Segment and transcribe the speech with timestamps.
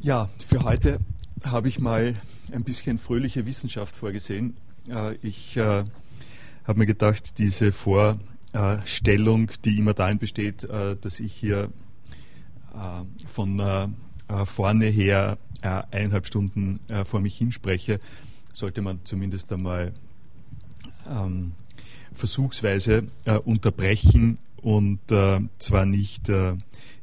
[0.00, 1.00] Ja, für heute
[1.44, 2.14] habe ich mal
[2.52, 4.56] ein bisschen fröhliche Wissenschaft vorgesehen.
[4.88, 5.84] Äh, ich äh,
[6.64, 11.70] habe mir gedacht, diese Vorstellung, die immer darin besteht, äh, dass ich hier
[13.26, 13.96] von
[14.44, 17.98] vorne her eineinhalb Stunden vor mich hinspreche,
[18.52, 19.94] sollte man zumindest einmal
[21.08, 21.52] ähm,
[22.12, 23.08] versuchsweise
[23.44, 26.30] unterbrechen und zwar nicht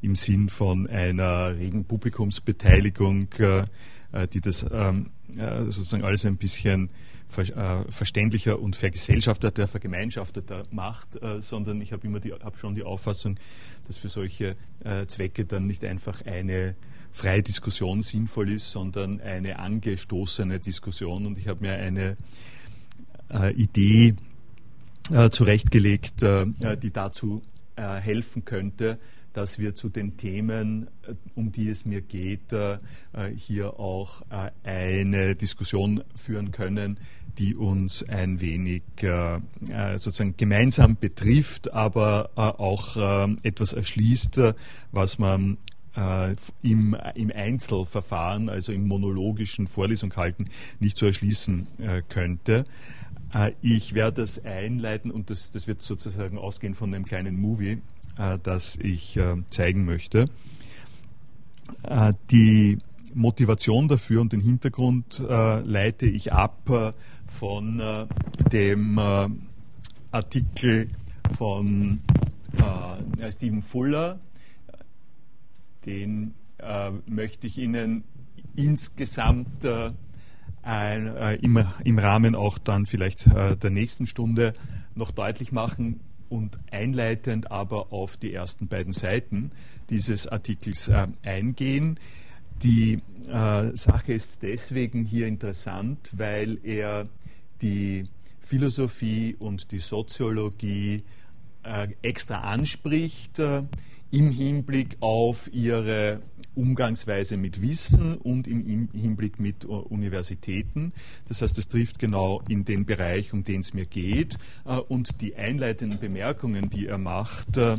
[0.05, 3.65] im Sinn von einer regen Publikumsbeteiligung, äh,
[4.11, 6.89] äh, die das ähm, äh, sozusagen alles ein bisschen
[7.89, 13.37] verständlicher und vergesellschafteter, vergemeinschafteter macht, sondern ich habe immer die, hab schon die Auffassung,
[13.87, 14.55] dass für solche
[15.07, 16.75] Zwecke dann nicht einfach eine
[17.11, 21.25] freie Diskussion sinnvoll ist, sondern eine angestoßene Diskussion.
[21.25, 22.15] Und ich habe mir eine
[23.57, 24.15] Idee
[25.31, 27.41] zurechtgelegt, die dazu
[27.75, 28.97] helfen könnte,
[29.35, 34.23] dass wir zu den Themen, äh, um die es mir geht, äh, äh, hier auch
[34.63, 36.99] eine Diskussion führen können,
[37.37, 38.83] die uns ein wenig
[39.95, 42.95] sozusagen gemeinsam betrifft, aber auch
[43.43, 44.39] etwas erschließt,
[44.91, 45.57] was man
[46.61, 50.45] im, im Einzelverfahren, also im monologischen Vorlesung halten,
[50.79, 51.67] nicht so erschließen
[52.07, 52.63] könnte.
[53.61, 57.81] Ich werde das einleiten und das, das wird sozusagen ausgehen von einem kleinen Movie,
[58.17, 60.29] äh, das ich äh, zeigen möchte.
[61.83, 62.77] Äh, die
[63.13, 66.93] Motivation dafür und den Hintergrund leite ich ab
[67.27, 67.81] von
[68.51, 68.99] dem
[70.11, 70.89] Artikel
[71.31, 72.01] von
[73.29, 74.19] Stephen Fuller.
[75.85, 76.33] Den
[77.07, 78.03] möchte ich Ihnen
[78.57, 79.97] insgesamt im,
[81.97, 84.55] Rahmen auch dann vielleicht der nächsten Stunde
[84.93, 86.01] noch deutlich machen
[86.35, 89.51] und einleitend aber auf die ersten beiden Seiten
[89.89, 91.99] dieses Artikels äh, eingehen.
[92.61, 97.07] Die äh, Sache ist deswegen hier interessant, weil er
[97.61, 98.07] die
[98.41, 101.03] Philosophie und die Soziologie
[101.63, 103.63] äh, extra anspricht äh,
[104.11, 106.21] im Hinblick auf ihre
[106.55, 110.93] Umgangsweise mit Wissen und im Hinblick mit Universitäten.
[111.27, 114.37] Das heißt, es trifft genau in den Bereich, um den es mir geht.
[114.65, 117.77] Äh, und die einleitenden Bemerkungen, die er macht, äh,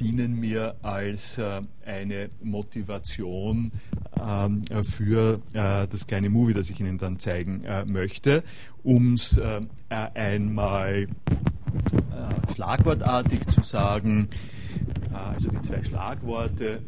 [0.00, 3.72] dienen mir als äh, eine Motivation
[4.20, 8.42] ähm, für das kleine Movie, das ich Ihnen dann zeigen möchte,
[8.82, 9.38] um es
[9.88, 11.08] einmal
[12.54, 14.28] schlagwortartig zu sagen,
[15.12, 16.80] also die zwei Schlagworte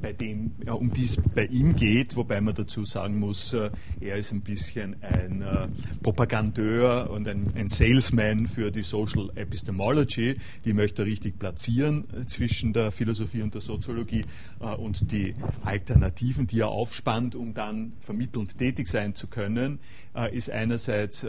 [0.00, 3.70] bei dem, ja, um die es bei ihm geht, wobei man dazu sagen muss, äh,
[4.00, 5.68] er ist ein bisschen ein äh,
[6.02, 10.36] Propagandeur und ein, ein, Salesman für die Social Epistemology.
[10.64, 14.24] Die möchte er richtig platzieren äh, zwischen der Philosophie und der Soziologie
[14.78, 15.34] und die
[15.64, 19.78] Alternativen, die er aufspannt, um dann vermittelnd tätig sein zu können,
[20.32, 21.26] ist einerseits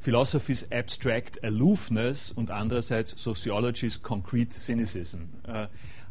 [0.00, 5.18] Philosophy's Abstract Aloofness und andererseits Sociology's Concrete Cynicism.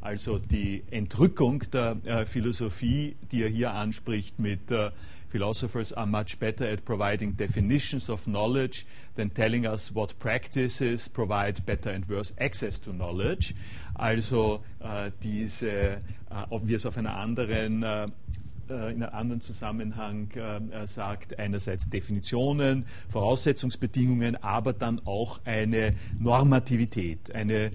[0.01, 4.91] Also die Entrückung der äh, Philosophie, die er hier anspricht mit äh,
[5.29, 11.65] Philosophers are much better at providing definitions of knowledge than telling us what practices provide
[11.65, 13.53] better and worse access to knowledge.
[13.95, 15.99] Also äh, diese, äh,
[16.63, 17.83] wie es auf einer anderen
[18.69, 25.93] äh, in einem anderen Zusammenhang äh, äh, sagt, einerseits Definitionen, Voraussetzungsbedingungen, aber dann auch eine
[26.19, 27.71] Normativität, eine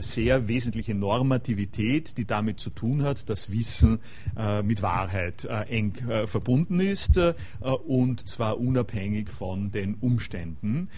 [0.00, 3.98] sehr wesentliche Normativität, die damit zu tun hat, dass Wissen
[4.64, 5.94] mit Wahrheit eng
[6.26, 7.20] verbunden ist
[7.86, 10.88] und zwar unabhängig von den Umständen.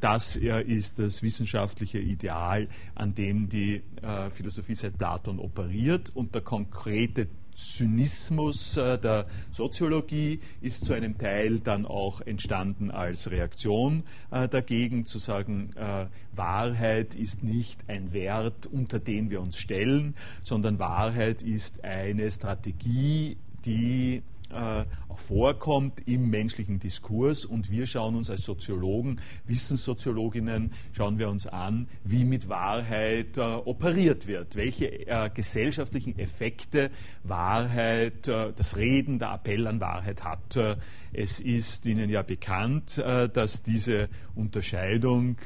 [0.00, 3.82] Das ist das wissenschaftliche Ideal, an dem die
[4.30, 11.60] Philosophie seit Platon operiert und der konkrete Zynismus äh, der Soziologie ist zu einem Teil
[11.60, 18.66] dann auch entstanden als Reaktion äh, dagegen, zu sagen, äh, Wahrheit ist nicht ein Wert,
[18.66, 24.22] unter den wir uns stellen, sondern Wahrheit ist eine Strategie, die
[24.52, 24.84] äh,
[25.16, 27.44] vorkommt im menschlichen Diskurs.
[27.44, 33.40] Und wir schauen uns als Soziologen, Wissenssoziologinnen, schauen wir uns an, wie mit Wahrheit äh,
[33.40, 36.90] operiert wird, welche äh, gesellschaftlichen Effekte
[37.22, 40.56] Wahrheit, äh, das Reden, der Appell an Wahrheit hat.
[40.56, 40.76] Äh,
[41.12, 45.36] es ist Ihnen ja bekannt, äh, dass diese Unterscheidung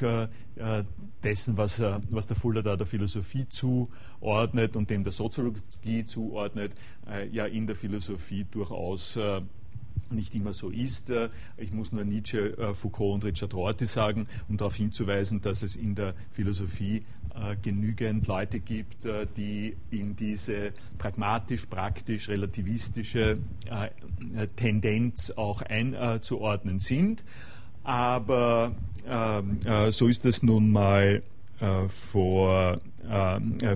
[1.23, 1.81] dessen, was,
[2.11, 6.73] was der Fuller da der Philosophie zuordnet und dem der Soziologie zuordnet,
[7.09, 9.41] äh, ja in der Philosophie durchaus äh,
[10.11, 11.11] nicht immer so ist.
[11.11, 15.63] Äh, ich muss nur Nietzsche, äh, Foucault und Richard Rorty sagen, um darauf hinzuweisen, dass
[15.63, 17.05] es in der Philosophie
[17.35, 23.39] äh, genügend Leute gibt, die in diese pragmatisch, praktisch, relativistische
[24.57, 27.25] Tendenz auch einzuordnen sind.
[27.87, 28.75] Aber
[29.09, 29.61] ähm,
[29.91, 31.23] so ist es nun mal
[31.89, 32.81] vor,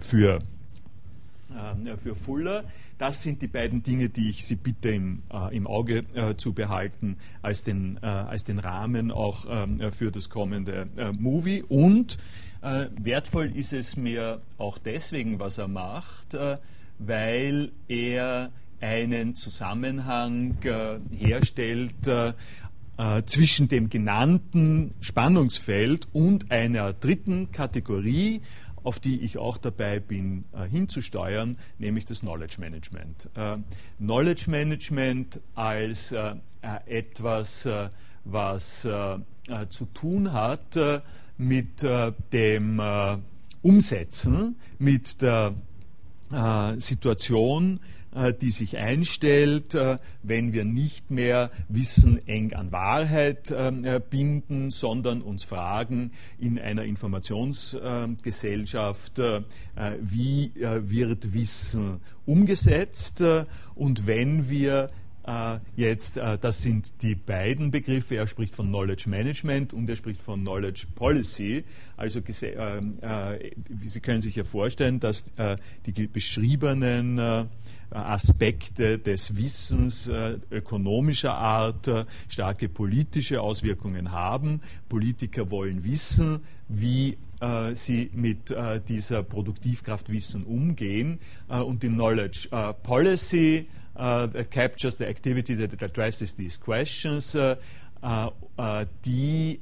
[0.00, 0.40] für,
[1.96, 2.64] für Fuller
[3.00, 6.52] das sind die beiden Dinge, die ich Sie bitte im, äh, im Auge äh, zu
[6.52, 11.62] behalten, als den, äh, als den Rahmen auch ähm, für das kommende äh, Movie.
[11.66, 12.18] Und
[12.60, 16.58] äh, wertvoll ist es mir auch deswegen, was er macht, äh,
[16.98, 18.50] weil er
[18.82, 20.56] einen Zusammenhang
[21.10, 21.92] herstellt
[23.24, 28.42] zwischen dem genannten Spannungsfeld und einer dritten Kategorie,
[28.82, 33.28] auf die ich auch dabei bin äh, hinzusteuern, nämlich das Knowledge Management.
[33.34, 33.58] Äh,
[33.98, 37.88] Knowledge Management als äh, äh etwas, äh,
[38.24, 39.18] was äh,
[39.70, 40.78] zu tun hat
[41.38, 41.82] mit
[42.32, 42.82] dem
[43.62, 45.54] Umsetzen, mit der
[46.78, 47.99] Situation, äh,
[48.40, 55.22] die sich einstellt, äh, wenn wir nicht mehr Wissen eng an Wahrheit äh, binden, sondern
[55.22, 59.20] uns fragen in einer Informationsgesellschaft,
[60.00, 63.24] wie wird Wissen umgesetzt
[63.74, 64.90] und wenn wir
[65.76, 70.40] jetzt, das sind die beiden Begriffe, er spricht von Knowledge Management und er spricht von
[70.40, 71.64] Knowledge Policy.
[71.96, 75.32] Also Sie können sich ja vorstellen, dass
[75.86, 77.48] die beschriebenen
[77.90, 84.60] Aspekte des Wissens äh, ökonomischer Art äh, starke politische Auswirkungen haben.
[84.88, 88.54] Politiker wollen wissen, wie äh, sie mit
[88.88, 91.18] dieser Produktivkraft Wissen umgehen.
[91.48, 92.48] und die Knowledge
[92.82, 93.68] Policy
[94.50, 97.36] captures the activity that addresses these questions.
[99.04, 99.60] Die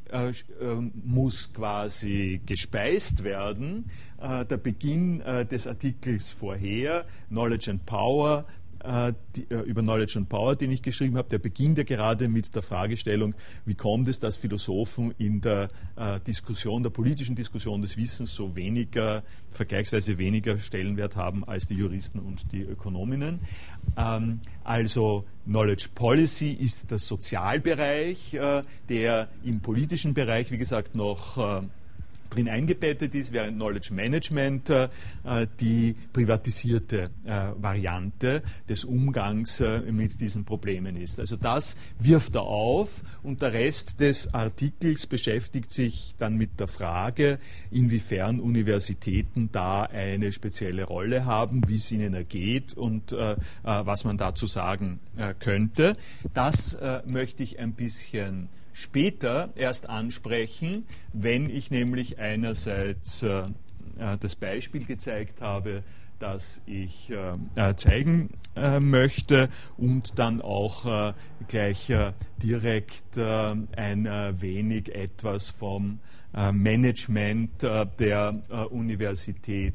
[1.05, 3.85] muss quasi gespeist werden.
[4.20, 8.57] Äh, der Beginn äh, des Artikels vorher, Knowledge and Power, äh,
[9.36, 12.54] die, äh, über Knowledge and Power, den ich geschrieben habe, der beginnt ja gerade mit
[12.54, 13.34] der Fragestellung,
[13.64, 18.54] wie kommt es, dass Philosophen in der äh, Diskussion, der politischen Diskussion des Wissens so
[18.56, 23.40] weniger, vergleichsweise weniger Stellenwert haben als die Juristen und die Ökonominnen.
[23.96, 31.38] Ähm, also Knowledge Policy ist der Sozialbereich, äh, der im politischen Bereich, wie gesagt, noch
[32.30, 34.88] drin eingebettet ist, während Knowledge Management äh,
[35.60, 41.20] die privatisierte äh, Variante des Umgangs äh, mit diesen Problemen ist.
[41.20, 46.69] Also das wirft er auf und der Rest des Artikels beschäftigt sich dann mit der
[46.69, 47.38] Frage,
[47.70, 54.04] inwiefern Universitäten da eine spezielle Rolle haben, wie es ihnen ergeht und äh, äh, was
[54.04, 55.96] man dazu sagen äh, könnte.
[56.34, 56.76] Das
[57.06, 58.48] möchte ich ein bisschen
[58.78, 63.40] später erst ansprechen, wenn ich nämlich einerseits äh,
[63.98, 65.82] äh, das Beispiel gezeigt habe,
[66.20, 71.12] das ich äh, äh zeigen äh, möchte und dann auch äh,
[71.48, 71.92] gleich
[72.42, 74.04] direkt ein
[74.40, 76.00] wenig etwas vom
[76.52, 79.75] Management der Universität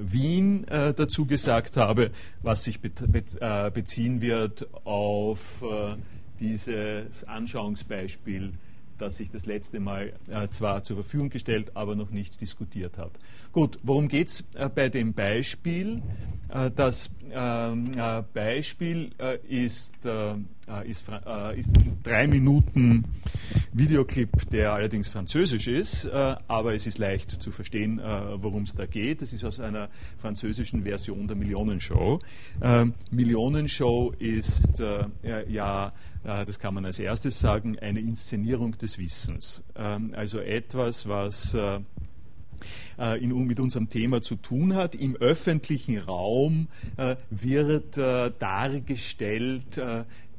[0.00, 2.10] Wien dazu gesagt habe,
[2.42, 5.62] was sich beziehen wird auf
[6.40, 8.52] dieses Anschauungsbeispiel,
[8.98, 13.12] das ich das letzte Mal äh, zwar zur Verfügung gestellt, aber noch nicht diskutiert habe.
[13.52, 16.02] Gut, worum geht es äh, bei dem Beispiel?
[16.48, 20.34] Äh, das ähm, äh, Beispiel äh, ist, äh,
[20.80, 21.04] ist,
[21.56, 23.04] ist, ein drei Minuten
[23.72, 28.00] Videoclip, der allerdings französisch ist, aber es ist leicht zu verstehen,
[28.36, 29.22] worum es da geht.
[29.22, 29.88] Es ist aus einer
[30.18, 32.18] französischen Version der Millionenshow.
[32.62, 34.82] Ähm, Millionenshow ist
[35.48, 35.92] ja
[36.24, 39.64] das kann man als erstes sagen, eine Inszenierung des Wissens.
[39.74, 41.80] Ähm, also etwas, was äh,
[43.20, 44.94] in, mit unserem Thema zu tun hat.
[44.94, 49.80] Im öffentlichen Raum äh, wird äh, dargestellt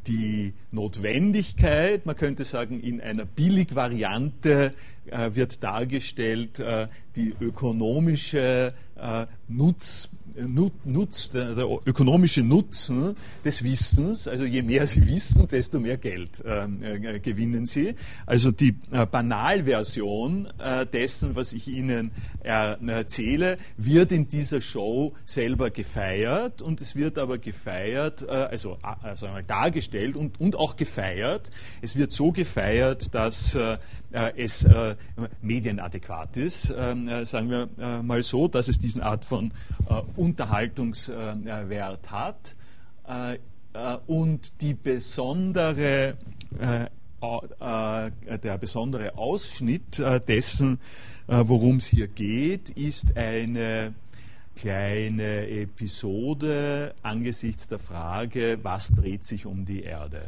[0.08, 4.74] die Notwendigkeit, man könnte sagen, in einer Billigvariante
[5.06, 14.28] äh, wird dargestellt äh, die ökonomische äh, Nutz Nutz, der, der, ökonomische Nutzen des Wissens,
[14.28, 17.96] also je mehr Sie wissen, desto mehr Geld ähm, äh, gewinnen Sie.
[18.26, 22.12] Also die äh, Banalversion äh, dessen, was ich Ihnen
[22.42, 29.08] erzähle, wird in dieser Show selber gefeiert und es wird aber gefeiert, äh, also, äh,
[29.08, 31.52] also einmal dargestellt und, und auch gefeiert.
[31.82, 33.78] Es wird so gefeiert, dass äh,
[34.14, 34.66] es
[35.42, 39.52] medienadäquat ist, ähm, sagen wir mal so, dass es diesen Art von
[40.16, 42.56] Unterhaltungswert hat.
[43.08, 43.40] Äh,
[43.74, 46.18] äh, und die besondere,
[46.60, 50.80] äh, äh, der besondere Ausschnitt äh, dessen,
[51.28, 53.94] äh, worum es hier geht, ist eine
[54.56, 60.28] kleine Episode angesichts der Frage, was dreht sich um die Erde.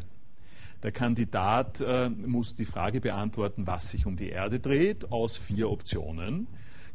[0.86, 5.72] Der Kandidat äh, muss die Frage beantworten, was sich um die Erde dreht, aus vier
[5.72, 6.46] Optionen.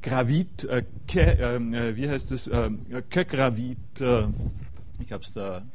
[0.00, 2.70] Gravit, äh, ke, ähm, äh, wie heißt es, äh,
[3.11, 4.28] Gravit, äh,
[5.00, 5.66] ich habe es da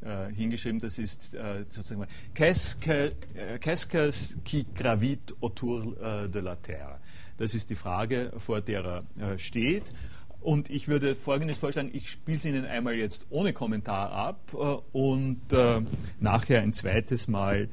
[0.00, 5.94] äh, hingeschrieben, das ist äh, sozusagen Qu'est-ce que, qui gravite autour
[6.28, 7.00] de la Terre?
[7.36, 9.92] Das ist die Frage, vor der er steht.
[10.42, 14.40] Und ich würde Folgendes vorschlagen, ich spiele es Ihnen einmal jetzt ohne Kommentar ab.
[14.54, 15.80] Äh, und äh,
[16.20, 17.68] nachher ein zweites Mal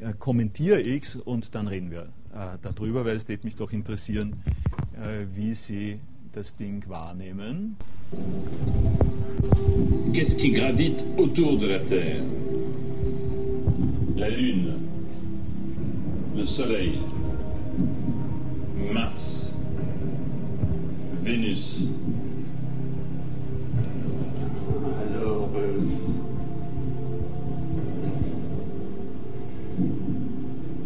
[0.00, 3.72] äh, kommentiere ich es und dann reden wir äh, darüber, weil es wird mich doch
[3.72, 4.42] interessieren,
[4.94, 6.00] äh, wie Sie
[6.32, 7.76] das Ding wahrnehmen.
[10.12, 12.22] Qu'est-ce qui gravite autour de la Terre?
[14.16, 14.74] La Lune,
[16.34, 16.98] le Soleil,
[18.92, 19.51] Mars,
[21.22, 21.86] Vénus.
[25.14, 25.80] Alors, euh,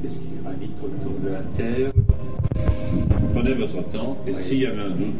[0.03, 1.93] qu'est-ce qui gravite autour de la Terre?
[3.33, 5.15] Prenez votre temps et s'il y avait un doute,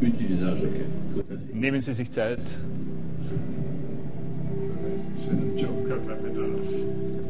[0.00, 0.86] utilisez un joker.
[1.54, 2.58] Nehmen Sie sich Zeit.
[5.14, 7.21] C'est un joker bei Bedarf.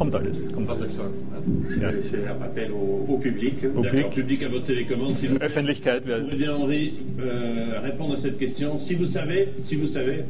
[0.00, 0.42] Alles.
[0.54, 0.98] Kommt alles.
[1.70, 1.90] Je Ja.
[1.90, 3.54] vais faire appel au, au public.
[3.74, 4.10] Au public.
[4.10, 5.36] public à votre télécommande, s'il vous.
[5.40, 8.78] Öffentlichkeit Vous pouvez Henri, euh, répondre à cette question.
[8.78, 10.24] Si vous savez, si vous savez,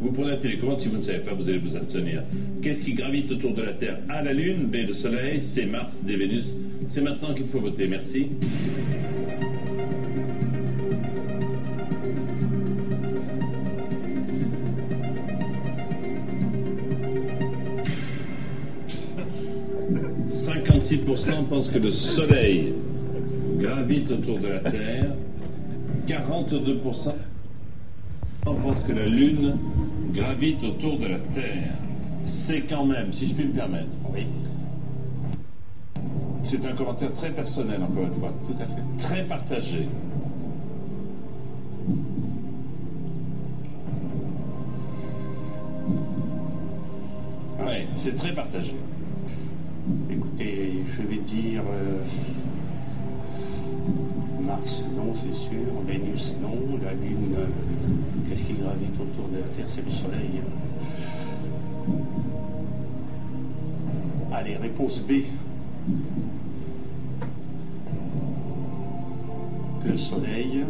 [0.00, 0.80] vous prenez la télécommande.
[0.80, 2.22] Si vous ne savez pas, vous allez vous abstenir.
[2.62, 3.98] Qu'est-ce qui gravite autour de la Terre?
[4.08, 4.66] A, la Lune.
[4.66, 5.40] B, le Soleil.
[5.40, 6.54] C, Mars, D, Vénus.
[6.88, 7.86] C'est maintenant qu'il faut voter.
[7.88, 8.28] Merci.
[20.90, 22.74] «56% pensent que le Soleil
[23.58, 25.14] gravite autour de la Terre.
[26.08, 27.12] 42%
[28.42, 29.56] pensent que la Lune
[30.12, 31.74] gravite autour de la Terre.
[32.26, 34.26] C'est quand même, si je puis me permettre, Oui,
[36.42, 38.82] c'est un commentaire très personnel, encore une fois, tout à fait.
[38.98, 39.86] très partagé.
[47.60, 48.74] Oui, c'est très partagé.
[50.86, 52.02] Je vais dire euh,
[54.40, 55.58] Mars, non, c'est sûr.
[55.86, 56.78] Vénus, non.
[56.82, 57.46] La Lune, euh,
[58.28, 60.40] qu'est-ce qui gravite autour de la Terre C'est le Soleil.
[64.32, 65.12] Allez, réponse B.
[69.84, 70.64] Le Soleil.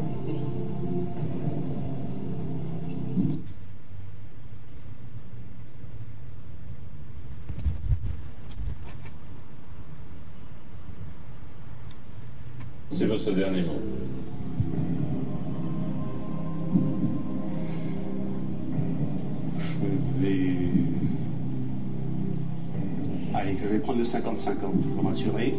[24.10, 24.54] 50-50
[24.96, 25.54] pour m'assurer.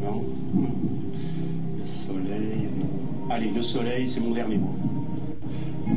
[0.00, 0.22] Non.
[1.78, 2.68] Le soleil.
[3.28, 4.74] Allez, le soleil, c'est mon dernier mot.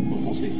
[0.10, 0.52] Faut foncer.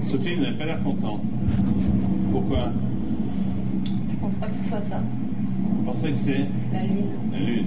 [0.00, 1.22] Sophie n'a pas l'air contente.
[2.30, 2.70] Pourquoi?
[3.84, 5.00] Je pense pas que ce soit ça.
[5.00, 7.06] Vous pensez que c'est La lune.
[7.32, 7.64] la Lune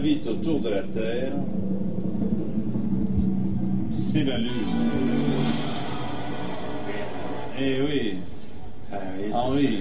[0.00, 1.32] gravite autour de la Terre
[3.90, 4.50] C'est la Lune.
[7.60, 8.14] Eh oui,
[8.90, 9.78] Ah oui, ah oui,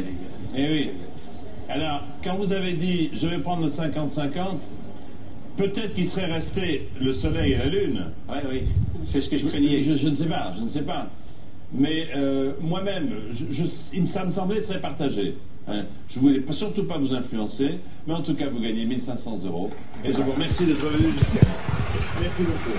[0.55, 0.89] eh oui.
[1.69, 4.57] Alors, quand vous avez dit je vais prendre le 50-50,
[5.55, 8.03] peut-être qu'il serait resté le Soleil et la Lune.
[8.27, 8.61] Oui, oui.
[9.05, 9.83] C'est ce que je craignais.
[9.83, 11.07] Je, je ne sais pas, je ne sais pas.
[11.71, 13.63] Mais euh, moi-même, je,
[14.05, 15.35] ça me semblait très partagé.
[15.69, 15.85] Hein.
[16.09, 19.39] Je ne voulais pas- surtout pas vous influencer, mais en tout cas, vous gagnez 1500
[19.45, 19.69] euros.
[20.03, 21.45] Et je vous remercie d'être venu jusqu'à.
[22.21, 22.77] Merci beaucoup.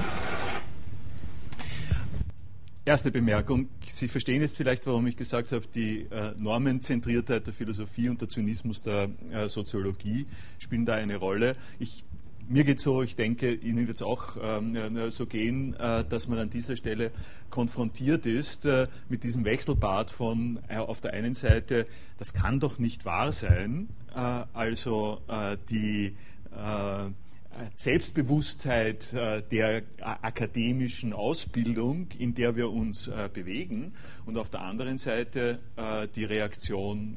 [2.87, 3.67] Erste Bemerkung.
[3.87, 8.29] Sie verstehen jetzt vielleicht, warum ich gesagt habe, die äh, Normenzentriertheit der Philosophie und der
[8.29, 10.27] Zynismus der äh, Soziologie
[10.59, 11.55] spielen da eine Rolle.
[11.79, 12.05] Ich,
[12.51, 16.27] mir geht so, ich denke, Ihnen wird es auch ähm, äh, so gehen, äh, dass
[16.29, 17.13] man an dieser Stelle
[17.49, 21.87] konfrontiert ist äh, mit diesem Wechselbad von äh, auf der einen Seite,
[22.19, 26.17] das kann doch nicht wahr sein, äh, also äh, die
[27.77, 33.93] Selbstbewusstheit äh, der akademischen Ausbildung, in der wir uns äh, bewegen,
[34.27, 35.59] und auf der anderen Seite
[36.15, 37.17] die Reaktion,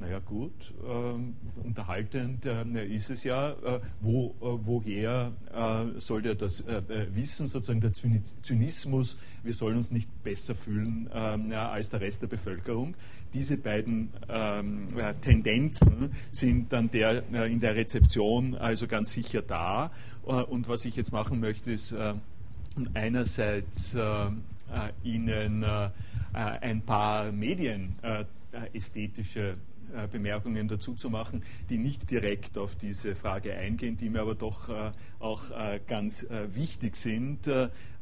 [0.00, 3.54] naja gut, ähm, unterhaltend ist es ja,
[4.00, 5.32] wo, woher
[5.98, 6.64] soll der das
[7.14, 12.26] wissen, sozusagen der Zynismus, wir sollen uns nicht besser fühlen ähm, als der Rest der
[12.26, 12.94] Bevölkerung.
[13.32, 14.88] Diese beiden ähm,
[15.20, 19.77] Tendenzen sind dann der, in der Rezeption also ganz sicher da.
[20.26, 22.12] Äh, und was ich jetzt machen möchte, ist äh,
[22.94, 24.26] einerseits äh,
[25.02, 25.64] Ihnen
[26.34, 29.56] ein paar medienästhetische
[30.10, 34.70] Bemerkungen dazu zu machen, die nicht direkt auf diese Frage eingehen, die mir aber doch
[35.18, 35.42] auch
[35.86, 37.48] ganz wichtig sind,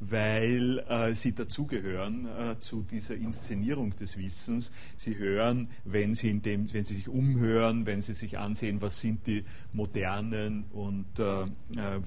[0.01, 4.73] weil äh, sie dazugehören äh, zu dieser Inszenierung des Wissens.
[4.97, 9.01] Sie hören, wenn sie, in dem, wenn sie sich umhören, wenn sie sich ansehen, was
[9.01, 11.47] sind die modernen und äh, äh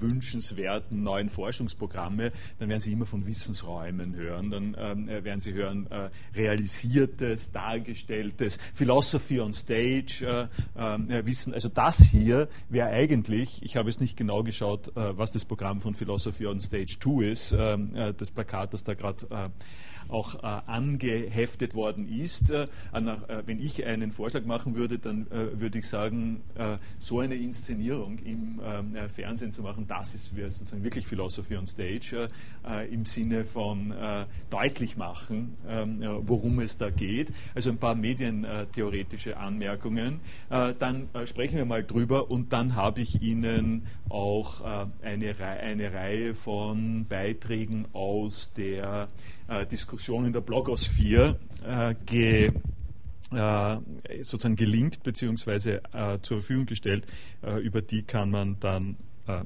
[0.00, 4.50] wünschenswerten neuen Forschungsprogramme, dann werden sie immer von Wissensräumen hören.
[4.50, 11.54] Dann ähm, äh, werden sie hören äh, realisiertes, dargestelltes, Philosophy on Stage, ähm, Wissen.
[11.54, 15.94] Also das hier wäre eigentlich, ich habe es nicht genau geschaut, was das Programm von
[15.94, 19.48] Philosophy on Stage 2 ist, ähm, äh, das Plakat, das da gerade äh,
[20.10, 22.50] auch äh, angeheftet worden ist.
[22.50, 27.20] Äh, äh, wenn ich einen Vorschlag machen würde, dann äh, würde ich sagen, äh, so
[27.20, 32.28] eine Inszenierung im äh, Fernsehen zu machen, das ist sozusagen wirklich Philosophy on Stage
[32.90, 33.94] im Sinne von
[34.48, 37.32] deutlich machen, ähm, worum es da geht.
[37.54, 40.20] Also ein paar medientheoretische Anmerkungen.
[40.48, 44.62] dann sprechen wir mal drüber und dann habe ich Ihnen auch
[45.02, 49.08] eine, eine Reihe von Beiträgen aus der
[49.50, 49.66] äh,
[50.00, 52.52] Diskussion in der Blogosphäre äh, ge,
[53.32, 53.76] äh,
[54.22, 55.80] sozusagen gelingt bzw.
[55.92, 57.06] Äh, zur Verfügung gestellt.
[57.42, 59.42] Äh, über die kann man dann äh,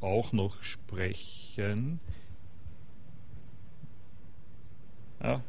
[0.00, 1.98] auch noch sprechen.
[5.20, 5.40] Ja.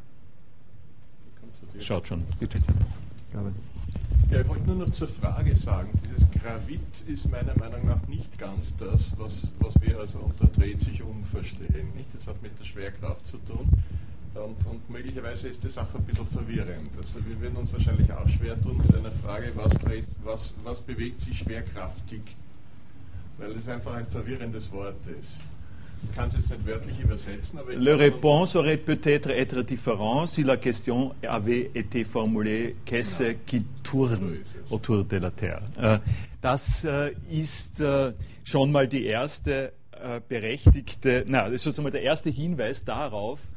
[1.79, 2.57] Schaut schon, bitte.
[4.31, 8.39] Ja, ich wollte nur noch zur Frage sagen, dieses Gravit ist meiner Meinung nach nicht
[8.39, 11.93] ganz das, was, was wir also unter dreht sich um verstehen.
[11.95, 12.09] Nicht?
[12.15, 13.69] Das hat mit der Schwerkraft zu tun
[14.37, 16.89] und, und möglicherweise ist das auch ein bisschen verwirrend.
[16.97, 19.73] Also wir würden uns wahrscheinlich auch schwer tun mit einer Frage, was,
[20.23, 22.21] was, was bewegt sich schwerkraftig,
[23.37, 25.43] weil es einfach ein verwirrendes Wort ist.
[26.03, 27.73] Ich kann es jetzt nicht wörtlich übersetzen, aber...
[27.73, 33.33] Le réponse aurait peut-être être différent si la question avait été formulée qu'est-ce ja.
[33.33, 35.63] qui tourne so autour de la Terre.
[35.77, 35.97] Äh,
[36.39, 39.73] das äh, ist äh, schon mal die erste
[40.29, 43.49] berechtigte, na, das ist sozusagen der erste Hinweis darauf,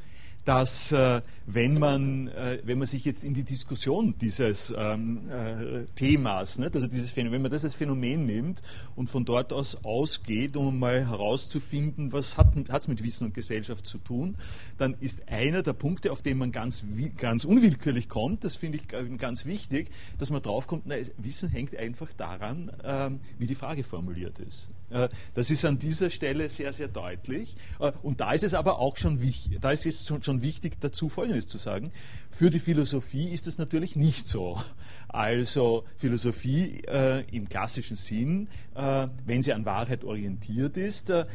[0.45, 5.85] dass äh, wenn, man, äh, wenn man sich jetzt in die Diskussion dieses ähm, äh,
[5.95, 8.61] Themas, nicht, also dieses Phänomen, wenn man das als Phänomen nimmt
[8.95, 13.85] und von dort aus ausgeht, um mal herauszufinden, was hat es mit Wissen und Gesellschaft
[13.85, 14.35] zu tun,
[14.77, 16.85] dann ist einer der Punkte, auf den man ganz,
[17.17, 22.11] ganz unwillkürlich kommt, das finde ich ganz wichtig, dass man draufkommt, na, Wissen hängt einfach
[22.13, 24.69] daran, ähm, wie die Frage formuliert ist.
[24.89, 27.55] Äh, das ist an dieser Stelle sehr, sehr deutlich.
[27.79, 30.79] Äh, und da ist es aber auch schon wichtig, da ist es schon schon wichtig
[30.79, 31.91] dazu Folgendes zu sagen.
[32.29, 34.61] Für die Philosophie ist es natürlich nicht so.
[35.09, 41.25] Also Philosophie äh, im klassischen Sinn, äh, wenn sie an Wahrheit orientiert ist, äh,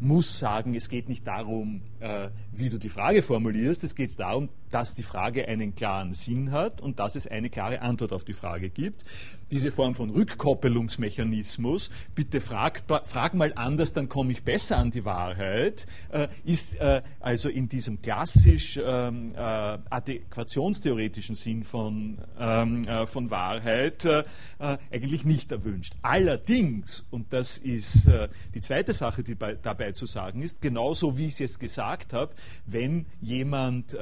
[0.00, 4.50] muss sagen, es geht nicht darum, äh, wie du die Frage formulierst, es geht darum,
[4.70, 8.32] dass die Frage einen klaren Sinn hat und dass es eine klare Antwort auf die
[8.34, 9.04] Frage gibt.
[9.50, 15.04] Diese Form von Rückkoppelungsmechanismus, bitte frag, frag mal anders, dann komme ich besser an die
[15.04, 23.30] Wahrheit, äh, ist äh, also in diesem klassisch ähm, adäquationstheoretischen Sinn von ähm, äh, von
[23.30, 24.24] Wahrheit äh,
[24.58, 25.94] äh, eigentlich nicht erwünscht.
[26.02, 28.10] Allerdings, und das ist
[28.54, 31.93] die zweite Sache, die bei, dabei zu sagen ist, genauso wie ich es jetzt gesagt
[32.12, 32.34] habe,
[32.66, 33.96] wenn jemand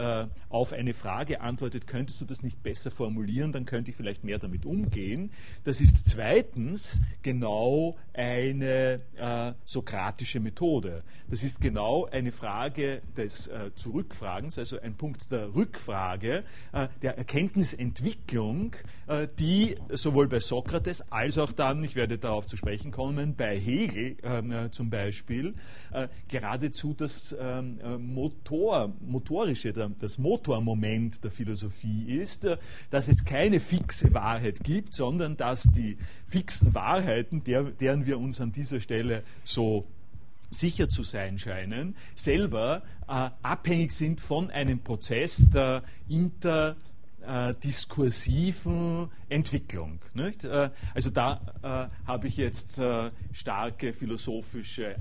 [0.48, 4.38] auf eine Frage antwortet, könntest du das nicht besser formulieren, dann könnte ich vielleicht mehr
[4.38, 5.30] damit umgehen.
[5.64, 11.02] Das ist zweitens genau eine äh, sokratische Methode.
[11.28, 17.16] Das ist genau eine Frage des äh, Zurückfragens, also ein Punkt der Rückfrage, äh, der
[17.16, 23.34] Erkenntnisentwicklung, äh, die sowohl bei Sokrates als auch dann, ich werde darauf zu sprechen kommen,
[23.34, 25.54] bei Hegel ähm, äh, zum Beispiel,
[25.92, 32.46] äh, geradezu das ähm, Motor, motorische, das Motormoment der Philosophie ist,
[32.90, 35.96] dass es keine fixe Wahrheit gibt, sondern dass die
[36.26, 39.86] fixen Wahrheiten, der, deren wir uns an dieser Stelle so
[40.50, 46.76] sicher zu sein scheinen, selber äh, abhängig sind von einem Prozess der Inter-
[47.26, 49.98] äh, diskursiven Entwicklung.
[50.14, 50.44] Nicht?
[50.44, 54.96] Äh, also da äh, habe ich jetzt äh, starke philosophische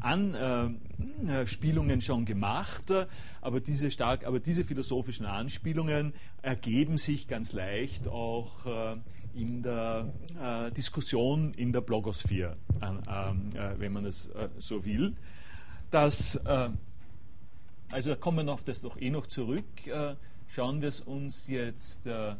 [0.00, 2.92] Anspielungen schon gemacht,
[3.40, 8.66] aber diese, stark, aber diese philosophischen Anspielungen ergeben sich ganz leicht auch
[9.34, 10.12] in der
[10.76, 12.56] Diskussion in der Blogosphäre,
[13.78, 15.14] wenn man es so will.
[15.90, 16.40] Das,
[17.90, 19.64] also kommen wir auf das noch eh noch zurück
[20.52, 22.36] schauen wir es uns jetzt, äh, äh,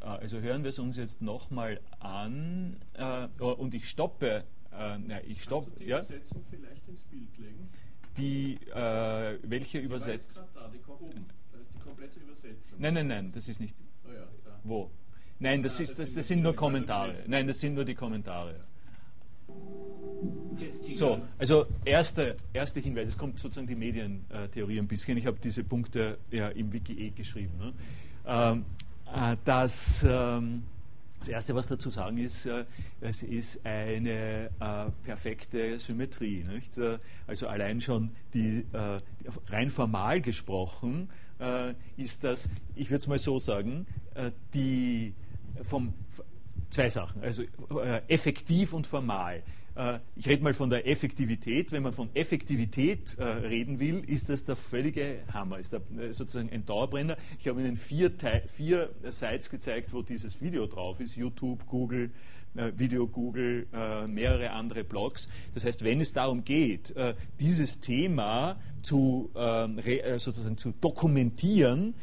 [0.00, 4.44] also hören wir es uns jetzt nochmal an äh, oh, und ich stoppe.
[4.72, 5.70] Äh, ja, ich stoppe.
[5.78, 5.98] die ja?
[5.98, 7.68] Übersetzung vielleicht ins Bild legen?
[8.16, 10.46] Die, äh, welche Übersetzung?
[10.54, 11.26] Da, die oben.
[11.52, 12.78] Da ist die komplette Übersetzung.
[12.80, 13.76] Nein, nein, nein, das ist nicht.
[14.04, 14.26] Oh ja.
[14.64, 14.90] Wo?
[15.38, 17.14] Nein, das, ist, das, das sind nur Kommentare.
[17.26, 18.54] Nein, das sind nur die Kommentare.
[20.90, 25.18] So, also erster erste Hinweis, es kommt sozusagen die Medientheorie ein bisschen.
[25.18, 27.52] Ich habe diese Punkte ja im Wiki eh geschrieben.
[27.58, 27.72] Ne?
[28.26, 28.64] Ähm,
[29.14, 30.62] äh, das, ähm,
[31.20, 32.64] das Erste, was dazu sagen ist, äh,
[33.00, 36.44] es ist eine äh, perfekte Symmetrie.
[36.44, 36.80] Nicht?
[37.26, 38.64] Also allein schon die,
[39.48, 41.10] rein formal gesprochen
[41.98, 43.86] ist das, ich würde es mal so sagen,
[44.54, 45.12] die
[45.62, 45.94] vom
[46.70, 47.42] zwei Sachen, also
[48.08, 49.42] effektiv und formal.
[49.76, 51.70] Äh, ich rede mal von der Effektivität.
[51.70, 56.12] Wenn man von Effektivität äh, reden will, ist das der völlige Hammer, ist der, äh,
[56.12, 57.16] sozusagen ein Dauerbrenner.
[57.38, 58.10] Ich habe Ihnen vier,
[58.46, 62.10] vier Sites gezeigt, wo dieses Video drauf ist: YouTube, Google,
[62.76, 63.66] Video Google,
[64.06, 65.28] mehrere andere Blogs.
[65.52, 66.94] Das heißt, wenn es darum geht,
[67.38, 69.78] dieses Thema zu, ähm,
[70.16, 71.94] sozusagen zu dokumentieren,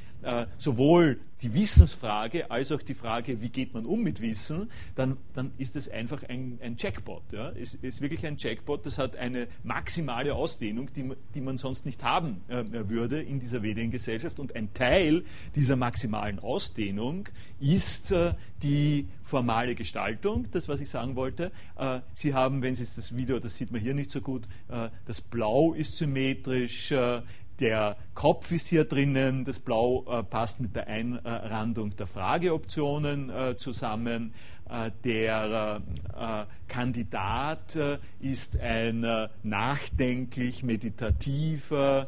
[0.57, 5.51] sowohl die Wissensfrage als auch die Frage, wie geht man um mit Wissen, dann, dann
[5.57, 7.33] ist es einfach ein, ein Jackpot.
[7.33, 7.51] Ja?
[7.51, 12.03] Es ist wirklich ein Jackpot, das hat eine maximale Ausdehnung, die, die man sonst nicht
[12.03, 14.39] haben äh, würde in dieser Mediengesellschaft.
[14.39, 15.23] Und ein Teil
[15.55, 17.27] dieser maximalen Ausdehnung
[17.59, 21.51] ist äh, die formale Gestaltung, das, was ich sagen wollte.
[21.77, 24.89] Äh, Sie haben, wenn Sie das Video, das sieht man hier nicht so gut, äh,
[25.05, 27.21] das Blau ist symmetrisch, äh,
[27.59, 33.57] der Kopf ist hier drinnen, das Blau äh, passt mit der Einrandung der Frageoptionen äh,
[33.57, 34.33] zusammen.
[34.69, 35.81] Äh, der
[36.17, 42.07] äh, Kandidat äh, ist ein äh, nachdenklich meditativer,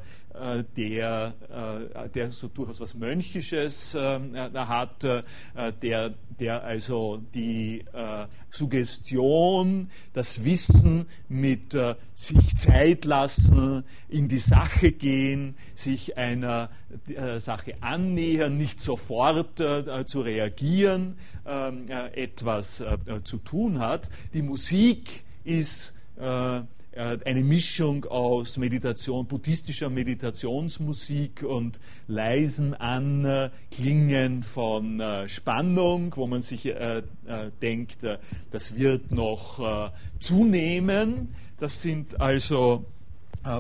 [0.75, 1.33] der,
[2.13, 7.83] der so durchaus was Mönchisches hat, der, der also die
[8.55, 16.69] Suggestion, das Wissen mit äh, sich Zeit lassen, in die Sache gehen, sich einer
[17.07, 24.09] äh, Sache annähern, nicht sofort äh, zu reagieren, ähm, äh, etwas äh, zu tun hat.
[24.33, 26.61] Die Musik ist äh, äh,
[26.95, 36.67] eine Mischung aus Meditation, buddhistischer Meditationsmusik und leisen Anklingen von äh, Spannung, wo man sich
[36.67, 37.03] äh,
[37.61, 37.99] denkt,
[38.51, 41.29] das wird noch zunehmen.
[41.59, 42.85] Das sind also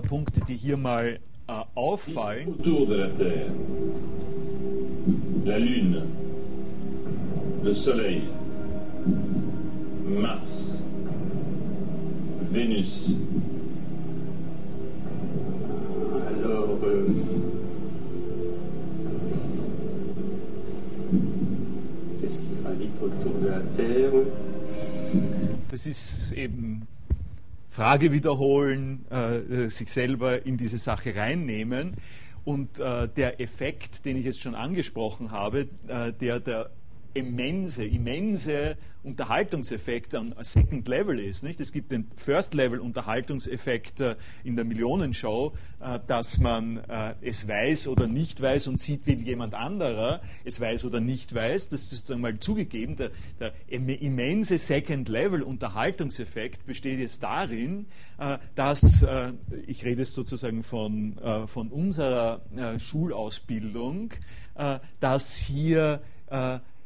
[0.07, 2.55] Punkte, die hier mal auffallen.
[5.45, 6.01] La Lune,
[7.63, 8.23] le Soleil,
[10.07, 10.81] Mars,
[12.55, 13.09] Vénus.
[16.25, 17.07] Alors, euh,
[22.21, 24.13] qu'est-ce qui gravite autour de la Terre
[25.69, 26.87] Das ist eben
[27.69, 31.95] Frage wiederholen, äh, sich selber in diese Sache reinnehmen.
[32.45, 36.69] Und äh, der Effekt, den ich jetzt schon angesprochen habe, äh, der der
[37.15, 41.43] immense, immense Unterhaltungseffekt am Second Level ist.
[41.43, 41.59] Nicht?
[41.59, 47.47] Es gibt den First Level Unterhaltungseffekt äh, in der Millionenshow, äh, dass man äh, es
[47.47, 51.69] weiß oder nicht weiß und sieht, wie jemand anderer es weiß oder nicht weiß.
[51.69, 52.95] Das ist sozusagen mal zugegeben.
[52.97, 57.85] Der, der immense Second Level Unterhaltungseffekt besteht jetzt darin,
[58.55, 59.05] dass,
[59.67, 62.41] ich rede jetzt sozusagen von, von unserer
[62.77, 64.11] Schulausbildung,
[64.99, 66.01] dass hier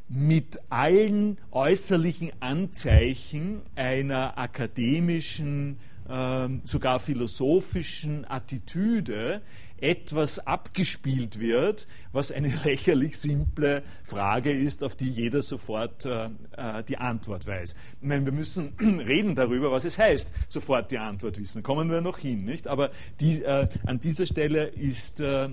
[0.10, 5.78] mit allen äußerlichen Anzeichen einer akademischen,
[6.10, 9.42] äh, sogar philosophischen Attitüde
[9.82, 16.84] etwas abgespielt wird, was eine lächerlich simple Frage ist, auf die jeder sofort äh, äh,
[16.88, 17.76] die Antwort weiß.
[18.02, 21.64] Ich meine, wir müssen reden darüber, was es heißt, sofort die Antwort wissen.
[21.64, 22.68] Kommen wir noch hin, nicht?
[22.68, 25.50] Aber die, äh, an dieser Stelle ist äh,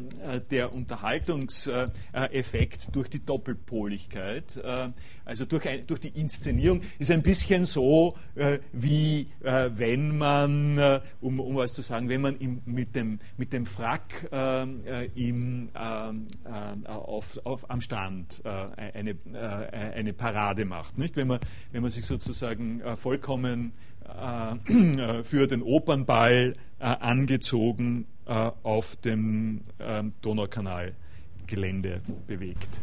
[0.50, 4.88] der Unterhaltungseffekt durch die Doppelpoligkeit äh,
[5.26, 10.78] also durch, ein, durch die Inszenierung, ist ein bisschen so, äh, wie äh, wenn man,
[10.78, 14.80] äh, um, um was zu sagen, wenn man im, mit, dem, mit dem Frack ähm,
[14.86, 18.48] äh, im, ähm, äh, auf, auf, am Strand äh,
[18.94, 20.98] eine, äh, eine Parade macht.
[20.98, 21.16] Nicht?
[21.16, 21.40] Wenn, man,
[21.72, 23.72] wenn man sich sozusagen äh, vollkommen
[24.04, 32.80] äh, für den Opernball angezogen auf dem ähm, Donaukanalgelände bewegt.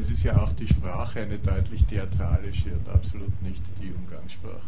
[0.00, 4.62] Es ist ja auch die Sprache eine deutlich theatralische und absolut nicht die Umgangssprache.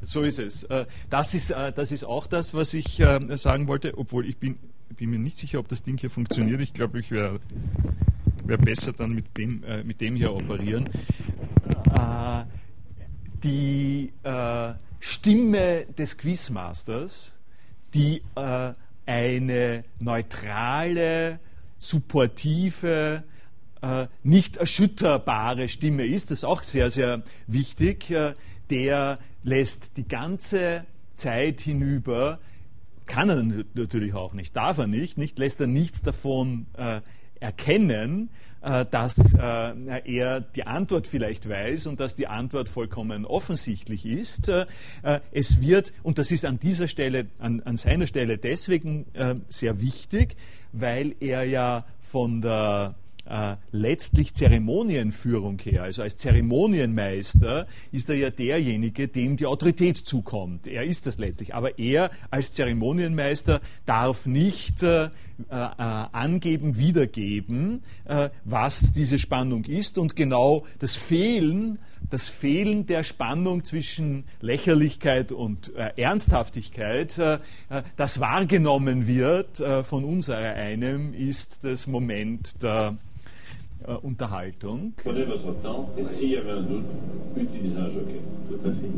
[0.00, 0.66] So ist es.
[1.10, 3.02] Das ist, das ist auch das, was ich
[3.34, 4.58] sagen wollte, obwohl ich bin,
[4.96, 6.60] bin mir nicht sicher, ob das Ding hier funktioniert.
[6.60, 7.40] Ich glaube, ich wäre
[8.44, 10.88] wär besser dann mit dem, mit dem hier operieren.
[13.42, 14.12] Die
[15.00, 17.38] Stimme des Quizmasters,
[17.94, 18.22] die
[19.06, 21.40] eine neutrale,
[21.78, 23.22] supportive,
[24.22, 28.14] nicht erschütterbare Stimme ist, das ist auch sehr, sehr wichtig,
[28.70, 32.38] der lässt die ganze Zeit hinüber,
[33.06, 33.42] kann er
[33.74, 37.00] natürlich auch nicht, darf er nicht, nicht lässt er nichts davon äh,
[37.40, 38.30] erkennen,
[38.62, 44.48] äh, dass äh, er die Antwort vielleicht weiß und dass die Antwort vollkommen offensichtlich ist.
[44.48, 44.66] Äh,
[45.32, 49.80] es wird, und das ist an dieser Stelle, an, an seiner Stelle deswegen äh, sehr
[49.80, 50.36] wichtig,
[50.72, 52.94] weil er ja von der
[53.26, 55.84] äh, letztlich Zeremonienführung her.
[55.84, 60.66] Also als Zeremonienmeister ist er ja derjenige, dem die Autorität zukommt.
[60.66, 61.54] Er ist das letztlich.
[61.54, 65.08] Aber er als Zeremonienmeister darf nicht äh, äh,
[65.48, 69.98] angeben, wiedergeben, äh, was diese Spannung ist.
[69.98, 71.78] Und genau das Fehlen,
[72.10, 77.38] das Fehlen der Spannung zwischen Lächerlichkeit und äh, Ernsthaftigkeit, äh,
[77.96, 82.96] das wahrgenommen wird von unserer einem, ist das Moment der
[83.86, 84.92] äh, Unterhaltung.
[84.96, 86.84] Prenez votre temps et s'il y avait un doute,
[87.36, 88.20] utilisez un joker.
[88.48, 88.90] Tout à fait.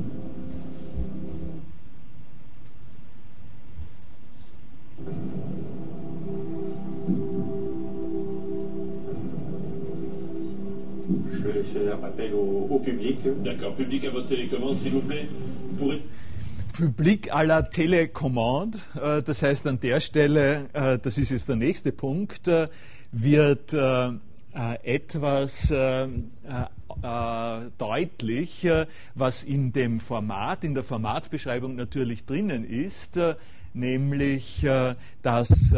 [11.33, 13.19] Je vais faire appel au, au public.
[13.45, 15.29] D'accord, public à votre télécommande, s'il vous plaît.
[15.71, 16.03] Vous pourrez...
[16.73, 21.57] Publik à la Telecommande, äh, das heißt an der Stelle, äh, das ist jetzt der
[21.57, 22.51] nächste Punkt,
[23.13, 24.11] wird äh,
[24.83, 26.09] etwas äh, äh,
[27.77, 28.67] deutlich,
[29.15, 33.21] was in dem Format, in der Formatbeschreibung natürlich drinnen ist,
[33.75, 34.67] nämlich
[35.21, 35.75] dass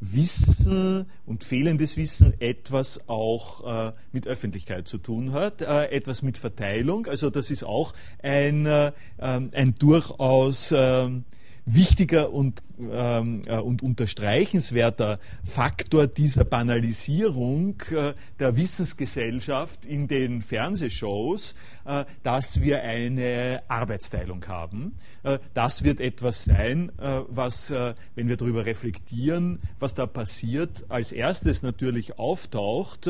[0.00, 7.06] Wissen und fehlendes Wissen etwas auch mit Öffentlichkeit zu tun hat, etwas mit Verteilung.
[7.06, 11.24] Also das ist auch ein, ähm, ein durchaus ähm,
[11.66, 21.54] wichtiger und, ähm, äh, und unterstreichenswerter Faktor dieser Banalisierung äh, der Wissensgesellschaft in den Fernsehshows,
[21.84, 24.94] äh, dass wir eine Arbeitsteilung haben.
[25.22, 30.84] Äh, das wird etwas sein, äh, was, äh, wenn wir darüber reflektieren, was da passiert,
[30.88, 33.08] als erstes natürlich auftaucht,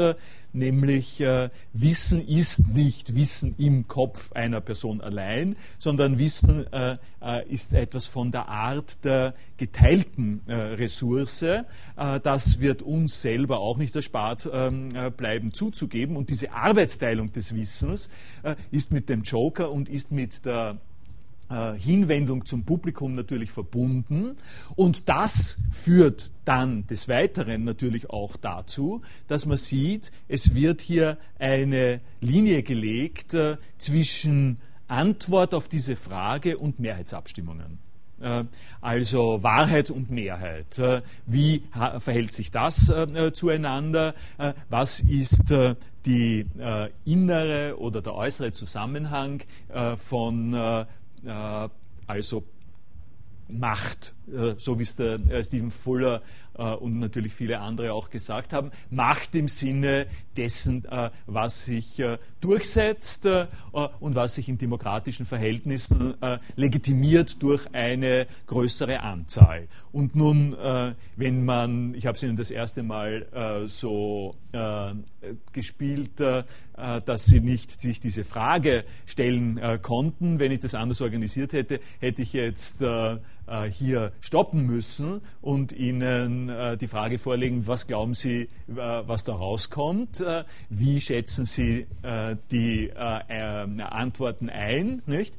[0.54, 7.48] nämlich äh, Wissen ist nicht Wissen im Kopf einer Person allein, sondern Wissen äh, äh,
[7.48, 11.42] ist etwas von der Art der geteilten äh, Ressource.
[11.42, 11.64] Äh,
[12.22, 16.16] das wird uns selber auch nicht erspart ähm, äh, bleiben zuzugeben.
[16.16, 18.10] Und diese Arbeitsteilung des Wissens
[18.70, 20.78] ist mit dem Joker und ist mit der
[21.78, 24.36] Hinwendung zum Publikum natürlich verbunden.
[24.76, 31.18] Und das führt dann des Weiteren natürlich auch dazu, dass man sieht, es wird hier
[31.38, 37.78] eine Linie gelegt äh, zwischen Antwort auf diese Frage und Mehrheitsabstimmungen.
[38.20, 38.44] Äh,
[38.80, 40.78] also Wahrheit und Mehrheit.
[40.78, 41.62] Äh, wie
[41.98, 44.14] verhält sich das äh, zueinander?
[44.68, 45.54] Was ist
[46.06, 46.46] die
[47.04, 49.42] innere oder der äußere Zusammenhang
[49.96, 50.84] von äh,
[52.06, 52.44] also
[53.48, 54.13] Macht, äh,
[54.56, 56.22] so wie es der äh, Stephen Fuller
[56.78, 60.06] und natürlich viele andere auch gesagt haben, Macht im Sinne
[60.36, 60.86] dessen,
[61.26, 62.00] was sich
[62.40, 63.26] durchsetzt
[63.72, 66.14] und was sich in demokratischen Verhältnissen
[66.54, 69.66] legitimiert durch eine größere Anzahl.
[69.90, 70.56] Und nun,
[71.16, 74.36] wenn man, ich habe es Ihnen das erste Mal so
[75.52, 80.38] gespielt, dass Sie nicht sich diese Frage stellen konnten.
[80.38, 83.16] Wenn ich das anders organisiert hätte, hätte ich jetzt äh,
[83.70, 89.34] hier stoppen müssen und Ihnen äh, die Frage vorlegen, was glauben Sie, äh, was da
[89.34, 90.24] rauskommt?
[90.70, 91.86] Wie schätzen Sie
[92.50, 95.02] die Antworten ein?
[95.06, 95.34] Nicht?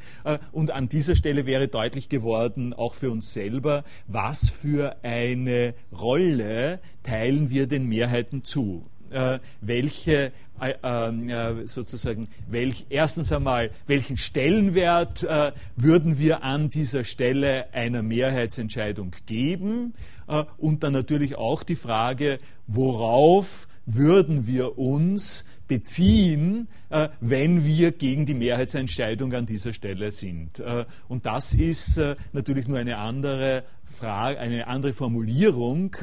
[0.51, 6.79] Und an dieser Stelle wäre deutlich geworden, auch für uns selber, was für eine Rolle
[7.03, 8.85] teilen wir den Mehrheiten zu.
[9.11, 17.73] äh, welche äh, sozusagen, welch, erstens einmal, welchen Stellenwert äh, würden wir an dieser Stelle
[17.73, 19.93] einer Mehrheitsentscheidung geben
[20.27, 27.91] äh, und dann natürlich auch die Frage, worauf würden wir uns beziehen, äh, wenn wir
[27.91, 30.59] gegen die Mehrheitsentscheidung an dieser Stelle sind.
[30.59, 33.63] Äh, und das ist äh, natürlich nur eine andere
[33.95, 35.95] Frage, eine andere Formulierung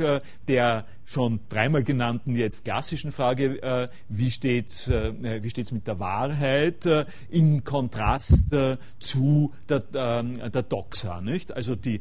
[0.49, 6.89] der schon dreimal genannten jetzt klassischen Frage, wie steht's, wie steht's mit der Wahrheit
[7.29, 8.55] in Kontrast
[8.99, 11.53] zu der, ähm, der Doxa, nicht?
[11.53, 12.01] Also die,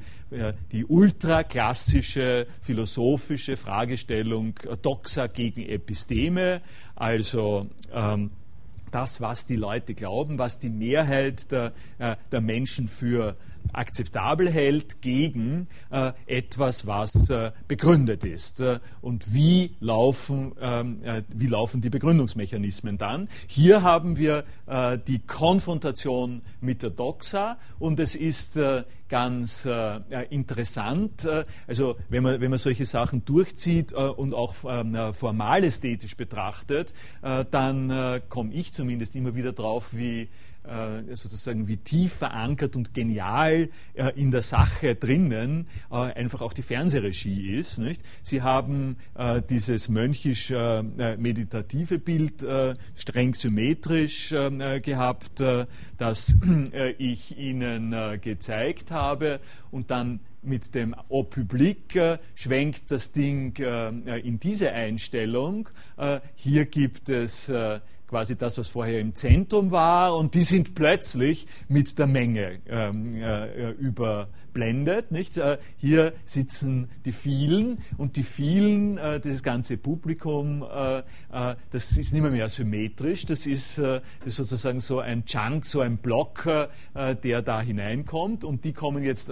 [0.72, 6.62] die ultraklassische philosophische Fragestellung Doxa gegen Episteme,
[6.96, 8.32] also ähm,
[8.92, 13.36] das, was die Leute glauben, was die Mehrheit der, äh, der Menschen für
[13.74, 18.62] akzeptabel hält gegen äh, etwas, was äh, begründet ist.
[18.62, 23.30] Äh, und wie laufen, ähm, äh, wie laufen die Begründungsmechanismen dann?
[23.48, 29.68] Hier haben wir äh, die Konfrontation mit der Doxa und es ist äh, ganz
[30.30, 31.28] interessant,
[31.68, 36.94] also wenn man, wenn man solche Sachen durchzieht und auch ähm, formal ästhetisch betrachtet,
[37.52, 40.30] dann komme ich zumindest immer wieder drauf, wie
[40.64, 46.62] sozusagen wie tief verankert und genial äh, in der Sache drinnen äh, einfach auch die
[46.62, 47.80] Fernsehregie ist.
[47.80, 48.04] Nicht?
[48.22, 48.98] Sie haben
[49.50, 52.46] dieses mönchisch-meditative Bild
[52.96, 54.34] streng symmetrisch
[54.82, 55.44] gehabt,
[55.98, 56.36] das
[56.98, 64.20] ich Ihnen gezeigt habe und dann mit dem Au Public äh, schwenkt das Ding äh,
[64.20, 65.70] in diese Einstellung.
[65.98, 67.52] Äh, hier gibt es
[68.12, 73.16] quasi das, was vorher im Zentrum war, und die sind plötzlich mit der Menge ähm,
[73.16, 75.12] äh, überblendet.
[75.12, 75.38] Nicht?
[75.38, 81.98] Äh, hier sitzen die vielen und die vielen, äh, das ganze Publikum, äh, äh, das
[81.98, 85.80] ist nicht mehr, mehr symmetrisch, das ist, äh, das ist sozusagen so ein Chunk, so
[85.80, 86.44] ein Block,
[86.94, 89.32] der da hineinkommt und die kommen jetzt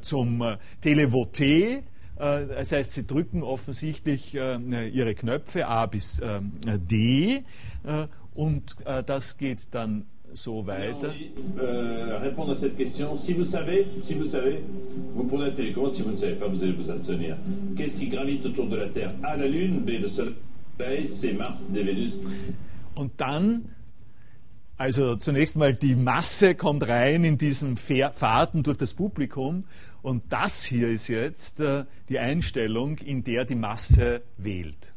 [0.00, 0.42] zum
[0.82, 1.82] Televoté.
[2.16, 7.42] Das heißt, sie drücken offensichtlich ihre Knöpfe A bis D
[7.84, 11.12] äh, und äh, das geht dann so weiter.
[11.58, 13.16] Euh, répondre à cette question.
[13.16, 14.64] Si vous savez, si vous savez,
[15.14, 15.94] vous prenez la télécommande.
[15.94, 17.36] Si vous ne savez pas, vous allez vous abstenir.
[17.76, 19.80] Qu'est-ce qui gravite autour de la Terre A, la Lune.
[19.80, 21.06] B, le Soleil.
[21.06, 21.70] C, Mars.
[21.70, 22.18] D, Vénus.
[22.96, 23.66] Und dann,
[24.76, 29.64] also zunächst mal die Masse kommt rein in diesen Fahrten durch das Publikum.
[30.04, 34.92] Und das hier ist jetzt äh, die Einstellung, in der die Masse wählt.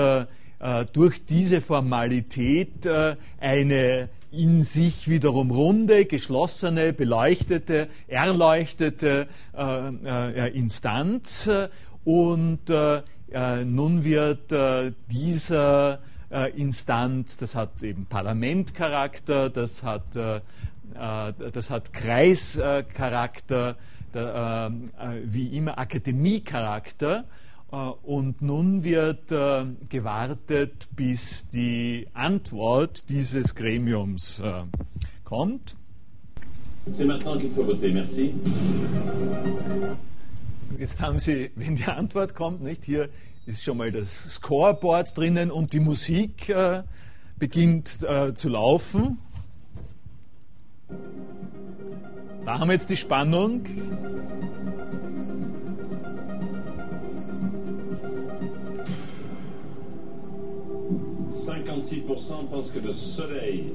[0.92, 2.88] durch diese Formalität
[3.38, 9.26] eine in sich wiederum runde, geschlossene, beleuchtete, erleuchtete
[10.54, 11.50] Instanz
[12.04, 12.70] und
[13.32, 21.32] äh, nun wird äh, dieser äh, Instanz, das hat eben Parlamentcharakter, das hat, äh, äh,
[21.52, 23.76] das hat Kreischarakter,
[24.12, 24.70] äh,
[25.24, 27.24] wie immer Akademiecharakter.
[27.70, 34.42] Und nun wird gewartet, bis die Antwort dieses Gremiums
[35.24, 35.76] kommt.
[37.54, 37.88] Voter.
[37.92, 38.34] Merci.
[40.78, 43.08] Jetzt haben Sie, wenn die Antwort kommt, nicht hier
[43.46, 46.82] ist schon mal das Scoreboard drinnen und die Musik äh,
[47.38, 49.18] beginnt äh, zu laufen.
[52.44, 53.64] Da haben wir jetzt die Spannung.
[61.30, 63.72] Pensent que le soleil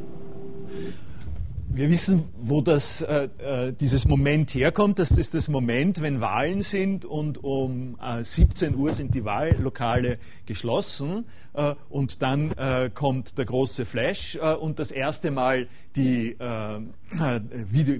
[1.76, 4.98] wir wissen, wo das, äh, äh, dieses Moment herkommt.
[4.98, 10.18] Das ist das Moment, wenn Wahlen sind und um äh, 17 Uhr sind die Wahllokale
[10.46, 16.36] geschlossen äh, und dann äh, kommt der große Flash äh, und das erste Mal die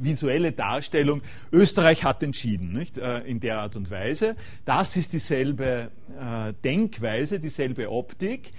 [0.02, 1.22] visuelle Darstellung.
[1.52, 2.98] Österreich hat entschieden, nicht?
[2.98, 4.36] in der Art und Weise.
[4.66, 5.92] Das ist dieselbe
[6.62, 8.52] Denkweise, dieselbe Optik.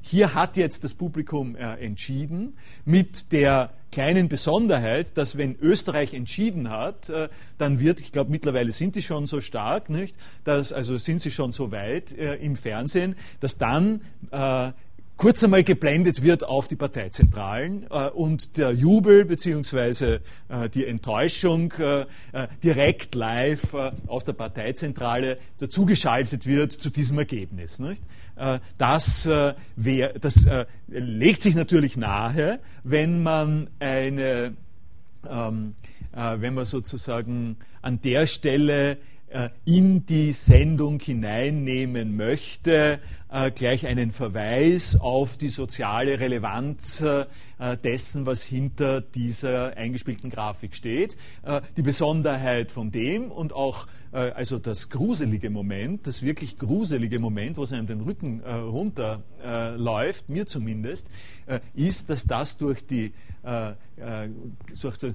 [0.00, 7.08] Hier hat jetzt das Publikum entschieden mit der kleinen Besonderheit, dass wenn Österreich entschieden hat,
[7.08, 7.28] äh,
[7.58, 10.16] dann wird, ich glaube mittlerweile sind die schon so stark, nicht?
[10.44, 14.72] Dass, also sind sie schon so weit äh, im Fernsehen, dass dann äh,
[15.20, 20.20] kurz einmal geblendet wird auf die Parteizentralen äh, und der Jubel bzw.
[20.48, 27.18] Äh, die Enttäuschung äh, äh, direkt live äh, aus der Parteizentrale dazugeschaltet wird zu diesem
[27.18, 27.78] Ergebnis.
[27.78, 28.02] Nicht?
[28.78, 29.28] das,
[29.76, 30.48] wär, das
[30.88, 34.56] legt sich natürlich nahe, wenn man eine
[35.28, 35.74] ähm,
[36.12, 38.96] wenn man sozusagen an der Stelle äh,
[39.64, 42.98] in die Sendung hineinnehmen möchte,
[43.30, 47.26] äh, gleich einen Verweis auf die soziale Relevanz äh,
[47.84, 51.16] dessen, was hinter dieser eingespielten Grafik steht.
[51.76, 57.62] Die Besonderheit von dem und auch also das gruselige Moment, das wirklich gruselige Moment, wo
[57.62, 61.08] es einem den Rücken runterläuft, mir zumindest,
[61.74, 63.39] ist, dass das durch die äh, äh,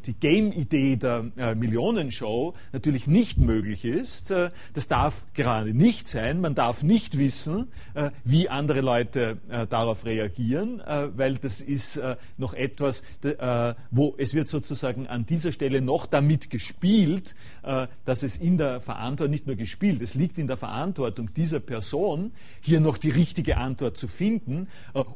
[0.06, 4.32] die Game-Idee der äh, Millionenshow natürlich nicht möglich ist.
[4.32, 6.42] Äh, das darf gerade nicht sein.
[6.42, 10.82] Man darf nicht wissen, äh, wie andere Leute äh, darauf reagieren,
[11.16, 12.00] weil das ist
[12.38, 13.04] noch etwas,
[13.92, 19.32] wo es wird sozusagen an dieser Stelle noch damit gespielt, dass es in der Verantwortung,
[19.32, 23.98] nicht nur gespielt, es liegt in der Verantwortung dieser Person, hier noch die richtige Antwort
[23.98, 24.68] zu finden,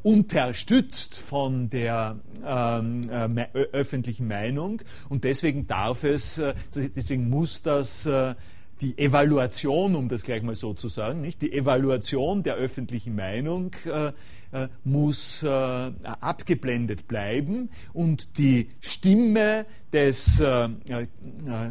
[0.02, 8.06] unterstützt von der ähm, äh, öffentlichen Meinung und deswegen darf es, äh, deswegen muss das
[8.06, 8.34] äh,
[8.80, 13.72] die Evaluation, um das gleich mal so zu sagen, nicht die Evaluation der öffentlichen Meinung
[13.84, 14.12] äh,
[14.52, 20.40] äh, muss äh, abgeblendet bleiben und die Stimme des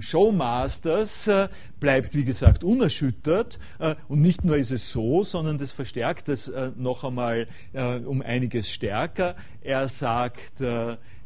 [0.01, 1.29] Showmasters
[1.79, 3.59] bleibt, wie gesagt, unerschüttert.
[4.09, 7.47] und nicht nur ist es so, sondern das verstärkt es noch einmal
[8.05, 9.37] um einiges stärker.
[9.61, 10.61] Er sagt,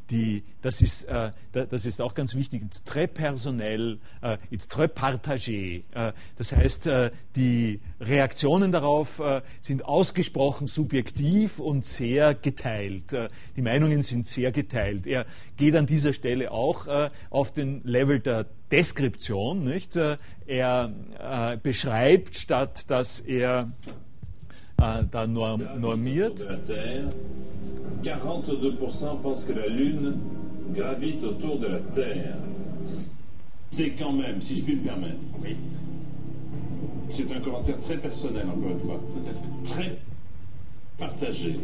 [0.09, 4.87] die, das, ist, äh, das ist auch ganz wichtig, it's très personnel, äh, it's très
[4.87, 5.83] partagé.
[5.93, 13.13] Äh, das heißt, äh, die Reaktionen darauf äh, sind ausgesprochen subjektiv und sehr geteilt.
[13.13, 15.07] Äh, die Meinungen sind sehr geteilt.
[15.07, 15.25] Er
[15.57, 16.87] geht an dieser Stelle auch
[17.29, 19.63] auf den Level der Deskription.
[19.63, 19.99] Nicht?
[20.45, 23.71] er beschreibt, statt dass er
[24.77, 26.33] da normiert.
[28.03, 30.17] 42% pensent que la Lune
[30.75, 32.35] gravite autour de la Terre.
[33.69, 35.55] C'est quand même, si je puis me permettre, oui.
[37.09, 39.97] c'est un commentaire très personnel, encore une fois, tout à fait, très
[40.97, 41.59] partagé.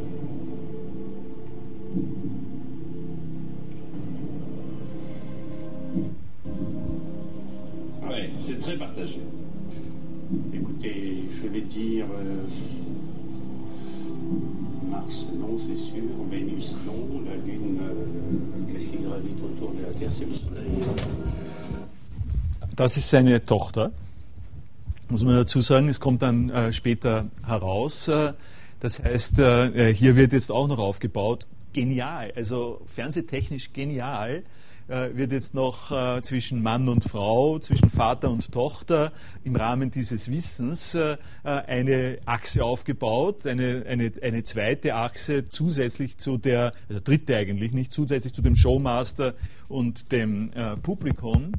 [8.03, 9.19] Oui, c'est très partagé.
[10.53, 12.05] Écoutez, je vais dire.
[12.05, 12.43] Euh,
[14.89, 16.03] Mars, non, c'est sûr.
[16.29, 17.21] Vénus, non.
[17.25, 20.69] La Lune, euh, qu'est-ce qui gravite autour de la Terre C'est le Soleil.
[22.75, 23.91] Das ist seine Tochter,
[25.09, 25.89] muss man dazu sagen.
[25.89, 28.07] Es kommt dann äh, später heraus.
[28.07, 28.33] Äh,
[28.79, 31.47] das heißt, äh, hier wird jetzt auch noch aufgebaut.
[31.73, 34.43] Genial, also fernsehtechnisch genial
[34.89, 39.11] äh, wird jetzt noch äh, zwischen Mann und Frau, zwischen Vater und Tochter
[39.43, 46.37] im Rahmen dieses Wissens äh, eine Achse aufgebaut, eine, eine, eine zweite Achse zusätzlich zu
[46.37, 49.35] der, also dritte eigentlich, nicht zusätzlich zu dem Showmaster
[49.67, 51.53] und dem Publikum.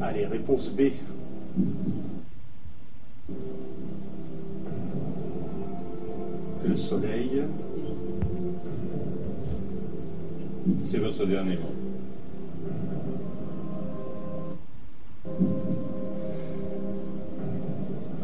[0.00, 0.92] Allez, réponse B.
[6.64, 7.48] Le soleil.
[10.82, 11.74] C'est votre dernier mot.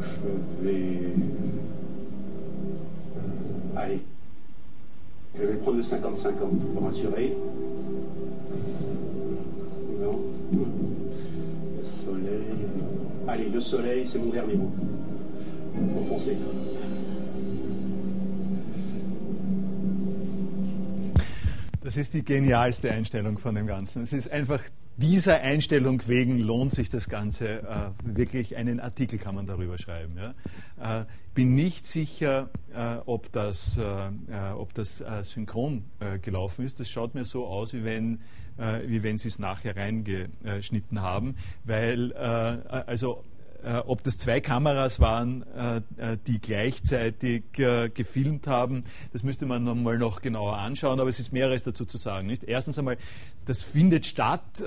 [0.00, 0.98] Je vais.
[3.76, 4.00] Allez.
[5.34, 6.32] Je vais prendre le 50-50
[6.72, 7.36] pour m'assurer.
[10.00, 10.18] Non.
[11.78, 12.42] Le soleil.
[13.28, 14.70] Allez, le soleil, c'est mon dernier mot.
[15.94, 16.36] Pour foncer.
[21.86, 24.02] Das ist die genialste Einstellung von dem Ganzen.
[24.02, 24.60] Es ist einfach
[24.96, 27.62] dieser Einstellung wegen lohnt sich das Ganze.
[27.62, 30.16] Äh, wirklich einen Artikel kann man darüber schreiben.
[30.16, 31.02] Ja.
[31.02, 35.84] Äh, bin nicht sicher, äh, ob das, äh, äh, ob das äh, synchron
[36.22, 36.80] gelaufen ist.
[36.80, 38.18] Das schaut mir so aus, wie wenn,
[38.86, 43.22] wie wenn Sie es nachher reingeschnitten haben, weil also
[43.66, 49.64] äh, ob das zwei Kameras waren, äh, äh, die gleichzeitig gefilmt haben, das müsste man
[49.64, 52.28] nochmal noch genauer anschauen, aber es ist mehreres dazu zu sagen.
[52.28, 52.44] Nicht?
[52.44, 52.96] Erstens einmal,
[53.44, 54.62] das findet statt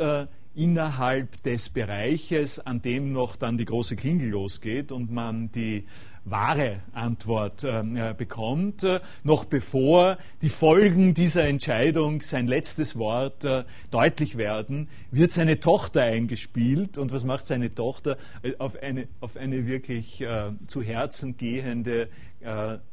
[0.55, 5.85] innerhalb des Bereiches, an dem noch dann die große Klingel losgeht und man die
[6.25, 8.83] wahre Antwort äh, bekommt.
[8.83, 15.59] Äh, noch bevor die Folgen dieser Entscheidung, sein letztes Wort, äh, deutlich werden, wird seine
[15.59, 16.97] Tochter eingespielt.
[16.97, 18.17] Und was macht seine Tochter?
[18.57, 20.25] Auf eine, auf eine wirklich
[20.67, 22.09] zu Herzen gehende,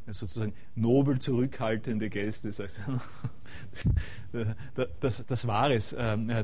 [0.07, 2.49] sozusagen nobel zurückhaltende Gäste.
[2.49, 2.81] Das,
[5.01, 5.95] das, das, war es.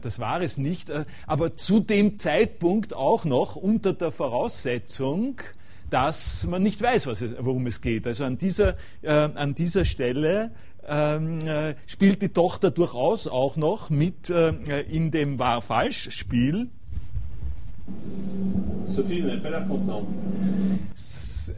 [0.02, 0.90] das war es nicht.
[1.26, 5.40] Aber zu dem Zeitpunkt auch noch unter der Voraussetzung,
[5.92, 8.06] dass man nicht weiß, es, worum es geht.
[8.06, 10.52] Also an dieser, äh, an dieser Stelle
[10.86, 14.50] ähm, äh, spielt die Tochter durchaus auch noch mit äh,
[14.82, 16.68] in dem Wahr-Falsch-Spiel.
[18.86, 20.06] Sophie n'est pas là contente.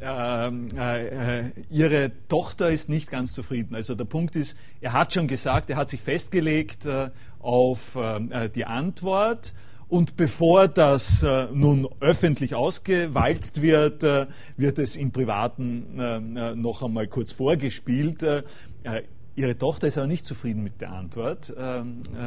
[0.03, 3.75] Ähm, äh, äh, ihre Tochter ist nicht ganz zufrieden.
[3.75, 7.11] Also der Punkt ist, er hat schon gesagt, er hat sich festgelegt äh,
[7.41, 9.55] auf äh, die Antwort
[9.89, 14.27] und bevor das äh, nun öffentlich ausgewalzt wird, äh,
[14.57, 18.23] wird es im Privaten äh, äh noch einmal kurz vorgespielt.
[18.23, 18.43] Äh,
[18.85, 19.03] äh,
[19.37, 21.53] ihre Tochter ist aber nicht zufrieden mit der Antwort,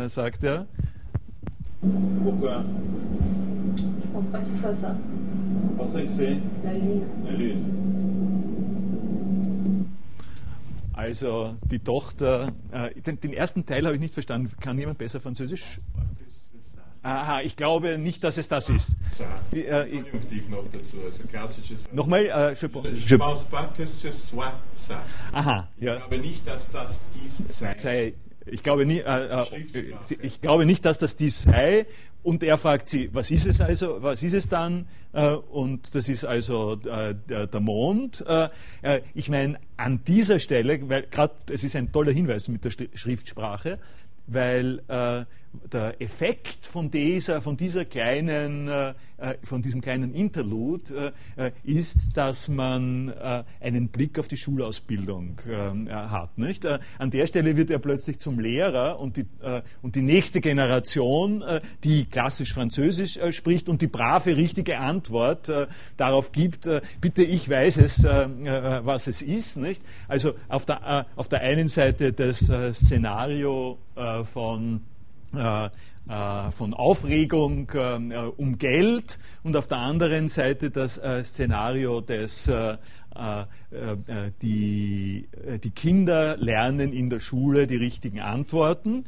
[0.08, 0.68] sagt er.
[2.24, 2.66] Pourquoi
[3.78, 4.96] Je pense pas que ce soit ça.
[5.64, 7.06] Vous pensez que c'est La Lune.
[7.26, 7.64] La Lune.
[10.92, 12.52] Also die Tochter,
[13.06, 14.52] den, den, ersten Teil habe ich nicht verstanden.
[14.60, 15.80] Kann jemand besser Französisch?
[17.04, 18.96] Aha, ich glaube nicht, dass es das ist.
[19.52, 21.80] Wie, äh, Konjunktiv noch dazu, also klassisches.
[21.92, 25.02] Nochmal, äh, je, je pense pas que ce soit ça.
[25.32, 25.94] Aha, ja.
[25.94, 27.76] Ich glaube nicht, dass das dies sei.
[27.76, 28.14] sei
[28.50, 29.46] ich glaube, nie, äh, äh
[30.22, 31.86] ich glaube nicht, dass das dies sei.
[32.24, 34.88] Und er fragt sie, was ist es also, was ist es dann?
[35.14, 38.24] Äh, und das ist also äh, der, der, Mond.
[38.28, 38.50] Äh,
[38.82, 42.72] äh, ich meine, an dieser Stelle, weil gerade, es ist ein toller Hinweis mit der
[42.72, 43.80] Schriftsprache,
[44.28, 45.24] weil äh,
[45.72, 51.52] der Effekt von dieser, von dieser kleinen, äh, äh von diesem kleinen Interlude äh, äh,
[51.64, 56.38] ist, dass man äh, einen Blick auf die Schulausbildung äh, hat.
[56.38, 56.66] Nicht?
[56.66, 59.26] an der Stelle wird er plötzlich zum Lehrer und die,
[59.82, 61.44] und die nächste Generation,
[61.84, 65.52] die klassisch Französisch spricht und die brave, richtige Antwort
[65.98, 69.58] darauf gibt, bitte, ich weiß es, was es ist.
[69.58, 69.82] Nicht?
[70.08, 73.78] Also auf der, auf der einen Seite das Szenario
[74.24, 74.82] von
[76.52, 82.52] von Aufregung äh, um Geld und auf der anderen Seite das Szenario des
[84.44, 85.28] die,
[85.64, 89.06] die Kinder lernen in der Schule die richtigen Antworten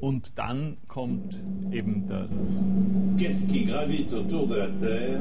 [0.00, 1.36] und dann kommt
[1.72, 2.28] eben der
[3.18, 5.20] Qu'est-ce qui gravite autour de la Terre?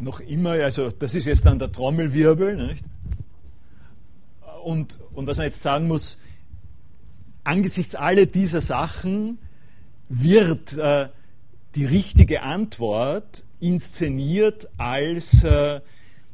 [0.00, 2.84] Noch immer, also das ist jetzt dann der Trommelwirbel, nicht?
[4.62, 6.20] Und, und was man jetzt sagen muss,
[7.48, 9.38] angesichts aller dieser Sachen
[10.10, 11.08] wird äh,
[11.74, 15.80] die richtige Antwort inszeniert als äh,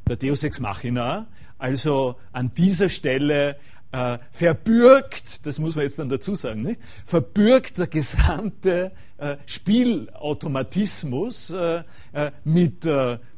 [0.07, 3.55] der Deus Ex Machina, also an dieser Stelle
[3.95, 6.81] äh, verbürgt, das muss man jetzt dann dazu sagen, nicht?
[7.05, 12.85] verbürgt der gesamte äh, Spielautomatismus äh, äh, mit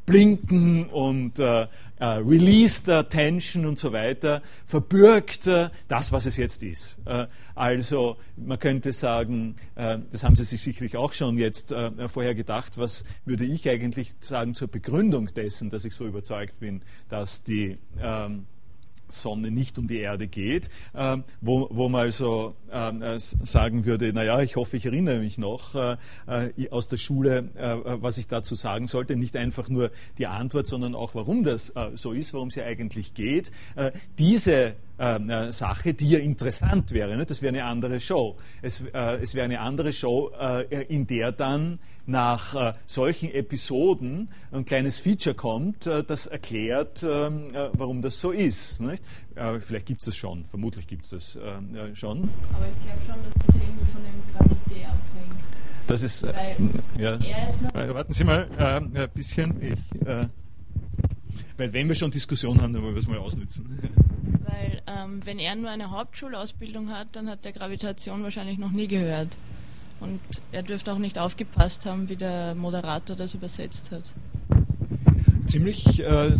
[0.06, 1.68] Blinken und äh,
[2.00, 6.98] Release Attention und so weiter, verbürgt äh, das, was es jetzt ist.
[7.04, 12.08] Äh, also man könnte sagen, äh, das haben Sie sich sicherlich auch schon jetzt äh,
[12.08, 16.82] vorher gedacht, was würde ich eigentlich sagen zur Begründung dessen, dass ich so überzeugt bin,
[17.08, 18.46] dass die ähm,
[19.12, 24.40] Sonne nicht um die Erde geht, äh, wo, wo man also äh, sagen würde, naja,
[24.40, 25.96] ich hoffe, ich erinnere mich noch äh,
[26.26, 29.16] äh aus der Schule, äh, was ich dazu sagen sollte.
[29.16, 32.64] Nicht einfach nur die Antwort, sondern auch, warum das äh, so ist, warum es ja
[32.64, 33.50] eigentlich geht.
[34.18, 37.16] diese ähm, äh, Sache, die ja interessant wäre.
[37.16, 37.24] Ne?
[37.24, 38.36] Das wäre eine andere Show.
[38.62, 44.28] Es, äh, es wäre eine andere Show, äh, in der dann nach äh, solchen Episoden
[44.50, 48.80] ein kleines Feature kommt, äh, das erklärt, ähm, äh, warum das so ist.
[48.80, 49.02] Nicht?
[49.60, 52.28] vielleicht gibt es das schon, vermutlich gibt es das ähm, schon.
[52.52, 55.36] Aber ich glaube schon, dass das irgendwie von dem Gravité abhängt.
[55.86, 56.26] Das ist,
[56.98, 57.94] ja.
[57.94, 59.62] Warten Sie mal ein bisschen.
[59.62, 59.78] Ich,
[61.58, 63.78] weil wenn wir schon Diskussionen haben, dann wollen wir es mal ausnutzen.
[64.46, 68.86] Weil ähm, wenn er nur eine Hauptschulausbildung hat, dann hat er Gravitation wahrscheinlich noch nie
[68.86, 69.36] gehört.
[70.00, 70.20] Und
[70.52, 74.14] er dürfte auch nicht aufgepasst haben, wie der Moderator das übersetzt hat.
[75.48, 76.36] Ziemlich, äh, äh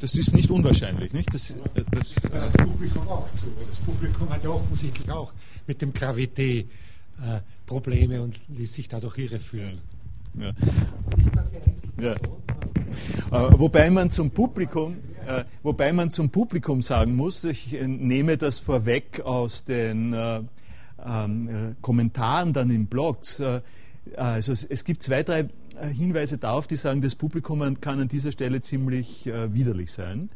[0.00, 1.32] das ist nicht unwahrscheinlich, nicht?
[1.32, 1.56] Das, äh,
[1.92, 3.46] das, das, das Publikum auch zu.
[3.68, 5.32] Das Publikum hat ja offensichtlich auch
[5.66, 9.78] mit dem Gravité äh, Probleme und ließ sich dadurch irreführen.
[10.34, 10.52] Ja.
[12.00, 12.12] Ja.
[12.12, 12.16] Äh,
[13.30, 14.96] wobei man zum Publikum,
[15.26, 20.40] äh, wobei man zum Publikum sagen muss, ich äh, nehme das vorweg aus den äh,
[21.04, 23.42] ähm, Kommentaren dann in Blogs.
[24.16, 25.48] also es, gibt zwei, drei
[25.80, 30.30] äh, Hinweise darauf, die sagen, das Publikum kann an dieser Stelle ziemlich äh, widerlich sein.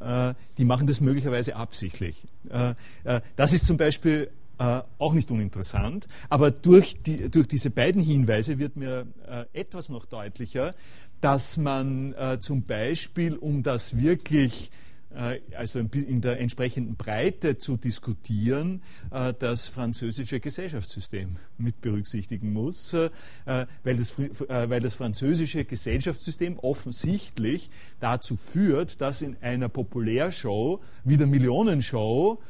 [0.00, 2.26] Äh, die machen das möglicherweise absichtlich.
[2.50, 8.00] Äh, äh, das ist zum Beispiel auch nicht uninteressant, aber durch, die, durch diese beiden
[8.00, 9.04] Hinweise wird mir
[9.52, 10.76] etwas noch deutlicher,
[11.24, 14.70] dass man zum Beispiel, um das wirklich
[15.14, 22.92] äh, also in der entsprechenden Breite zu diskutieren, äh, das französische Gesellschaftssystem mit berücksichtigen muss,
[22.94, 23.10] äh,
[23.44, 27.70] weil das, weil das französische Gesellschaftssystem offensichtlich
[28.00, 32.40] dazu führt, dass in einer Populärshow wie der Millionenshow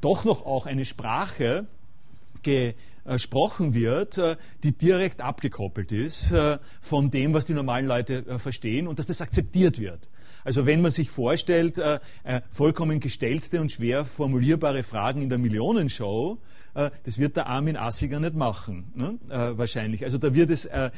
[0.00, 1.66] doch noch auch eine Sprache
[3.14, 4.20] gesprochen wird,
[4.62, 6.34] die direkt abgekoppelt ist
[6.80, 10.08] von dem, was die normalen Leute verstehen und dass das akzeptiert wird.
[10.44, 15.38] Also wenn man sich vorstellt, äh, äh, vollkommen gestellte und schwer formulierbare Fragen in der
[15.38, 16.38] Millionenshow,
[16.74, 19.18] äh, das wird der Armin Assiger nicht machen, ne?
[19.28, 20.04] äh, wahrscheinlich.
[20.04, 20.90] Also da wird es äh,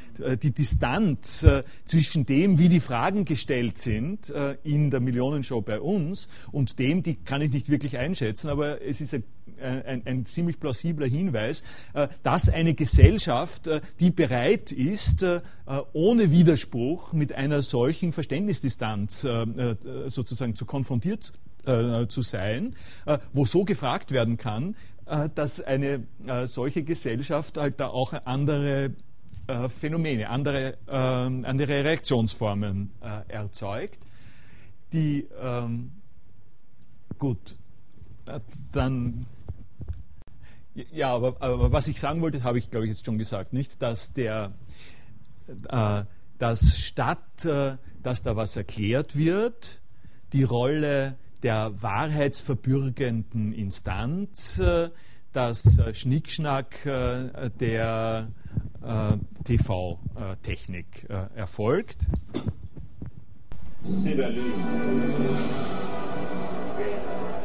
[0.43, 4.33] die Distanz äh, zwischen dem, wie die Fragen gestellt sind
[4.63, 9.01] in der Millionenshow bei uns und dem, die kann ich nicht wirklich einschätzen, aber es
[9.01, 9.25] ist ein
[9.63, 11.63] ein, ein, ziemlich plausibler Hinweis,
[11.95, 15.41] äh, dass eine Gesellschaft, äh, die bereit ist, äh,
[15.93, 19.27] ohne Widerspruch mit einer solchen Verständnisdistanz
[20.07, 21.33] sozusagen zu konfrontiert
[22.09, 22.75] zu sein,
[23.33, 24.77] wo so gefragt werden kann,
[25.35, 26.05] dass eine
[26.45, 28.93] solche Gesellschaft halt da auch andere
[29.69, 32.91] Phänomene, andere, andere Reaktionsformen
[33.29, 34.01] erzeugt,
[34.93, 35.93] die ähm,
[37.19, 37.57] gut,
[38.73, 39.27] dann
[40.75, 43.83] ja, aber, aber, was ich sagen wollte, habe ich, glaube ich, jetzt schon gesagt, nicht,
[43.83, 44.53] dass der,
[45.69, 46.03] äh,
[46.39, 49.81] dass statt, äh, dass da was erklärt wird,
[50.33, 54.91] die Rolle der wahrheitsverbürgenden Instanz, äh,
[55.33, 58.29] das äh, Schnickschnack äh, der
[58.83, 62.07] äh, TV-Technik erfolgt.
[63.83, 64.53] C'est la lune.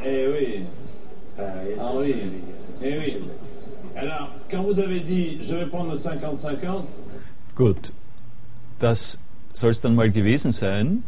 [0.06, 0.66] Eh oui.
[1.80, 2.14] Ah oui.
[2.82, 3.18] Eh oui.
[3.96, 6.84] Alors, quand vous avez dit, je vais prendre 50-50.
[7.56, 7.92] Gut,
[8.78, 9.20] das
[9.54, 11.04] soll es dann mal gewesen sein.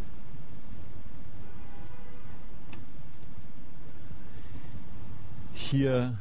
[5.53, 6.17] Hier,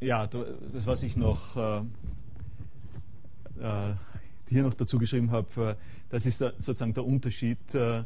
[0.00, 1.78] ja, das, was ich noch äh,
[3.60, 3.94] äh,
[4.48, 5.74] hier noch dazu geschrieben habe, äh,
[6.10, 8.02] das ist sozusagen der Unterschied äh,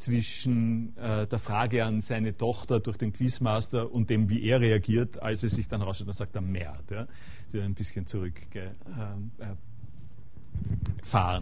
[0.00, 5.22] zwischen äh, der Frage an seine Tochter durch den Quizmaster und dem, wie er reagiert,
[5.22, 6.90] als es sich dann rausstellt, dann sagt er Merd.
[6.90, 7.06] Ja?
[7.48, 8.70] Sie ein bisschen zurückgefahren.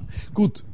[0.02, 0.64] Äh, Gut,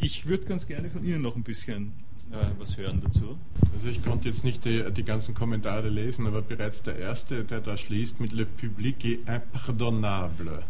[0.00, 1.92] ich würde ganz gerne von Ihnen noch ein bisschen
[2.30, 3.38] äh, was hören dazu.
[3.72, 7.60] Also ich konnte jetzt nicht die, die, ganzen Kommentare lesen, aber bereits der erste, der
[7.60, 10.62] da schließt mit Le public est impardonnable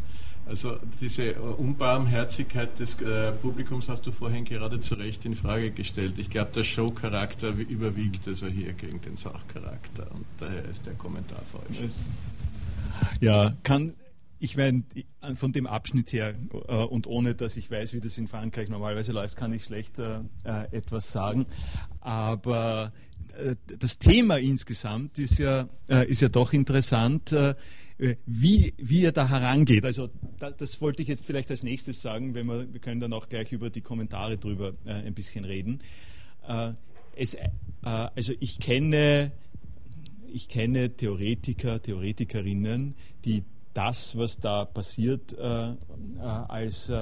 [0.51, 5.71] also diese äh, Unbarmherzigkeit des äh, Publikums hast du vorhin gerade zu Recht in Frage
[5.71, 6.19] gestellt.
[6.19, 11.41] Ich glaube, der Showcharakter überwiegt also hier gegen den Sachcharakter und daher ist der Kommentar
[11.43, 11.79] falsch.
[13.21, 13.95] Ja, kann
[14.41, 14.83] ich meine,
[15.35, 16.35] von dem Abschnitt her
[16.67, 19.99] äh, und ohne, dass ich weiß, wie das in Frankreich normalerweise läuft, kann ich schlecht
[19.99, 21.47] äh, äh etwas sagen.
[22.01, 22.93] Aber
[23.39, 25.69] äh, das Thema insgesamt ist ja,
[26.09, 27.33] ist ja doch interessant.
[28.01, 29.85] Äh, wie, wie er da herangeht.
[29.85, 33.13] Also da, das wollte ich jetzt vielleicht als nächstes sagen, wenn wir, wir können dann
[33.13, 35.81] auch gleich über die Kommentare drüber äh, ein bisschen reden.
[36.49, 36.73] Äh,
[37.15, 37.49] es, äh,
[37.83, 39.33] also ich kenne,
[40.33, 42.95] ich kenne Theoretiker, Theoretikerinnen,
[43.27, 43.45] die
[43.75, 45.75] das, was da passiert, äh, äh,
[46.23, 46.93] als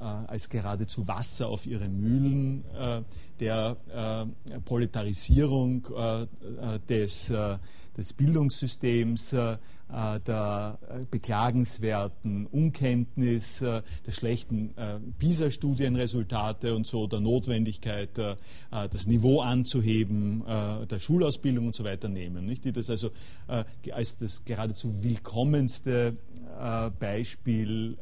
[0.00, 2.62] als geradezu Wasser auf ihre Mühlen
[3.40, 3.76] der
[4.64, 5.88] Proletarisierung
[6.88, 7.32] des,
[7.98, 14.74] des Bildungssystems äh, der äh, beklagenswerten Unkenntnis, äh, der schlechten
[15.18, 18.10] PISA-Studienresultate und so, der Notwendigkeit,
[18.70, 22.46] das Niveau anzuheben, der Schulausbildung und so weiter nehmen.
[22.46, 23.10] Die das also
[23.92, 26.16] als das geradezu willkommenste
[26.98, 27.96] Beispiel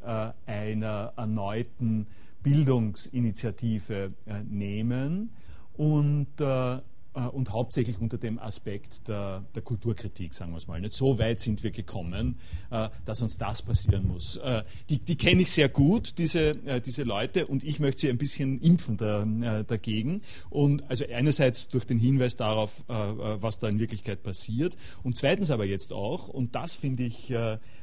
[0.46, 2.06] einer erneuten
[2.42, 4.12] Bildungsinitiative
[4.48, 5.30] nehmen
[5.76, 6.78] und äh,
[7.16, 10.80] und hauptsächlich unter dem Aspekt der, der, Kulturkritik, sagen wir es mal.
[10.80, 12.38] Nicht so weit sind wir gekommen,
[12.70, 14.36] äh, dass uns das passieren muss.
[14.36, 18.18] Äh, die, die kenne ich sehr gut, diese, diese Leute, und ich möchte sie ein
[18.18, 19.24] bisschen impfen da,
[19.64, 20.20] dagegen.
[20.50, 25.64] Und also einerseits durch den Hinweis darauf, was da in Wirklichkeit passiert, und zweitens aber
[25.64, 27.32] jetzt auch, und das finde ich,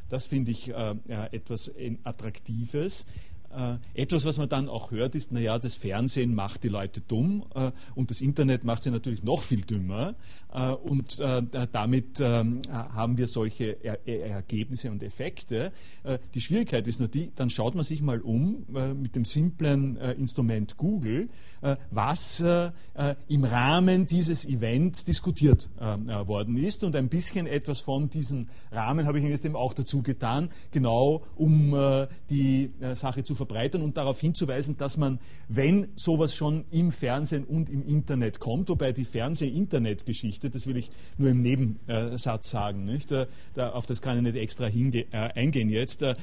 [0.10, 1.72] das finde ich etwas
[2.04, 3.06] Attraktives,
[3.56, 7.46] äh, etwas, was man dann auch hört, ist, naja, das Fernsehen macht die Leute dumm
[7.56, 10.16] äh, und das Internet macht sie natürlich noch viel dümmer.
[10.54, 11.42] Äh, und äh,
[11.72, 15.72] damit ähm, haben wir solche er er Ergebnisse und Effekte.
[16.04, 19.26] Äh, die Schwierigkeit ist nur die, dann schaut man sich mal um äh, mit dem
[19.26, 21.30] simplen Instrument Google,
[21.92, 22.44] was
[23.28, 26.84] im Rahmen dieses Events diskutiert worden ist.
[26.84, 31.24] Und ein bisschen etwas von diesem Rahmen habe ich jetzt eben auch dazu getan, genau
[31.36, 31.76] um
[32.30, 35.20] die Sache zu verbreitern und darauf hinzuweisen, dass man,
[35.50, 40.90] wenn sowas schon im Fernsehen und im Internet kommt, wobei die Fernseh-Internet-Geschichte, das will ich
[41.18, 43.12] nur im Nebensatz sagen, nicht?
[43.12, 46.02] Da, auf das kann ich nicht extra hinge äh, eingehen jetzt.
[46.02, 46.16] Äh,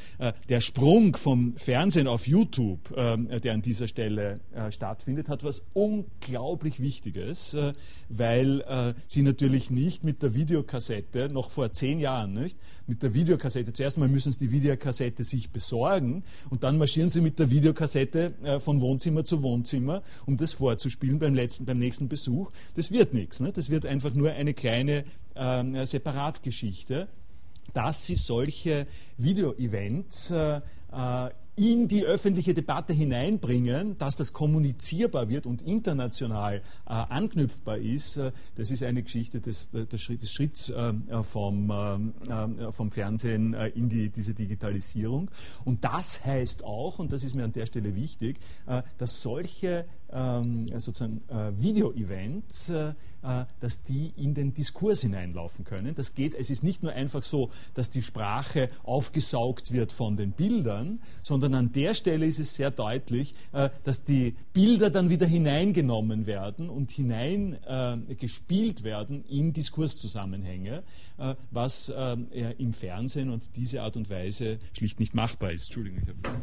[0.48, 5.64] der Sprung vom Fernsehen auf YouTube, äh, der an dieser Stelle äh, stattfindet, hat was
[5.74, 7.74] unglaublich Wichtiges, äh,
[8.08, 12.56] weil äh, sie natürlich nicht mit der Videokassette, noch vor zehn Jahren, nicht?
[12.86, 17.20] mit der Videokassette, zuerst mal müssen sie die Videokassette sich besorgen und dann marschieren sie
[17.20, 22.50] mit der Videokassette von Wohnzimmer zu Wohnzimmer, um das vorzuspielen beim, letzten, beim nächsten Besuch.
[22.74, 23.40] Das wird nichts.
[23.40, 23.52] Ne?
[23.52, 25.04] Das wird einfach nur eine kleine
[25.34, 27.08] äh, Separatgeschichte
[27.72, 28.86] dass sie solche
[29.16, 30.60] Video-Events äh,
[30.92, 31.30] äh,
[31.60, 38.32] in die öffentliche Debatte hineinbringen, dass das kommunizierbar wird und international äh, anknüpfbar ist, äh,
[38.54, 43.90] das ist eine Geschichte des, des, des Schritts äh, vom, äh, vom Fernsehen äh, in
[43.90, 45.30] die, diese Digitalisierung.
[45.66, 49.84] Und das heißt auch, und das ist mir an der Stelle wichtig, äh, dass solche
[50.12, 51.22] ähm, sozusagen
[51.56, 52.72] Video-Events
[53.22, 55.94] äh, dass die in den Diskurs hineinlaufen können.
[55.94, 60.32] Das geht, es ist nicht nur einfach so, dass die Sprache aufgesaugt wird von den
[60.32, 65.26] Bildern, sondern an der Stelle ist es sehr deutlich, äh, dass die Bilder dann wieder
[65.26, 70.82] hineingenommen werden und hineingespielt werden in Diskurszusammenhänge,
[71.18, 71.92] äh, was
[72.58, 75.64] im Fernsehen und diese Art und Weise schlicht nicht machbar ist.
[75.64, 76.00] Entschuldigung.
[76.02, 76.38] Ich habe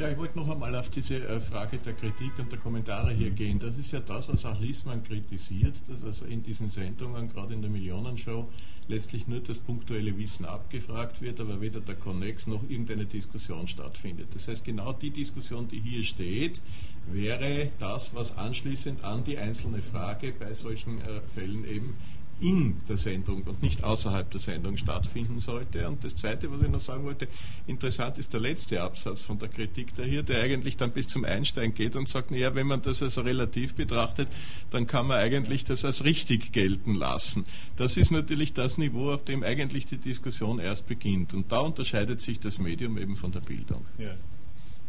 [0.00, 3.30] ja, ich wollte noch einmal auf diese äh, Frage der Kritik und der Kommentare hier
[3.30, 3.58] gehen.
[3.58, 7.60] Das ist ja das, was auch Liesmann kritisiert, dass also in diesen Sendungen, gerade in
[7.60, 8.48] der Millionenshow,
[8.88, 14.28] letztlich nur das punktuelle Wissen abgefragt wird, aber weder der Connex noch irgendeine Diskussion stattfindet.
[14.32, 16.62] Das heißt, genau die Diskussion, die hier steht,
[17.06, 21.94] wäre das, was anschließend an die einzelne Frage bei solchen äh, Fällen eben
[22.40, 25.86] in der Sendung und nicht außerhalb der Sendung stattfinden sollte.
[25.88, 27.28] Und das Zweite, was ich noch sagen wollte,
[27.66, 31.24] interessant ist der letzte Absatz von der Kritik da hier, der eigentlich dann bis zum
[31.24, 34.28] Einstein geht und sagt, naja, wenn man das also relativ betrachtet,
[34.70, 37.44] dann kann man eigentlich das als richtig gelten lassen.
[37.76, 41.34] Das ist natürlich das Niveau, auf dem eigentlich die Diskussion erst beginnt.
[41.34, 43.84] Und da unterscheidet sich das Medium eben von der Bildung.
[43.98, 44.14] Ja,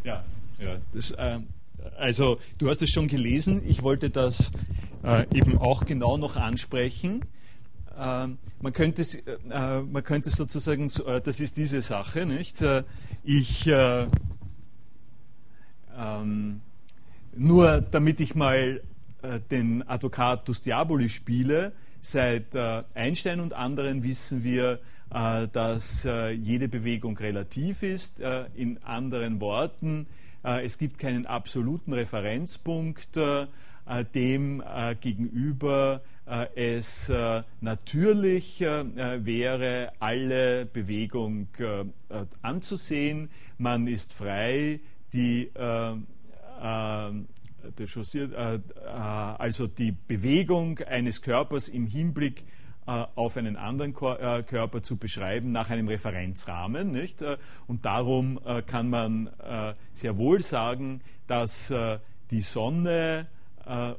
[0.03, 0.23] ja,
[0.59, 0.77] ja.
[0.93, 1.39] Das, äh,
[1.97, 4.51] also du hast es schon gelesen, ich wollte das
[5.03, 7.21] äh, eben auch genau noch ansprechen.
[8.01, 12.59] Ähm, man, könnte, äh, man könnte sozusagen, äh, das ist diese Sache, nicht?
[12.63, 12.83] Äh,
[13.23, 14.07] ich, äh,
[15.95, 16.61] ähm,
[17.35, 18.81] nur damit ich mal
[19.21, 21.73] äh, den Advocatus Diaboli spiele,
[22.03, 22.55] seit
[22.95, 24.79] Einstein und anderen wissen wir,
[25.11, 28.23] dass jede Bewegung relativ ist.
[28.55, 30.07] in anderen Worten,
[30.41, 33.19] es gibt keinen absoluten Referenzpunkt,
[34.15, 34.63] dem
[34.99, 36.20] gegenüber äh,
[36.55, 41.49] es äh, natürlich äh, wäre, alle Bewegung
[42.41, 43.29] anzusehen.
[43.57, 44.79] Man ist frei,
[45.13, 45.51] die
[49.37, 52.45] also die Bewegung eines Körpers im Hinblick
[52.85, 56.91] auf einen anderen Körper zu beschreiben nach einem Referenzrahmen.
[56.91, 57.23] Nicht?
[57.67, 59.29] Und darum kann man
[59.93, 61.73] sehr wohl sagen, dass
[62.31, 63.27] die Sonne
[63.65, 63.93] äh,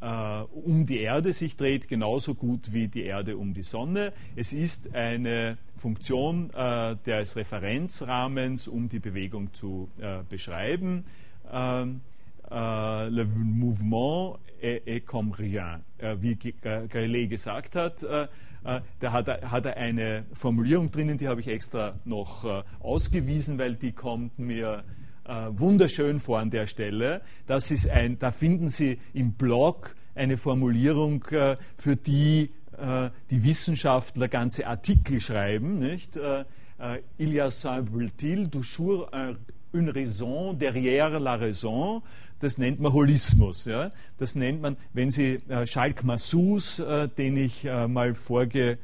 [0.00, 4.12] um die Erde sich dreht, genauso gut wie die Erde um die Sonne.
[4.36, 11.04] Es ist eine Funktion äh, des Referenzrahmens, um die Bewegung zu äh, beschreiben.
[11.52, 12.00] Ähm,
[12.50, 15.80] äh, le mouvement est, est comme rien.
[15.98, 18.28] Äh, wie Galilei gesagt hat, äh,
[19.00, 22.44] da hat er, hat er, eine Formulierung drinnen, die habe ich extra noch
[22.80, 24.97] ausgewiesen, weil die kommt mir äh,
[25.28, 27.22] wunderschön vor an der Stelle.
[27.46, 33.42] Das ist ein, da finden Sie im Blog eine Formulierung, äh, für die äh, die
[33.44, 35.78] Wissenschaftler ganze Artikel schreiben.
[35.78, 36.16] Nicht?
[36.16, 36.44] Äh,
[36.78, 39.10] äh, Il y a semble-t-il toujours
[39.72, 42.02] une raison derrière la raison.
[42.38, 43.64] Das nennt man Holismus.
[43.64, 43.90] Ja?
[44.16, 46.80] Das nennt man, wenn Sie äh, Schalk Massus,
[47.16, 48.78] den ich mal vorge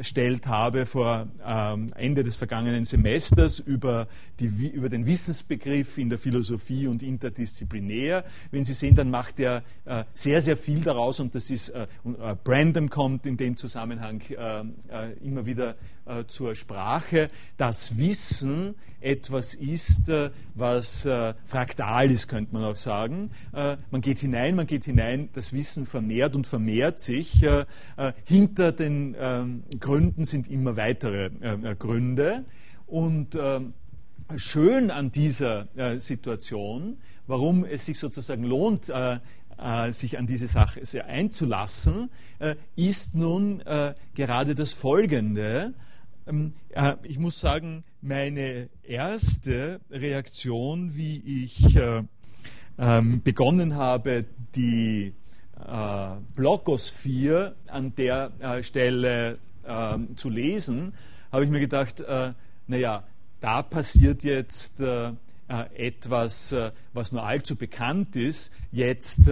[0.00, 6.18] vorgestellt habe vor ähm, Ende des vergangenen Semesters über, die, über den Wissensbegriff in der
[6.18, 8.24] Philosophie und interdisziplinär.
[8.50, 11.82] Wenn Sie sehen, dann macht er äh, sehr, sehr viel daraus und das ist, äh,
[11.82, 14.64] äh Brandon kommt in dem Zusammenhang äh, äh,
[15.22, 15.76] immer wieder
[16.10, 22.76] äh, zur Sprache, dass Wissen etwas ist, äh, was äh, fraktal ist, könnte man auch
[22.76, 23.30] sagen.
[23.52, 27.44] Man geht hinein, man geht hinein, das Wissen vermehrt und vermehrt sich.
[28.24, 31.30] Hinter den ähm, Gründen sind immer weitere
[31.78, 32.44] Gründe.
[32.86, 33.74] Und ähm,
[34.36, 38.92] schön an dieser Situation, warum es sich sozusagen lohnt,
[39.90, 42.10] sich an diese Sache einzulassen,
[42.76, 43.62] ist nun
[44.14, 45.74] gerade das Folgende.
[46.30, 52.02] Ähm, äh, ich muss sagen, meine erste Reaktion, wie ich äh,
[52.78, 54.24] ähm, begonnen habe,
[54.54, 55.12] die
[55.58, 60.94] äh, Blogosphäre an der Stelle ähm, zu lesen,
[61.32, 62.02] habe ich mir gedacht,
[62.66, 63.04] naja,
[63.40, 64.82] da passiert jetzt
[65.46, 66.56] etwas,
[66.92, 68.50] was nur allzu bekannt ist.
[68.72, 69.30] Jetzt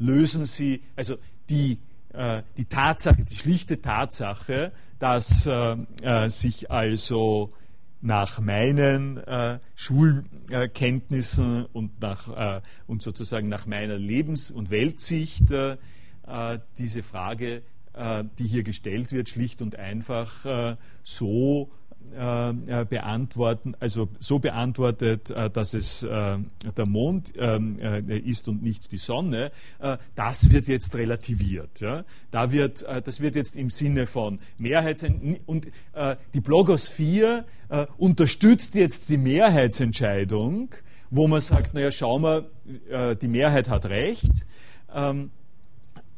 [0.00, 1.16] lösen Sie, also
[1.48, 1.87] die äh,
[2.56, 7.50] die Tatsache, die schlichte Tatsache, dass äh, äh, sich also
[8.00, 15.76] nach meinen äh, Schulkenntnissen und, nach, äh, und sozusagen nach meiner Lebens- und Weltsicht äh,
[16.76, 17.62] diese Frage,
[18.38, 21.68] die hier gestellt wird, schlicht und einfach so
[22.16, 28.92] äh, äh, beantworten, also so beantwortet, äh, dass es der Mond ähm, ist und nicht
[28.92, 29.50] die Sonne,
[30.14, 31.82] das wird jetzt relativiert.
[32.30, 35.04] Da wird, das wird jetzt im Sinne von Mehrheits-
[35.46, 35.68] und
[36.34, 37.44] die Blogosphäre
[37.96, 40.74] unterstützt jetzt die Mehrheitsentscheidung,
[41.10, 42.50] wo man sagt, naja, schau mal,
[43.20, 44.46] die Mehrheit hat recht.
[44.94, 45.30] Ähm,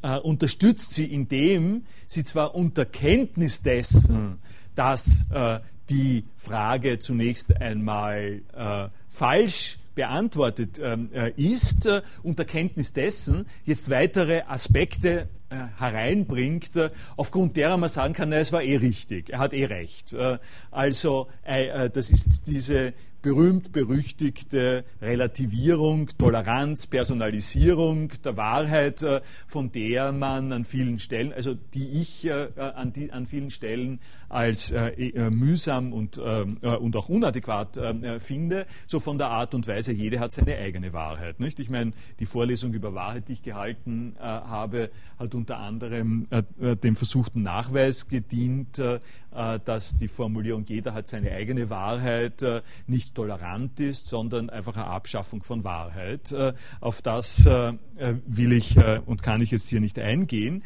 [0.03, 4.39] äh, unterstützt sie, indem sie zwar unter Kenntnis dessen,
[4.75, 5.61] dass äh,
[5.91, 13.91] die Frage zunächst einmal äh, falsch beantwortet ähm, äh, ist, äh, unter Kenntnis dessen jetzt
[13.91, 19.31] weitere Aspekte äh, hereinbringt, äh, aufgrund derer man sagen kann, na, es war eh richtig,
[19.31, 20.13] er hat eh recht.
[20.13, 20.39] Äh,
[20.71, 30.65] also das ist diese berühmt-berüchtigte Relativierung, Toleranz, Personalisierung der Wahrheit, äh, von der man an
[30.65, 36.17] vielen Stellen, also die ich äh, an, die, an vielen Stellen als äh, mühsam und,
[36.17, 37.81] und auch unadäquat
[38.21, 41.41] finde, so von der Art und Weise, jede hat seine eigene Wahrheit.
[41.41, 41.59] Nicht?
[41.59, 46.29] Ich meine, die Vorlesung über Wahrheit, die ich gehalten habe, hat unter anderem
[46.61, 48.81] dem versuchten Nachweis gedient,
[49.31, 52.43] dass die Formulierung, jeder hat seine eigene Wahrheit,
[52.87, 56.33] nicht nicht tolerant ist, sondern einfach eine Abschaffung von Wahrheit.
[56.33, 58.77] Äh, auf das äh, äh, will ich
[59.07, 60.63] und kann ich jetzt hier nicht eingehen.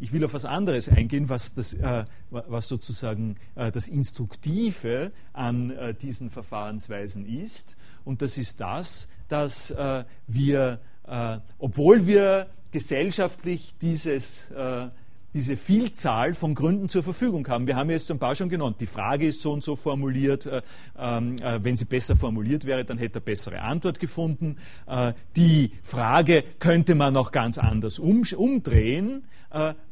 [0.00, 1.76] Ich will auf was anderes eingehen, was, das,
[2.30, 7.76] was sozusagen das Instruktive an diesen Verfahrensweisen ist.
[8.04, 9.74] Und das ist das, dass
[10.26, 10.80] wir,
[11.58, 14.50] obwohl wir gesellschaftlich dieses
[15.34, 17.66] diese Vielzahl von Gründen zur Verfügung haben.
[17.66, 18.76] Wir haben jetzt ein paar schon genannt.
[18.80, 20.46] Die Frage ist so und so formuliert.
[20.46, 20.62] Äh,
[20.98, 24.56] ähm, äh, wenn sie besser formuliert wäre, dann hätte er bessere Antwort gefunden.
[24.86, 29.24] Äh, die Frage könnte man noch ganz anders um, umdrehen.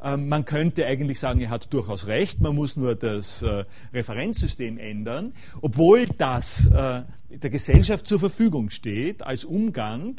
[0.03, 2.41] Man könnte eigentlich sagen, er hat durchaus recht.
[2.41, 3.45] Man muss nur das
[3.93, 5.33] Referenzsystem ändern.
[5.61, 10.15] Obwohl das der Gesellschaft zur Verfügung steht als Umgang,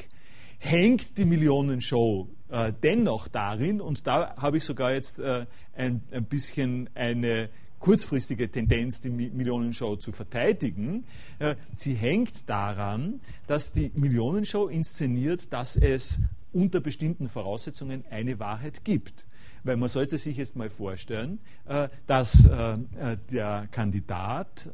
[0.58, 6.24] hängt die Millionenshow äh, dennoch darin, und da habe ich sogar jetzt äh, ein, ein
[6.24, 7.48] bisschen eine
[7.78, 11.06] kurzfristige Tendenz, die Millionenshow zu verteidigen.
[11.38, 16.20] Äh, sie hängt daran, dass die Millionenshow inszeniert, dass es
[16.52, 19.24] unter bestimmten Voraussetzungen eine Wahrheit gibt.
[19.64, 24.68] Weil man sollte sich jetzt mal vorstellen, äh, dass der Kandidat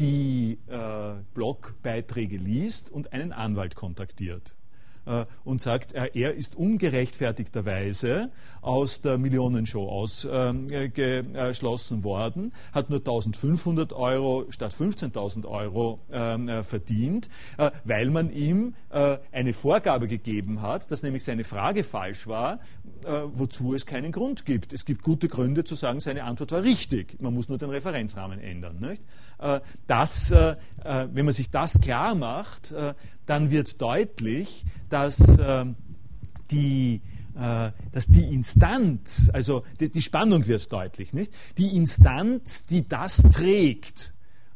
[0.00, 0.58] die
[1.34, 4.56] Blogbeiträge liest und einen Anwalt kontaktiert.
[5.06, 8.30] Äh, und sagt, er ist ungerechtfertigterweise
[8.62, 17.28] aus der Millionenshow ausgeschlossen worden, hat nur 1500 Euro statt 15.000 Euro ähm, äh, verdient,
[17.58, 18.74] äh, weil man ihm
[19.32, 22.60] eine Vorgabe gegeben hat, dass nämlich seine Frage falsch war,
[23.32, 24.72] wozu es keinen Grund gibt.
[24.72, 27.20] Es gibt gute Gründe zu sagen, seine Antwort war richtig.
[27.20, 28.78] Man muss nur den Referenzrahmen ändern.
[28.78, 29.02] Nicht?
[29.88, 32.72] Das, wenn man sich das klar macht,
[33.26, 35.66] dann wird deutlich, dass äh,
[36.50, 37.00] die
[37.90, 41.34] dass die Instanz, also die, die, Spannung wird deutlich, nicht?
[41.58, 44.14] Die Instanz, die das trägt,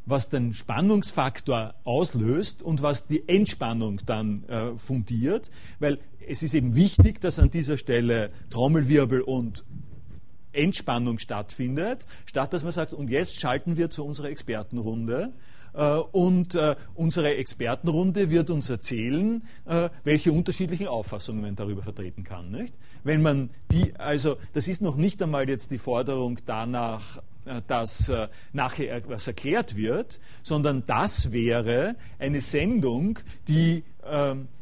[0.08, 5.50] was den Spannungsfaktor auslöst und was die Entspannung dann äh, fundiert,
[5.80, 9.64] weil es ist eben wichtig, dass an dieser Stelle Trommelwirbel und
[10.52, 15.32] Entspannung stattfindet, statt dass man sagt, und jetzt schalten wir zu unserer Expertenrunde.
[15.74, 22.24] Äh, und äh, unsere Expertenrunde wird uns erzählen, äh, welche unterschiedlichen Auffassungen man darüber vertreten
[22.24, 22.50] kann.
[22.50, 22.74] Nicht?
[23.04, 27.22] Wenn man die, also das ist noch nicht einmal jetzt die Forderung danach,
[27.66, 28.12] dass
[28.52, 34.57] nachher etwas erklärt wird, sondern das wäre eine Sendung, die ähm, äh,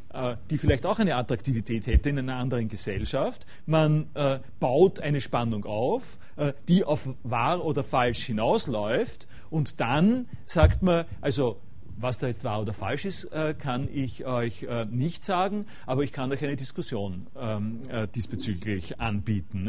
[0.49, 3.45] die vielleicht auch eine Attraktivität hätte in einer anderen Gesellschaft.
[3.65, 10.27] Man äh, baut eine Spannung auf, äh, die auf wahr oder falsch hinausläuft und dann
[10.45, 11.59] sagt man, also
[11.99, 16.03] was da jetzt wahr oder falsch ist, äh, kann ich euch äh, nicht sagen, aber
[16.03, 19.67] ich kann euch eine Diskussion ähm, äh, diesbezüglich anbieten.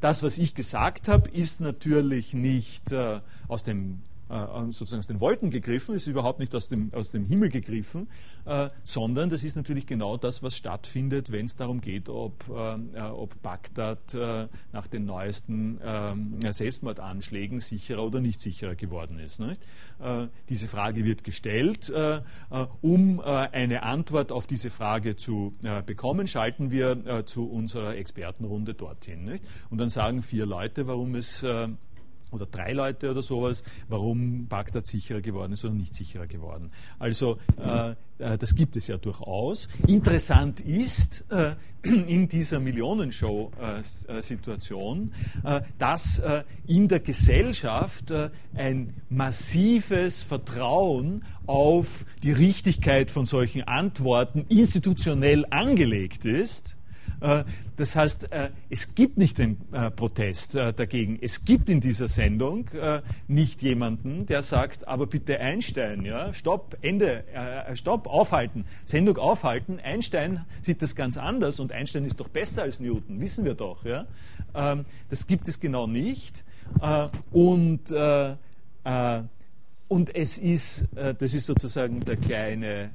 [0.00, 2.92] Das, was ich gesagt habe, ist natürlich nicht
[3.46, 7.24] aus dem äh, sozusagen aus den Wolken gegriffen, ist überhaupt nicht aus dem, aus dem
[7.24, 8.08] Himmel gegriffen,
[8.44, 13.00] äh, sondern das ist natürlich genau das, was stattfindet, wenn es darum geht, ob, äh,
[13.00, 19.40] ob Bagdad äh, nach den neuesten äh, Selbstmordanschlägen sicherer oder nicht sicherer geworden ist.
[19.40, 21.92] Äh, diese Frage wird gestellt.
[22.80, 25.52] um eine Antwort auf diese Frage zu
[25.86, 29.38] bekommen, schalten wir zu unserer Expertenrunde dorthin.
[29.70, 31.44] Und dann sagen vier Leute, warum es
[32.30, 36.70] oder drei Leute oder sowas, warum Bagdad sicherer geworden ist oder nicht sicherer geworden.
[36.98, 39.68] Also äh, äh, das gibt es ja durchaus.
[39.86, 45.12] Interessant ist äh, in dieser Millionenshow-Situation,
[45.44, 53.62] äh, dass äh, in der Gesellschaft äh, ein massives Vertrauen auf die Richtigkeit von solchen
[53.62, 56.77] Antworten institutionell angelegt ist äh,
[57.20, 61.18] das heißt, äh, es gibt nicht den äh, Protest dagegen.
[61.20, 62.70] Es gibt in dieser Sendung
[63.26, 67.24] nicht jemanden, der sagt, aber bitte Einstein, ja, stopp, Ende,
[67.74, 69.80] stopp, aufhalten, Sendung aufhalten.
[69.80, 73.84] Einstein sieht das ganz anders und Einstein ist doch besser als Newton, wissen wir doch.
[73.84, 74.06] Ja.
[74.54, 76.44] Ähm, das gibt es genau nicht.
[77.32, 77.92] Und
[79.88, 82.88] und es ist, das ist sozusagen der kleine äh,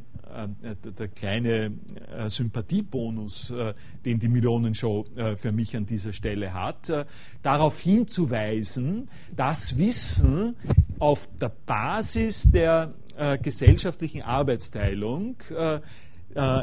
[0.97, 1.71] der kleine
[2.17, 3.73] äh, Sympathiebonus, äh,
[4.05, 5.05] den die Millionenshow
[5.35, 6.91] für mich an dieser Stelle hat,
[7.41, 10.55] darauf hinzuweisen, dass Wissen
[10.99, 12.93] auf der Basis der
[13.41, 15.35] gesellschaftlichen Arbeitsteilung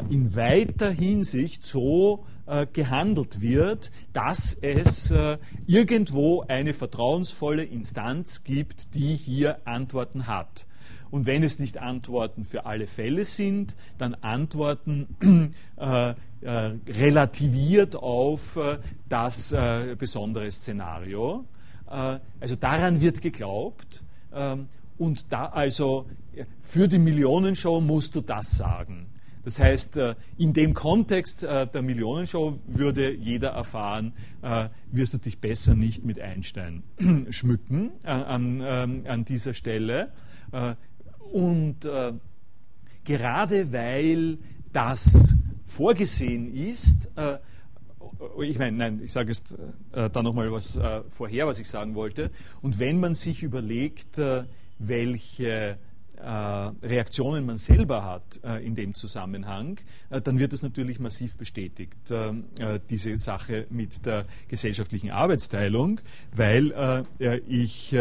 [0.09, 2.25] in weiter Hinsicht so
[2.73, 5.13] gehandelt wird, dass es
[5.65, 10.65] irgendwo eine vertrauensvolle Instanz gibt, die hier Antworten hat.
[11.11, 18.55] Und wenn es nicht Antworten für alle Fälle sind, dann Antworten äh, äh, relativiert auf
[18.55, 21.45] äh, das äh, besondere Szenario.
[21.87, 24.03] Äh, also daran wird geglaubt.
[24.33, 26.07] Ähm, und da also
[26.61, 29.05] für die Millionenshow musst du das sagen.
[29.43, 34.13] Das heißt, äh, in dem Kontext der Millionenshow würde jeder erfahren,
[34.91, 36.83] wirst du dich besser nicht mit Einstein
[37.29, 40.11] schmücken an, ähm, an dieser Stelle.
[41.31, 42.13] Und äh,
[43.03, 44.37] gerade weil
[44.73, 47.37] das vorgesehen ist, äh,
[48.43, 49.55] ich meine, nein, ich sage jetzt
[49.93, 52.29] äh, da nochmal was äh, vorher, was ich sagen wollte.
[52.61, 54.43] Und wenn man sich überlegt, äh,
[54.77, 55.77] welche
[56.17, 59.79] äh, Reaktionen man selber hat äh, in dem Zusammenhang,
[60.09, 61.97] dann wird es natürlich massiv bestätigt,
[62.89, 66.01] diese Sache mit der gesellschaftlichen Arbeitsteilung,
[66.35, 67.05] weil
[67.47, 67.95] ich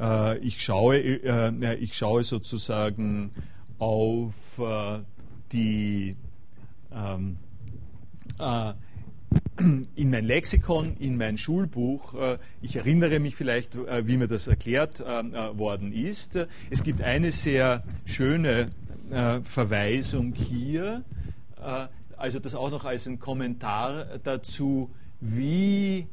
[0.00, 3.30] äh, ich, schaue, äh, ich schaue sozusagen
[3.78, 5.00] auf äh,
[5.52, 6.16] die
[6.92, 7.36] ähm,
[9.94, 12.14] in mein Lexikon, in mein Schulbuch.
[12.62, 16.38] Ich erinnere mich vielleicht, wie mir das erklärt worden ist.
[16.70, 18.70] Es gibt eine sehr schöne
[19.44, 21.04] Verweisung hier,
[22.16, 24.90] also das auch noch als ein Kommentar dazu,
[25.20, 26.08] wie,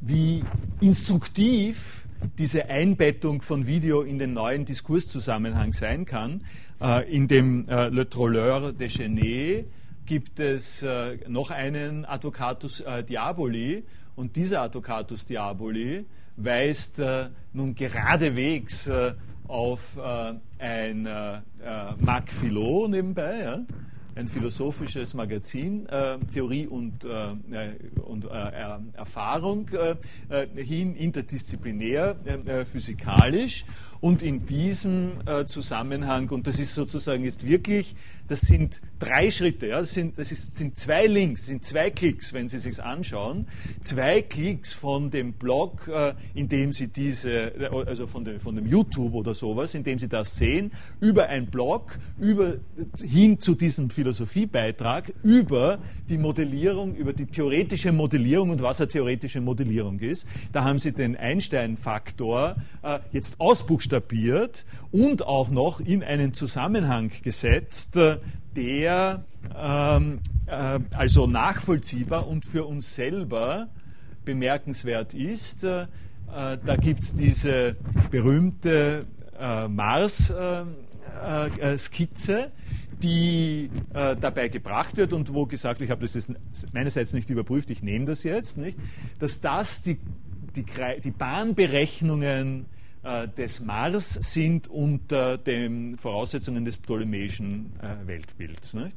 [0.00, 0.44] wie
[0.80, 2.05] instruktiv
[2.38, 6.44] diese Einbettung von Video in den neuen Diskurszusammenhang sein kann.
[6.80, 9.66] Äh, in dem äh, Le Trolleur de Genet
[10.04, 16.06] gibt es äh, noch einen Advocatus Diaboli und dieser Advocatus Diaboli
[16.36, 17.00] weist
[17.52, 18.90] nun geradewegs
[19.48, 19.98] auf
[20.58, 23.60] ein Marc Philot nebenbei, ja,
[24.16, 32.16] ein philosophisches Magazin, äh, Theorie und, äh, äh und äh, Erfahrung äh, hin, interdisziplinär,
[32.64, 33.64] physikalisch.
[34.00, 35.12] Und in diesem
[35.46, 37.96] Zusammenhang, und das ist sozusagen jetzt wirklich
[38.28, 41.90] das sind drei Schritte, ja, das, sind, das ist, sind zwei Links, das sind zwei
[41.90, 43.46] Klicks, wenn Sie sich anschauen.
[43.80, 47.52] Zwei Klicks von dem Blog, äh, in dem Sie diese,
[47.86, 51.46] also von dem, von dem YouTube oder sowas, in dem Sie das sehen, über ein
[51.46, 52.54] Blog, über,
[53.02, 55.78] hin zu diesem Philosophiebeitrag über
[56.08, 60.26] die Modellierung, über die theoretische Modellierung und was eine theoretische Modellierung ist.
[60.52, 63.85] Da haben sie den Einstein-Faktor äh, jetzt ausbuchstabiert
[64.90, 68.18] und auch noch in einen Zusammenhang gesetzt, äh,
[68.56, 69.24] der
[69.54, 73.68] ähm, äh, also nachvollziehbar und für uns selber
[74.24, 75.64] bemerkenswert ist.
[75.64, 75.86] Äh, äh
[76.64, 77.76] da gibt es diese
[78.10, 79.04] berühmte
[79.38, 82.48] äh, Mars-Skizze, äh,
[83.02, 86.32] die dabei gebracht wird und wo gesagt wird, ich habe das jetzt
[86.72, 88.78] meinerseits nicht überprüft, ich nehme das jetzt, nicht,
[89.18, 89.98] dass das die,
[90.56, 90.64] die,
[91.04, 92.64] die Bahnberechnungen
[93.36, 97.72] des Mars sind unter den Voraussetzungen des ptolemäischen
[98.04, 98.74] Weltbilds.
[98.74, 98.96] Nicht?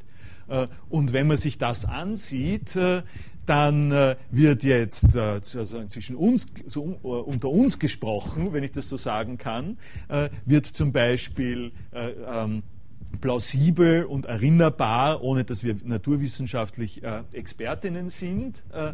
[0.89, 2.76] und wenn man sich das ansieht,
[3.49, 6.45] dann äh, wird jetzt äh, zwischen uns,
[7.01, 12.62] unter uns gesprochen, wenn ich das so sagen kann, äh, wird zum Beispiel äh, ähm,
[13.22, 18.93] plausibel und erinnerbar, ohne dass wir naturwissenschaftlich äh, Expertinnen sind, äh,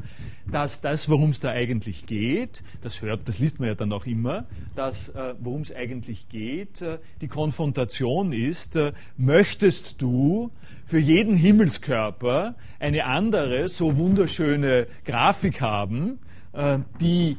[0.51, 4.05] dass das, worum es da eigentlich geht, das hört, das liest man ja dann auch
[4.05, 4.45] immer,
[4.76, 10.51] dass äh, worum es eigentlich geht, äh, die Konfrontation ist, äh, möchtest du
[10.86, 16.19] für jeden Himmelskörper eine andere, so wunderschöne Grafik haben,
[17.01, 17.38] die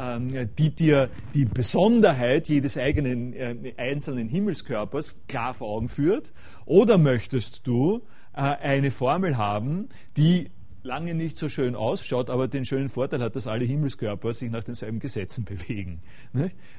[0.00, 6.30] ähm, die dir die Besonderheit jedes eigenen äh, einzelnen Himmelskörpers klar vor Augen führt?
[6.64, 8.02] Oder möchtest du
[8.34, 10.50] äh, eine Formel haben, die
[10.82, 14.64] lange nicht so schön ausschaut, aber den schönen Vorteil hat, dass alle Himmelskörper sich nach
[14.64, 16.00] denselben Gesetzen bewegen.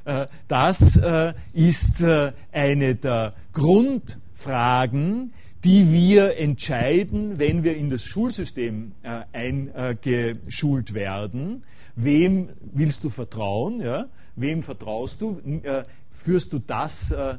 [0.06, 1.00] Äh, das
[1.54, 2.04] ist
[2.52, 8.94] eine der Grundfragen, die wir entscheiden, wenn wir in das Schulsystem
[9.32, 11.64] eingeschult werden.
[11.96, 14.08] Wem willst du vertrauen, ja?
[14.36, 17.38] wem vertraust du, äh, führst du das äh,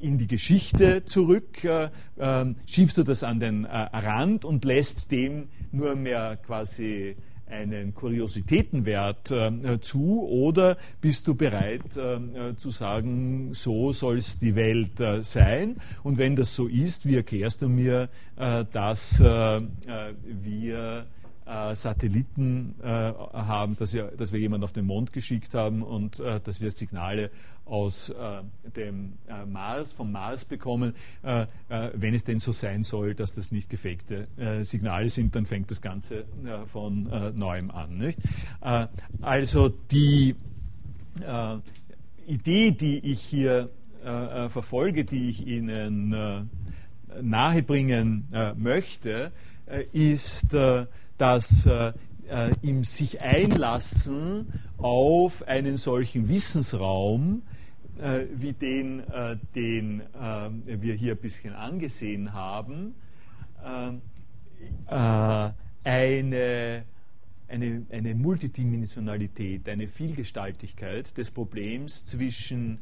[0.00, 5.10] in die Geschichte zurück, äh, ähm, schiebst du das an den äh, Rand und lässt
[5.10, 7.16] dem nur mehr quasi
[7.46, 14.54] einen Kuriositätenwert äh, zu oder bist du bereit äh, zu sagen, so soll es die
[14.54, 15.76] Welt äh, sein?
[16.02, 21.06] Und wenn das so ist, wie erklärst du mir, dass wir
[21.46, 26.20] äh, Satelliten äh, haben, dass wir, dass wir jemanden auf den Mond geschickt haben und
[26.20, 27.30] äh, dass wir Signale
[27.66, 28.42] aus äh,
[28.76, 30.94] dem äh, Mars, vom Mars bekommen.
[31.68, 34.26] Wenn es denn so sein soll, dass das nicht gefakte
[34.62, 36.24] Signale sind, dann fängt das Ganze
[36.66, 37.96] von neuem an.
[37.96, 38.18] Nicht?
[39.22, 40.34] also die
[42.26, 43.70] Idee, die ich hier
[44.02, 46.48] verfolge, die ich Ihnen
[47.20, 49.32] nahebringen möchte,
[49.92, 50.56] ist
[51.18, 51.92] dass äh,
[52.28, 57.42] äh, im sich einlassen auf einen solchen Wissensraum,
[58.00, 60.50] äh, wie den, äh, den äh,
[60.80, 62.94] wir hier ein bisschen angesehen haben,
[63.62, 63.92] äh,
[65.84, 66.84] eine,
[67.48, 72.78] eine, eine Multidimensionalität, eine Vielgestaltigkeit des Problems zwischen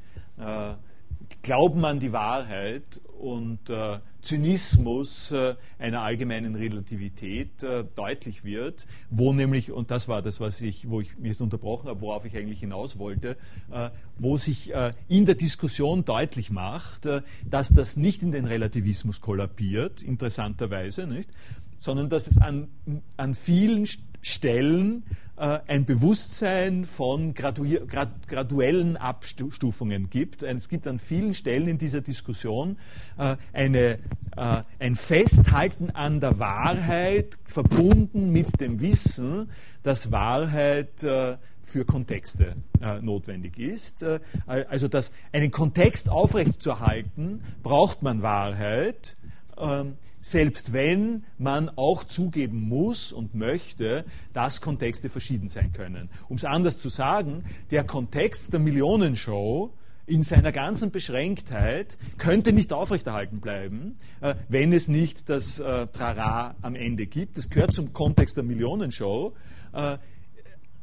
[1.40, 9.32] Glauben an die Wahrheit und äh, Zynismus äh, einer allgemeinen Relativität äh, deutlich wird, wo
[9.32, 12.36] nämlich, und das war das, was ich, wo ich mir jetzt unterbrochen habe, worauf ich
[12.36, 13.36] eigentlich hinaus wollte,
[13.70, 18.44] äh, wo sich äh, in der Diskussion deutlich macht, äh, dass das nicht in den
[18.44, 21.30] Relativismus kollabiert, interessanterweise, nicht,
[21.76, 22.68] sondern dass es an,
[23.16, 23.86] an vielen
[24.20, 25.04] Stellen
[25.42, 30.44] ein Bewusstsein von graduellen Abstufungen gibt.
[30.44, 32.76] Es gibt an vielen Stellen in dieser Diskussion
[33.18, 33.98] äh, eine,
[34.36, 39.50] äh, ein Festhalten an der Wahrheit verbunden mit dem Wissen,
[39.82, 42.56] dass Wahrheit für Kontexte
[43.00, 44.04] notwendig ist.
[44.46, 49.16] also, dass einen Kontext aufrechtzuerhalten, braucht man Wahrheit.
[49.62, 56.10] Ähm, selbst wenn man auch zugeben muss und möchte, dass Kontexte verschieden sein können.
[56.28, 59.72] Um es anders zu sagen, der Kontext der Millionenshow
[60.06, 66.56] in seiner ganzen Beschränktheit könnte nicht aufrechterhalten bleiben, äh, wenn es nicht das äh, Trara
[66.60, 67.38] am Ende gibt.
[67.38, 69.32] Das gehört zum Kontext der Millionenshow.
[69.72, 69.98] Äh,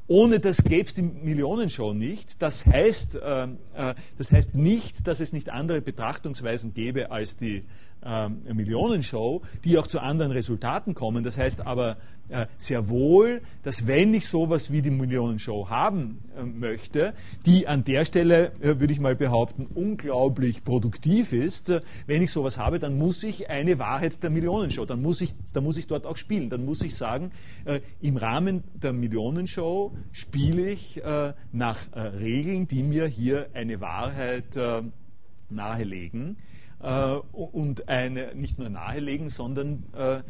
[0.07, 2.41] ohne das gäbe es die Millionenshow nicht.
[2.41, 3.47] Das heißt, äh, äh,
[4.17, 7.63] das heißt nicht, dass es nicht andere Betrachtungsweisen gäbe als die
[8.03, 11.23] ähm, Millionenshow, die auch zu anderen Resultaten kommen.
[11.23, 11.97] Das heißt aber
[12.29, 17.13] äh, sehr wohl, dass wenn ich sowas wie die Millionenshow haben äh, möchte,
[17.45, 22.31] die an der Stelle, äh, würde ich mal behaupten, unglaublich produktiv ist, äh, wenn ich
[22.31, 25.87] sowas habe, dann muss ich eine Wahrheit der Millionenshow, dann muss ich, dann muss ich
[25.87, 26.49] dort auch spielen.
[26.49, 27.31] Dann muss ich sagen,
[27.65, 34.57] äh, im Rahmen der Millionenshow spiele ich äh, nach Regeln, die mir hier eine Wahrheit
[35.49, 36.37] nahelegen
[36.81, 40.21] äh, und eine, nicht nur nahelegen, sondern äh,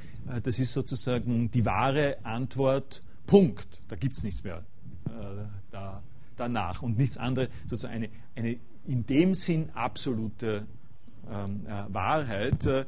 [0.43, 3.67] das ist sozusagen die wahre Antwort, Punkt.
[3.87, 4.63] Da gibt es nichts mehr
[5.05, 6.01] äh, da,
[6.35, 10.65] danach und nichts anderes, sozusagen eine, eine in dem Sinn absolute
[11.31, 12.65] ähm, äh, Wahrheit.
[12.65, 12.85] Äh,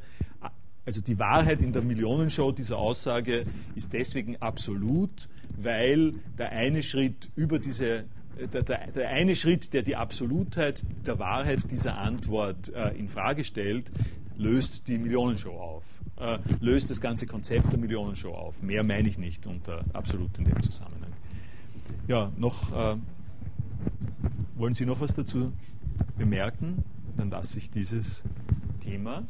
[0.83, 3.43] also die Wahrheit in der Millionenshow dieser Aussage
[3.75, 8.05] ist deswegen absolut, weil der eine Schritt über diese
[8.47, 13.43] der, der, der, eine Schritt, der die Absolutheit der Wahrheit dieser Antwort äh, in Frage
[13.43, 13.91] stellt,
[14.37, 18.61] löst die Millionenshow auf, äh, löst das ganze Konzept der Millionenshow auf.
[18.61, 21.11] Mehr meine ich nicht unter absolut in dem Zusammenhang.
[22.07, 22.97] Ja, noch äh,
[24.55, 25.53] wollen Sie noch was dazu
[26.17, 26.83] bemerken?
[27.17, 28.23] Dann lasse ich dieses
[28.79, 29.23] Thema.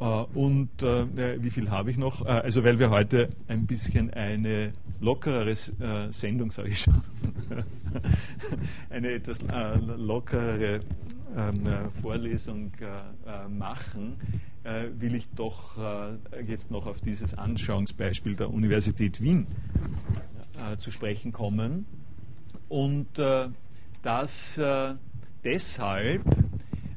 [0.00, 0.04] Äh,
[0.34, 2.24] und äh, wie viel habe ich noch?
[2.24, 5.54] Äh, also weil wir heute ein bisschen eine lockerere
[6.10, 7.00] Sendung, sage ich schon,
[8.90, 9.40] eine etwas
[9.96, 10.80] lockerere
[11.36, 12.72] ähm, äh, Vorlesung
[13.48, 14.16] machen,
[14.98, 15.78] will ich doch
[16.46, 19.46] jetzt noch auf dieses Anschauungsbeispiel der Universität Wien
[20.76, 21.86] zu sprechen kommen.
[22.68, 23.06] Und
[24.02, 24.60] das
[25.44, 26.22] deshalb,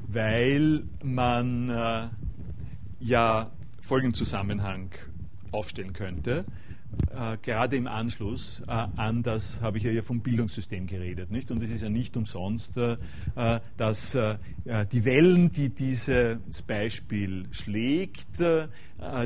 [0.08, 2.12] weil man
[3.02, 3.52] ja
[3.82, 4.92] folgenden Zusammenhang
[5.52, 6.46] aufstellen könnte
[7.14, 11.52] äh, gerade im Anschluss äh, an das habe ich ja vom Bildungssystem geredet, nicht?
[11.52, 12.98] Und es ist ja nicht umsonst, äh,
[13.36, 14.38] äh dass äh,
[14.92, 18.68] die Wellen, die dieses Beispiel schlägt, äh,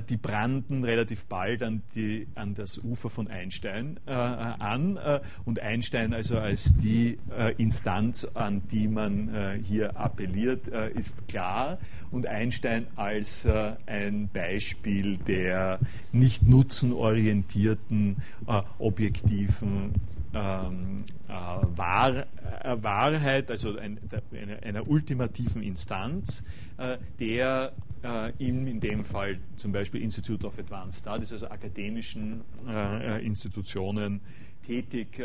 [0.10, 4.98] die branden relativ bald an, die, an das Ufer von Einstein an
[5.44, 7.18] und Einstein also als die
[7.58, 11.78] Instanz, an die man hier appelliert, ist klar
[12.16, 13.46] und Einstein als
[13.86, 15.80] ein Beispiel der
[16.12, 18.18] nicht nutzenorientierten,
[18.48, 19.94] äh, objektiven
[20.36, 20.98] ähm,
[21.28, 22.26] äh, Wahr,
[22.64, 24.00] äh, Wahrheit, also ein,
[24.32, 26.44] einer, einer, ultimativen Instanz,
[26.78, 27.72] äh, der
[28.04, 34.22] äh, in, in dem Fall zum Beispiel Institute of Advanced Studies, also akademischen äh, Institutionen,
[34.66, 35.22] tätig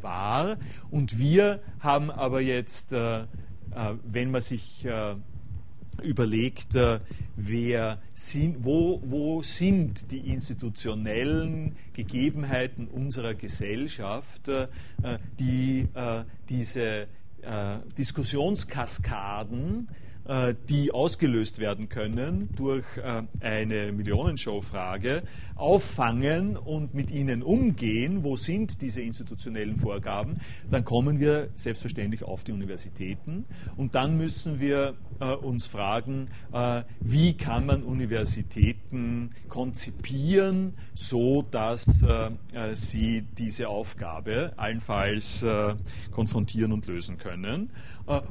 [0.00, 0.56] war.
[0.90, 4.88] Und wir haben aber jetzt, wenn man sich
[6.02, 7.00] überlegt, äh,
[7.36, 14.68] wer sind, wo, wo sind die institutionellen Gegebenheiten unserer Gesellschaft, äh,
[15.38, 17.06] die äh, diese
[17.98, 19.88] Diskussionskaskaden
[20.68, 25.22] die ausgelöst werden können durch äh, eine Millionenshow-Frage,
[25.56, 30.38] auffangen und mit ihnen umgehen, wo sind diese institutionellen Vorgaben,
[30.70, 33.44] dann kommen wir selbstverständlich auf die Universitäten
[33.76, 36.26] und dann müssen wir äh, uns fragen,
[37.00, 42.04] wie kann man Universitäten konzipieren, so dass
[42.74, 45.44] sie diese Aufgabe allenfalls
[46.10, 47.70] konfrontieren und lösen können.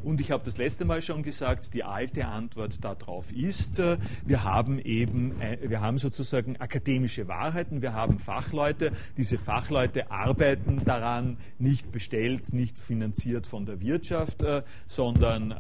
[0.03, 4.43] Und ich habe das letzte Mal schon gesagt, die alte Antwort darauf ist, äh, wir
[4.43, 11.37] haben eben, äh, wir haben sozusagen akademische Wahrheiten, wir haben Fachleute, diese Fachleute arbeiten daran,
[11.57, 15.51] nicht bestellt, nicht finanziert von der Wirtschaft, äh, sondern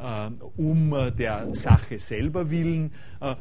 [0.57, 2.91] um der Sache selber willen.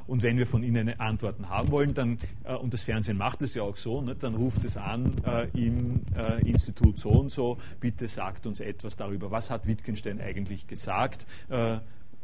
[0.06, 2.18] Und wenn wir von ihnen Antworten haben wollen, dann,
[2.60, 5.14] und das Fernsehen macht es ja auch so, ne, dann ruft es an
[5.55, 6.02] im
[6.44, 11.27] Institut so und so, bitte sagt uns etwas darüber, was hat Wittgenstein eigentlich gesagt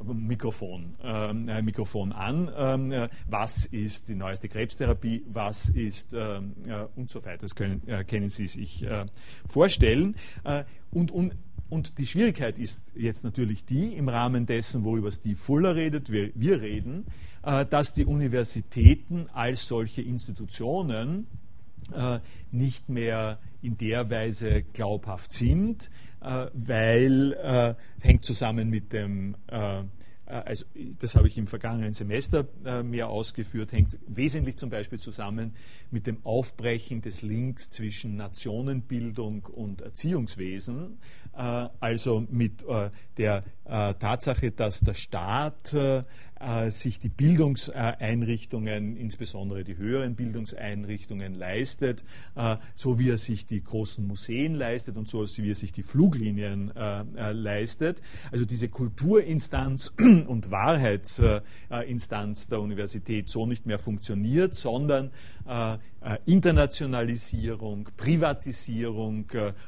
[0.04, 2.50] Mikrofon, äh, Mikrofon an.
[2.56, 5.24] Ähm, äh, was ist die neueste Krebstherapie?
[5.28, 7.38] Was ist ähm, äh, und so weiter.
[7.38, 9.06] Das können, äh, können Sie sich äh,
[9.46, 10.16] vorstellen.
[10.44, 11.34] Äh, und, und,
[11.68, 16.30] und die Schwierigkeit ist jetzt natürlich die, im Rahmen dessen, worüber Steve Fuller redet, wir,
[16.34, 17.06] wir reden,
[17.42, 21.26] dass die Universitäten als solche Institutionen
[22.52, 29.82] nicht mehr in der Weise glaubhaft sind, äh, weil äh, hängt zusammen mit dem äh,
[30.28, 30.66] also
[30.98, 32.48] das habe ich im vergangenen Semester
[32.82, 35.54] mehr ausgeführt, hängt wesentlich zum Beispiel zusammen
[35.92, 40.98] mit dem Aufbrechen des Links zwischen Nationenbildung und Erziehungswesen,
[41.32, 42.64] also mit
[43.18, 46.02] der Tatsache, dass der Staat äh,
[46.70, 52.04] sich die Bildungseinrichtungen, insbesondere die höheren Bildungseinrichtungen leistet,
[52.34, 55.82] äh, so wie er sich die großen Museen leistet und so wie er sich die
[55.82, 58.02] Fluglinien äh, leistet.
[58.30, 59.94] Also diese Kulturinstanz
[60.26, 65.10] und Wahrheitsinstanz der Universität so nicht mehr funktioniert, sondern
[66.24, 69.26] Internationalisierung, Privatisierung,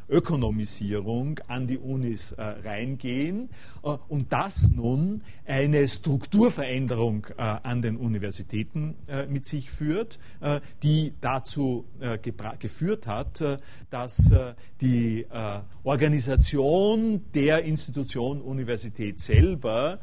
[0.09, 3.49] Ökonomisierung an die Unis reingehen.
[3.83, 10.61] Und das nun eine Strukturveränderung Veränderung äh, an den Universitäten äh, mit sich führt, äh,
[10.83, 12.19] die dazu äh,
[12.59, 13.59] geführt hat, äh,
[13.91, 15.27] dass äh, die
[15.83, 19.99] Organisation der Institution Universität selber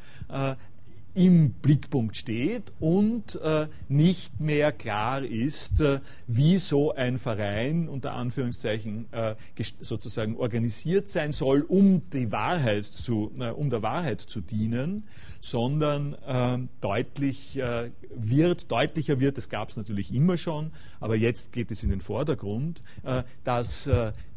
[1.16, 8.14] im Blickpunkt steht und äh, nicht mehr klar ist, äh, wie so ein Verein unter
[8.14, 9.36] Anführungszeichen äh,
[9.80, 15.06] sozusagen organisiert sein soll, um die Wahrheit zu, äh, um der Wahrheit zu dienen,
[15.40, 21.54] sondern ähm, deutlich äh, wird, deutlicher wird, das gab es natürlich immer schon, aber jetzt
[21.54, 23.90] geht es in den Vordergrund, äh, dass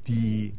[0.06, 0.52] die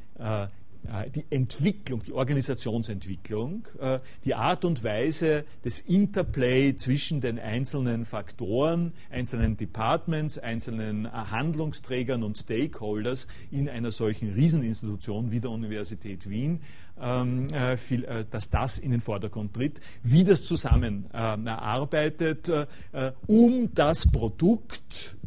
[1.16, 8.94] die Entwicklung, die Organisationsentwicklung, äh, die Art und Weise des Interplay zwischen den einzelnen Faktoren,
[9.12, 16.62] einzelnen Departments, einzelnen äh, Handlungsträgern und Stakeholders in einer solchen Rieseninstitution wie der Universität Wien,
[17.00, 17.48] ähm,
[18.30, 22.52] dass das in den Vordergrund tritt, wie das zusammenarbeitet,
[23.28, 25.18] um das Produkt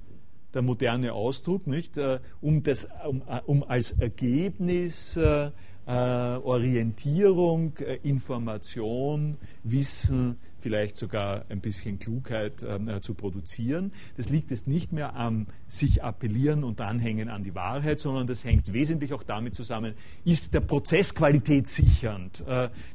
[0.54, 5.50] der moderne Ausdruck, nicht, äh, um, das, um, äh, um als Ergebnis äh,
[5.84, 13.90] äh, Orientierung, äh, Information, Wissen, vielleicht sogar ein bisschen Klugheit äh, zu produzieren.
[14.16, 18.44] Das liegt jetzt nicht mehr am sich appellieren und anhängen an die Wahrheit, sondern das
[18.44, 22.44] hängt wesentlich auch damit zusammen, ist der Prozess qualitätssichernd,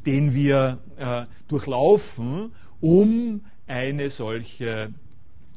[0.06, 0.80] den wir
[1.50, 4.94] durchlaufen, um eine solche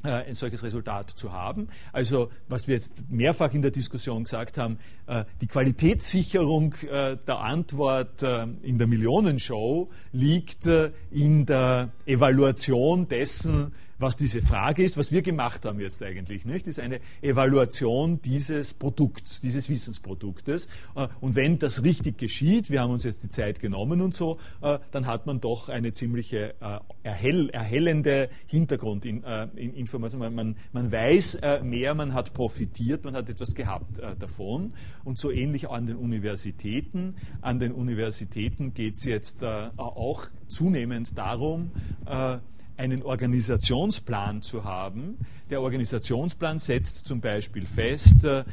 [0.08, 1.68] ein solches Resultat zu haben.
[1.92, 7.38] Also was wir jetzt mehrfach in der Diskussion gesagt haben, äh, die Qualitätssicherung äh, der
[7.38, 10.66] Antwort in der Millionenshow liegt
[11.10, 16.66] in der Evaluation dessen, was diese Frage ist, was wir gemacht haben jetzt eigentlich, nicht,
[16.66, 20.68] ist eine Evaluation dieses Produkts, dieses Wissensproduktes.
[20.96, 24.38] Äh, und wenn das richtig geschieht, wir haben uns jetzt die Zeit genommen und so,
[24.62, 30.34] äh, dann hat man doch eine ziemliche äh, erhell, erhellende Hintergrundinformation.
[30.34, 34.74] Man, man weiß mehr, man hat profitiert, man hat etwas gehabt davon.
[35.04, 37.16] Und so ähnlich an den Universitäten.
[37.40, 41.72] An den Universitäten geht es jetzt auch zunehmend darum,
[42.80, 45.18] einen Organisationsplan zu haben.
[45.50, 48.44] Der Organisationsplan setzt zum Beispiel fest, äh,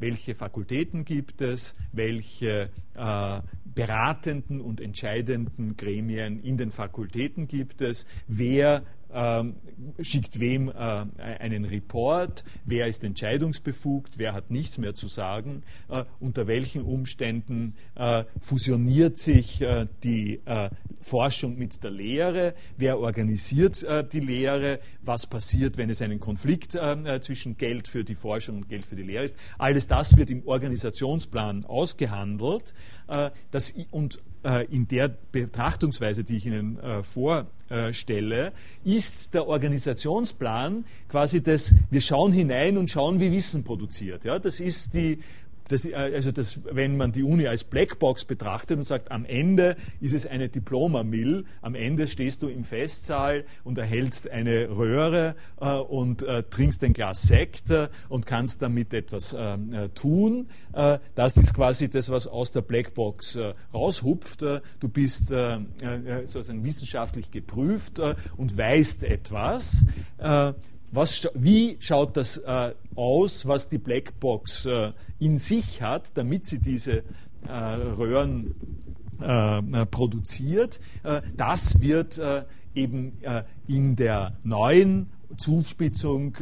[0.00, 8.06] welche Fakultäten gibt es, welche äh, beratenden und entscheidenden Gremien in den Fakultäten gibt es,
[8.26, 8.82] wer
[9.12, 9.56] ähm,
[10.00, 10.72] schickt wem äh,
[11.18, 17.74] einen Report, wer ist entscheidungsbefugt, wer hat nichts mehr zu sagen, äh, unter welchen Umständen
[17.94, 20.70] äh, fusioniert sich äh, die äh,
[21.00, 26.78] Forschung mit der Lehre, wer organisiert äh, die Lehre, was passiert, wenn es einen Konflikt
[27.20, 29.36] zwischen Geld für die Forschung und Geld für die Lehre ist.
[29.58, 32.72] Alles das wird im Organisationsplan ausgehandelt
[33.50, 34.20] das, und
[34.70, 36.78] in der Betrachtungsweise, die ich Ihnen
[37.72, 38.52] vorstelle,
[38.84, 44.24] ist der Organisationsplan quasi das, wir schauen hinein und schauen, wie Wissen produziert.
[44.24, 45.18] Ja, das ist die
[45.72, 49.76] das, äh, also das, wenn man die Uni als Blackbox betrachtet und sagt, am Ende
[50.00, 55.74] ist es eine Diploma-Mill, am Ende stehst du im Festsaal und erhältst eine Röhre äh,
[55.76, 60.48] und äh, trinkst ein Glas Sekt äh, und kannst damit etwas äh, äh, tun.
[61.14, 63.38] das ist quasi das, was aus der Blackbox
[63.72, 64.42] raushupft.
[64.42, 68.00] du bist sozusagen wissenschaftlich geprüft
[68.36, 69.84] und weißt etwas.
[70.94, 76.58] Was, wie schaut das äh, aus, was die Blackbox äh, in sich hat, damit sie
[76.58, 77.04] diese
[77.46, 78.54] äh, Röhren
[79.20, 80.80] äh, äh, produziert?
[81.02, 82.20] Äh, das wird
[82.74, 83.18] eben
[83.68, 86.34] in der neuen Zuspitzung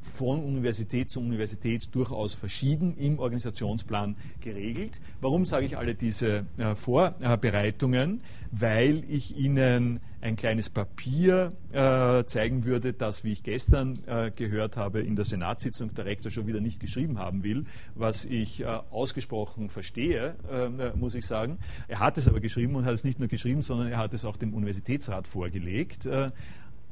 [0.00, 5.00] von Universität zu Universität durchaus verschieden im Organisationsplan geregelt.
[5.20, 8.22] Warum sage ich alle diese Vorbereitungen?
[8.50, 14.76] Weil ich Ihnen ein kleines Papier äh, zeigen würde, das, wie ich gestern äh, gehört
[14.76, 17.64] habe, in der Senatssitzung der Rektor schon wieder nicht geschrieben haben will,
[17.96, 21.58] was ich äh, ausgesprochen verstehe, äh, muss ich sagen.
[21.88, 24.24] Er hat es aber geschrieben und hat es nicht nur geschrieben, sondern er hat es
[24.24, 26.08] auch dem Universitätsrat vorgelegt.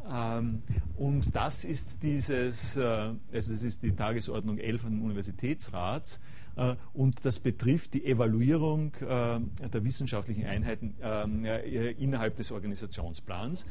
[0.09, 0.63] Äh, ähm,
[0.97, 6.21] und das ist dieses, äh, also das ist die Tagesordnung 11 des Universitätsrats.
[6.57, 13.67] Äh, und das betrifft die Evaluierung äh, der wissenschaftlichen Einheiten ähm, innerhalb des Organisationsplans.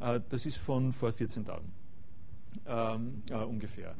[0.00, 1.72] Äh, das ist von vor 14 Tagen
[2.66, 3.94] ähm, ungefähr.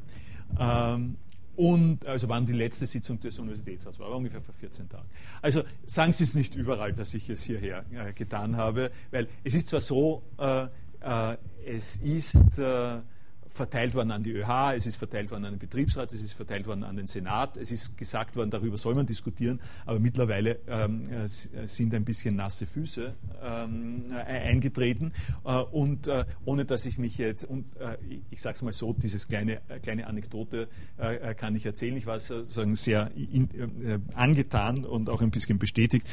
[0.58, 1.16] Ähm,
[1.56, 5.08] und also wann die letzte Sitzung des Universitätsrats war, war ungefähr vor 14 Tagen.
[5.40, 9.54] Also sagen Sie es nicht überall, dass ich es hierher äh, getan habe, weil es
[9.54, 10.68] ist zwar so, äh, äh,
[11.66, 12.60] es ist
[13.54, 16.66] verteilt worden an die ÖH, es ist verteilt worden an den Betriebsrat, es ist verteilt
[16.66, 21.04] worden an den Senat, es ist gesagt worden, darüber soll man diskutieren, aber mittlerweile ähm,
[21.08, 25.12] äh, sind ein bisschen nasse Füße ähm, äh, eingetreten
[25.44, 27.64] äh, und äh, ohne dass ich mich jetzt, und,
[28.30, 30.68] ich sage es mal so, dieses kleine, kleine Anekdote
[31.36, 33.48] kann ich erzählen, ich war sozusagen sehr in,
[34.14, 36.08] angetan und auch ein bisschen bestätigt.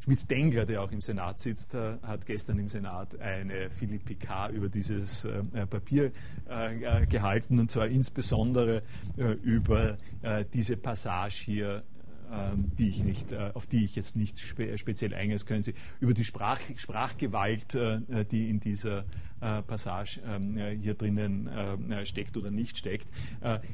[0.00, 5.26] Schmitz-Dengler, der auch im Senat sitzt, hat gestern im Senat eine Philipp Picard über dieses
[5.70, 6.12] Papier
[6.48, 8.82] äh, gehalten, und zwar insbesondere
[9.16, 11.82] äh, über äh, diese Passage hier
[12.32, 15.34] ähm, die ich nicht, auf die ich jetzt nicht spe speziell eingehe.
[15.34, 17.76] Das können Sie über die Sprach Sprachgewalt,
[18.30, 19.04] die in dieser
[19.38, 21.50] Passage ähm, hier drinnen
[22.04, 23.08] steckt oder nicht steckt.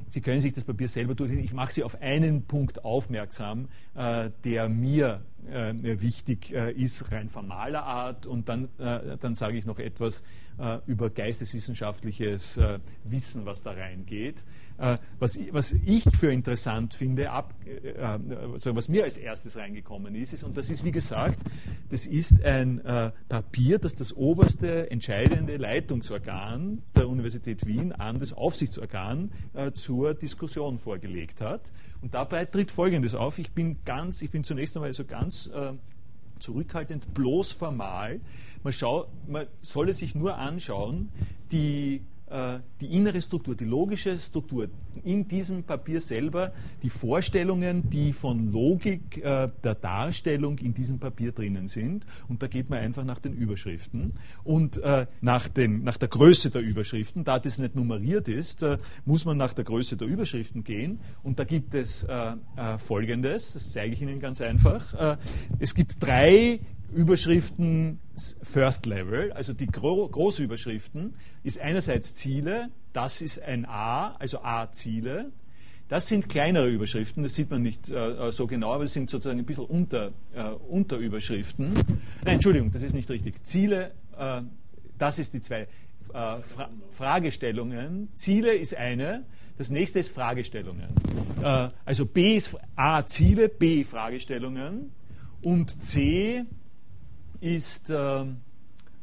[0.09, 1.45] Sie können sich das Papier selber durchlesen.
[1.45, 8.27] Ich mache Sie auf einen Punkt aufmerksam, der mir wichtig ist, rein formaler Art.
[8.27, 10.25] Und dann, dann sage ich noch etwas
[10.59, 14.43] äh, über geisteswissenschaftliches äh, Wissen, was da reingeht.
[14.79, 17.55] Äh, was, was, ich für interessant finde, ab,
[18.53, 21.41] also was mir als erstes reingekommen ist, ist, und das ist wie gesagt,
[21.91, 22.83] das ist ein
[23.29, 29.31] Papier, das das oberste entscheidende Leitungsorgan der Universität Wien an das Aufsichtsorgan
[29.75, 31.73] zur Diskussion vorgelegt hat.
[32.03, 33.39] Und dabei tritt Folgendes auf.
[33.39, 35.51] Ich bin ganz, ich bin zunächst einmal so ganz
[36.39, 38.21] zurückhaltend, bloß formal.
[38.63, 41.11] Man, schau, man soll es sich nur anschauen,
[41.53, 44.69] die äh, die innere Struktur, die logische Struktur
[45.03, 46.53] in diesem Papier selber,
[46.83, 52.05] die Vorstellungen, die von Logik äh, der Darstellung in diesem Papier drinnen sind.
[52.29, 54.13] Und da geht man einfach nach den Überschriften
[54.45, 57.25] und äh, nach, den, nach der Größe der Überschriften.
[57.25, 58.65] Da das nicht nummeriert ist,
[59.07, 61.01] muss man nach der Größe der Überschriften gehen.
[61.23, 62.07] Und da gibt es
[62.77, 65.19] Folgendes, das zeige ich Ihnen ganz einfach.
[65.59, 66.61] es gibt drei
[66.93, 68.01] Überschriften
[68.43, 75.33] First Level, also die Gro Großüberschriften, ist einerseits Ziele, das ist ein A, also A-Ziele.
[75.89, 79.39] Das sind kleinere Überschriften, das sieht man nicht äh, so genau, aber das sind sozusagen
[79.39, 81.73] ein bisschen unter, äh, Unterüberschriften.
[82.25, 83.45] Nein, Entschuldigung, das ist nicht richtig.
[83.45, 84.43] Ziele, äh,
[84.99, 85.69] das ist die zwei.
[86.13, 88.09] Äh, Fra Fragestellungen.
[88.17, 89.25] Ziele ist eine,
[89.57, 90.89] das nächste ist Fragestellungen.
[91.43, 94.91] Äh, also B ist A Ziele, B Fragestellungen
[95.43, 96.45] und C
[97.41, 98.25] ist äh,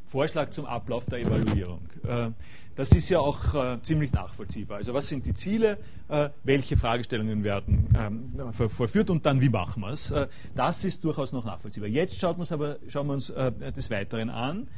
[0.06, 1.82] Vorschlag zum Ablauf der Evaluierung.
[2.06, 2.30] Äh,
[2.76, 4.76] das ist ja auch äh, ziemlich nachvollziehbar.
[4.76, 9.80] Also was sind die Ziele, äh, welche Fragestellungen werden ähm, vollführt und dann wie machen
[9.80, 10.10] wir es.
[10.10, 11.88] Äh, das ist durchaus noch nachvollziehbar.
[11.88, 14.68] Jetzt schaut aber, schauen wir uns äh, des Weiteren an.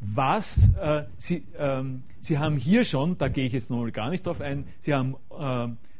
[0.00, 0.72] was
[1.16, 4.68] Sie, ähm, Sie haben hier schon, da gehe ich jetzt noch gar nicht drauf ein,
[4.80, 5.16] Sie haben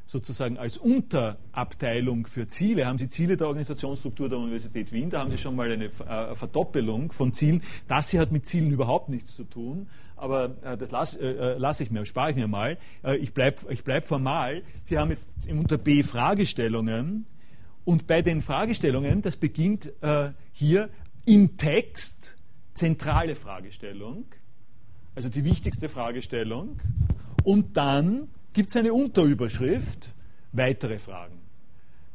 [0.06, 5.30] sozusagen als Unterabteilung für Ziele, haben Sie Ziele der Organisationsstruktur der Universität Wien, da haben
[5.30, 7.62] Sie schon mal eine äh, Verdoppelung von Zielen.
[7.88, 11.80] Das hier hat mit Zielen überhaupt nichts zu tun, aber äh, das lasse äh, lass
[11.80, 12.78] ich mir, spare ich mir mal.
[13.20, 14.62] ich bleibe ich bleib formal.
[14.84, 17.26] Sie haben jetzt unter B Fragestellungen
[17.84, 19.92] und bei den Fragestellungen, das beginnt
[20.52, 20.88] hier
[21.24, 22.36] im Text,
[22.74, 24.26] zentrale Fragestellung,
[25.14, 26.80] also die wichtigste Fragestellung
[27.42, 30.14] und dann gibt es eine Unterüberschrift,
[30.52, 31.42] weitere Fragen.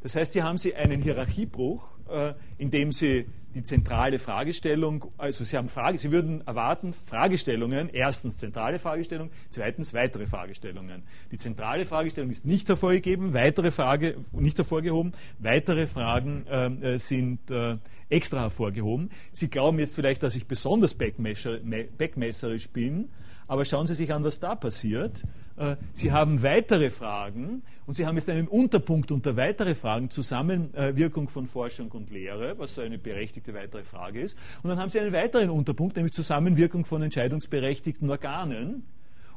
[0.01, 5.55] Das heißt, hier haben Sie einen Hierarchiebruch, äh, indem Sie die zentrale Fragestellung, also Sie
[5.55, 11.03] haben Frage, Sie würden erwarten Fragestellungen, erstens zentrale Fragestellung, zweitens weitere Fragestellungen.
[11.31, 17.77] Die zentrale Fragestellung ist nicht hervorgegeben, weitere Frage nicht hervorgehoben, weitere Fragen äh, sind äh,
[18.09, 19.11] extra hervorgehoben.
[19.31, 23.09] Sie glauben jetzt vielleicht, dass ich besonders backmesserisch bin,
[23.51, 25.23] aber schauen Sie sich an, was da passiert.
[25.57, 31.27] Äh, Sie haben weitere Fragen und Sie haben jetzt einen Unterpunkt unter weitere Fragen, Zusammenwirkung
[31.27, 34.37] von Forschung und Lehre, was so eine berechtigte weitere Frage ist.
[34.63, 38.85] Und dann haben Sie einen weiteren Unterpunkt, nämlich Zusammenwirkung von entscheidungsberechtigten Organen.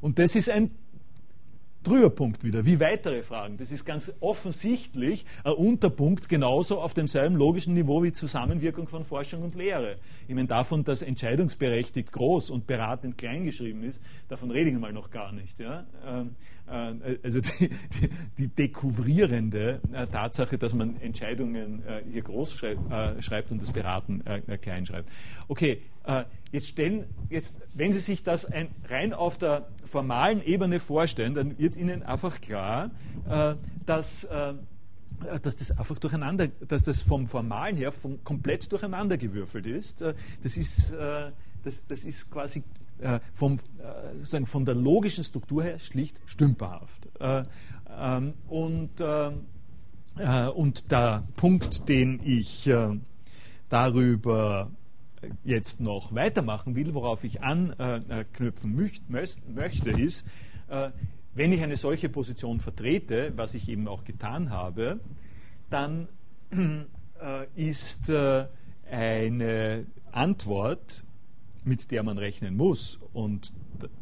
[0.01, 0.71] Und das ist ein
[1.85, 3.57] Trüberpunkt wieder, wie weitere Fragen.
[3.57, 9.43] Das ist ganz offensichtlich ein Unterpunkt, genauso auf demselben logischen Niveau wie Zusammenwirkung von Forschung
[9.43, 9.97] und Lehre.
[10.27, 14.93] Ich meine, davon, dass entscheidungsberechtigt groß und beratend klein geschrieben ist, davon rede ich mal
[14.93, 15.61] noch gar nicht.
[15.61, 15.85] Ja?
[16.67, 22.55] Äh, also die, die, die dekouvrierende äh, Tatsache, dass man Entscheidungen äh, hier groß
[23.21, 24.23] schreibt und das Beraten
[24.61, 25.09] klein schreibt.
[25.49, 25.83] Okay,
[26.53, 31.59] jetzt stellen, jetzt, wenn Sie sich das ein, rein auf der formalen Ebene vorstellen, dann
[31.59, 32.91] wird Ihnen einfach klar,
[33.87, 34.29] dass
[35.43, 40.05] dass das einfach durcheinander, dass das vom Formalen her vom, komplett durcheinandergewürfelt ist.
[40.43, 42.63] Das ist, das, das ist quasi
[42.99, 47.09] äh, vom, äh, sozusagen von der logischen Struktur her schlicht stümperhaft.
[47.21, 47.45] Äh,
[47.99, 49.31] ähm, und, äh,
[50.19, 52.71] äh, und der Punkt, den ich
[53.69, 54.71] darüber
[55.43, 60.27] jetzt noch weitermachen will, worauf ich anknüpfen möchte, ist,
[61.35, 65.01] wenn ich eine solche Position vertrete, was ich eben auch getan habe,
[65.71, 66.09] dann
[67.57, 68.13] ist
[68.91, 71.05] eine Antwort,
[71.65, 73.53] mit der man rechnen muss und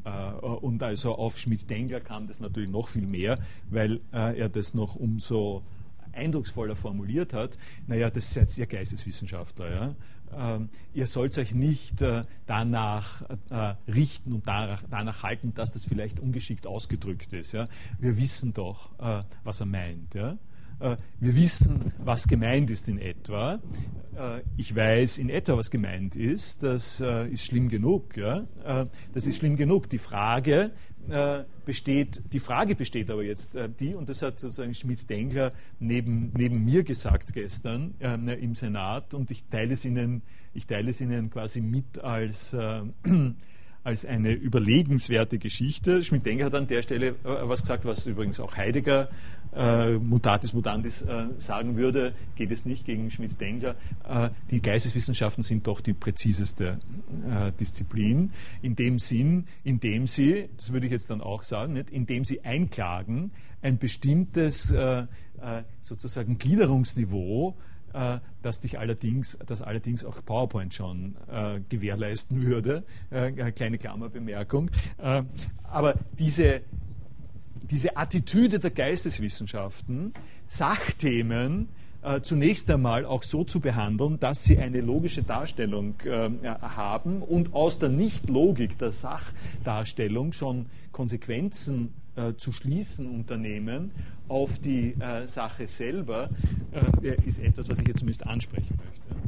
[0.04, 3.38] äh, und also auf Schmidt-Dengler kam das natürlich noch viel mehr,
[3.70, 5.62] weil äh, er das noch umso
[6.12, 7.58] eindrucksvoller formuliert hat.
[7.86, 9.70] Naja, das seid ihr Geisteswissenschaftler.
[9.70, 10.54] Ja?
[10.54, 15.84] Ähm, ihr sollt euch nicht äh, danach äh, richten und danach, danach, halten, dass das
[15.84, 17.52] vielleicht ungeschickt ausgedrückt ist.
[17.52, 17.66] Ja?
[17.98, 20.14] Wir wissen doch, äh, was er meint.
[20.14, 20.36] Ja?
[20.82, 23.60] Äh, wir wissen, was gemeint ist in etwa.
[24.16, 26.62] Äh, ich weiß in etwa, was gemeint ist.
[26.62, 28.14] Das äh, ist schlimm genug.
[28.14, 29.88] Das ist schlimm genug.
[29.88, 30.72] Die Frage
[31.64, 35.50] besteht, die Frage besteht aber jetzt die, und das hat sozusagen Schmidt-Dengler
[35.80, 40.22] neben, neben mir gesagt gestern im Senat, und ich teile es Ihnen,
[40.54, 42.54] ich teile es Ihnen quasi mit als
[43.84, 46.02] als eine überlegenswerte Geschichte.
[46.02, 49.08] Schmidt-Denker hat an der Stelle äh, was gesagt, was übrigens auch Heidegger
[49.54, 53.74] äh, mutatis mutandis äh, sagen würde, geht es nicht gegen Schmidt-Denker.
[54.08, 56.78] Äh, die Geisteswissenschaften sind doch die präziseste
[57.28, 58.30] äh, Disziplin,
[58.62, 62.06] in dem Sinn, in dem sie, das würde ich jetzt dann auch sagen, nicht, in
[62.06, 63.32] dem sie einklagen,
[63.62, 65.06] ein bestimmtes äh,
[65.80, 67.56] sozusagen Gliederungsniveau
[67.94, 72.84] äh, dass dich allerdings, dass allerdings auch PowerPoint schon äh, gewährleisten würde.
[73.10, 74.70] Äh, kleine Klammerbemerkung.
[74.98, 75.22] Äh,
[75.64, 76.62] aber diese,
[77.62, 80.12] diese Attitüde der Geisteswissenschaften,
[80.48, 81.68] Sachthemen
[82.02, 87.54] äh, zunächst einmal auch so zu behandeln, dass sie eine logische Darstellung äh, haben und
[87.54, 93.90] aus der Nicht-Logik der Sachdarstellung schon Konsequenzen äh, zu schließen unternehmen
[94.28, 96.30] auf die äh, Sache selber,
[96.72, 99.22] äh, ist etwas, was ich jetzt zumindest ansprechen möchte.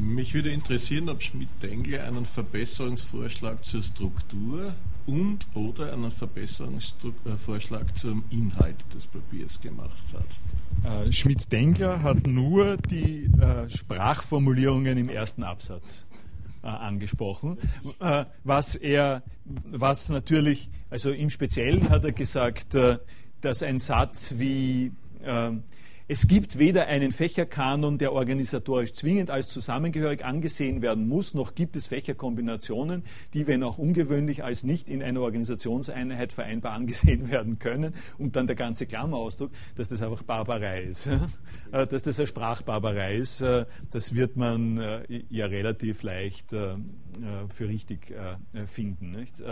[0.00, 4.74] Mich würde interessieren, ob Schmidt-Dengler einen Verbesserungsvorschlag zur Struktur
[5.06, 11.06] und oder einen Verbesserungsvorschlag zum Inhalt des Papiers gemacht hat.
[11.08, 16.07] Äh, Schmidt-Dengler hat nur die äh, Sprachformulierungen im ersten Absatz äh,
[16.76, 17.58] angesprochen,
[18.00, 22.98] äh, was er, was natürlich, also im Speziellen hat er gesagt, äh,
[23.40, 24.92] dass ein Satz wie
[26.10, 31.76] es gibt weder einen Fächerkanon, der organisatorisch zwingend als zusammengehörig angesehen werden muss, noch gibt
[31.76, 33.02] es Fächerkombinationen,
[33.34, 37.94] die, wenn auch ungewöhnlich, als nicht in einer Organisationseinheit vereinbar angesehen werden können.
[38.16, 41.08] Und dann der ganze Klammerausdruck, dass das einfach Barbarei ist.
[41.72, 47.68] Äh, dass das eine Sprachbarbarei ist, äh, das wird man äh, ja relativ leicht für
[47.68, 48.14] richtig
[48.66, 49.10] finden.
[49.10, 49.42] Nicht?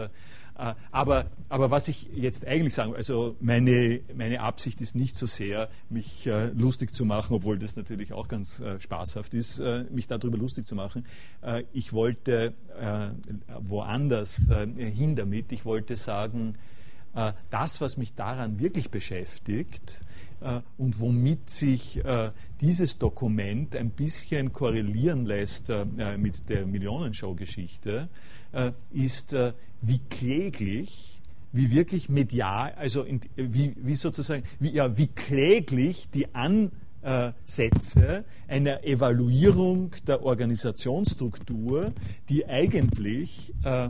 [0.58, 5.26] Äh, aber, aber was ich jetzt eigentlich sagen, also meine, meine Absicht ist nicht so
[5.26, 9.60] sehr, mich äh, lustig zu machen, obwohl das natürlich auch ganz äh, spaßhaft ist,
[9.90, 11.04] mich darüber lustig zu machen.
[11.72, 12.54] Ich wollte
[13.60, 15.52] woanders hin damit.
[15.52, 16.54] Ich wollte sagen,
[17.50, 20.00] das, was mich daran wirklich beschäftigt,
[20.76, 22.02] und womit sich
[22.60, 25.72] dieses Dokument ein bisschen korrelieren lässt
[26.18, 28.08] mit der Millionenshow-Geschichte,
[28.92, 29.34] ist,
[29.80, 31.20] wie kläglich,
[31.52, 38.84] wie wirklich medial, also in, wie, wie sozusagen, wie, ja, wie kläglich die Ansätze einer
[38.84, 41.92] Evaluierung der Organisationsstruktur,
[42.28, 43.88] die eigentlich äh,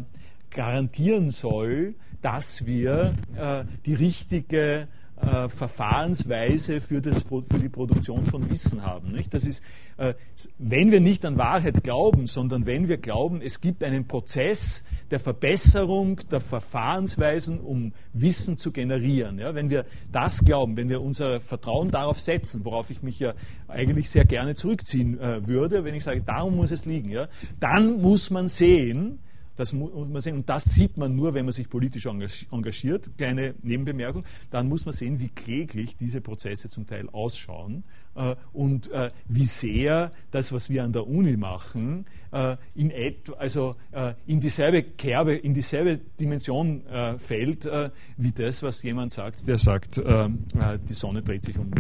[0.51, 4.89] garantieren soll, dass wir äh, die richtige
[5.21, 9.13] äh, Verfahrensweise für, das, für die Produktion von Wissen haben.
[9.13, 9.33] Nicht?
[9.33, 9.63] Das ist,
[9.97, 10.15] äh,
[10.59, 15.19] wenn wir nicht an Wahrheit glauben, sondern wenn wir glauben, es gibt einen Prozess der
[15.19, 19.39] Verbesserung der Verfahrensweisen, um Wissen zu generieren.
[19.39, 19.55] Ja?
[19.55, 23.33] Wenn wir das glauben, wenn wir unser Vertrauen darauf setzen, worauf ich mich ja
[23.69, 27.29] eigentlich sehr gerne zurückziehen äh, würde, wenn ich sage, darum muss es liegen, ja?
[27.59, 29.19] dann muss man sehen,
[29.57, 30.37] das muss man sehen.
[30.37, 33.11] Und das sieht man nur, wenn man sich politisch engagiert.
[33.17, 34.25] Kleine Nebenbemerkung.
[34.51, 37.85] Dann muss man sehen, wie kläglich diese Prozesse zum Teil ausschauen
[38.15, 43.37] äh, und äh, wie sehr das, was wir an der Uni machen, äh, in, et,
[43.39, 49.13] also, äh, in dieselbe Kerbe, in dieselbe Dimension äh, fällt, äh, wie das, was jemand
[49.13, 51.71] sagt, der sagt, die Sonne dreht sich um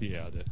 [0.00, 0.44] die Erde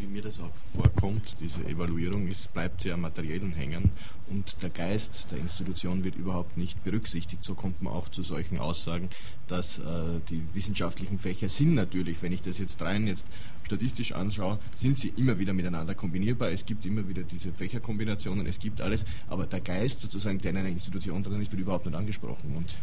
[0.00, 3.90] wie mir das auch vorkommt, diese Evaluierung, es bleibt sehr am Materiellen hängen
[4.28, 7.44] und der Geist der Institution wird überhaupt nicht berücksichtigt.
[7.44, 9.08] So kommt man auch zu solchen Aussagen,
[9.46, 9.82] dass äh,
[10.30, 13.26] die wissenschaftlichen Fächer sind natürlich, wenn ich das jetzt rein jetzt
[13.64, 16.50] statistisch anschaue, sind sie immer wieder miteinander kombinierbar.
[16.50, 20.58] Es gibt immer wieder diese Fächerkombinationen, es gibt alles, aber der Geist sozusagen, der in
[20.58, 22.54] einer Institution drin ist, wird überhaupt nicht angesprochen.
[22.56, 22.74] Und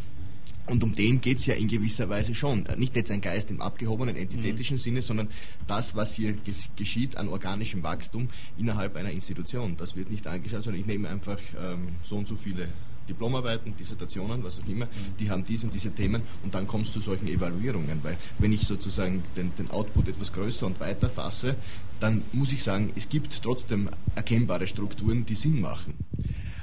[0.67, 2.65] Und um den geht es ja in gewisser Weise schon.
[2.77, 4.79] Nicht jetzt ein Geist im abgehobenen, entitätischen mhm.
[4.79, 5.27] Sinne, sondern
[5.67, 6.35] das, was hier
[6.75, 9.75] geschieht an organischem Wachstum innerhalb einer Institution.
[9.77, 12.67] Das wird nicht angeschaut, sondern ich nehme einfach ähm, so und so viele
[13.09, 14.87] Diplomarbeiten, Dissertationen, was auch immer,
[15.19, 18.53] die haben diese und diese Themen und dann kommst du zu solchen Evaluierungen, weil wenn
[18.53, 21.55] ich sozusagen den, den Output etwas größer und weiter fasse,
[21.99, 25.93] dann muss ich sagen, es gibt trotzdem erkennbare Strukturen, die Sinn machen.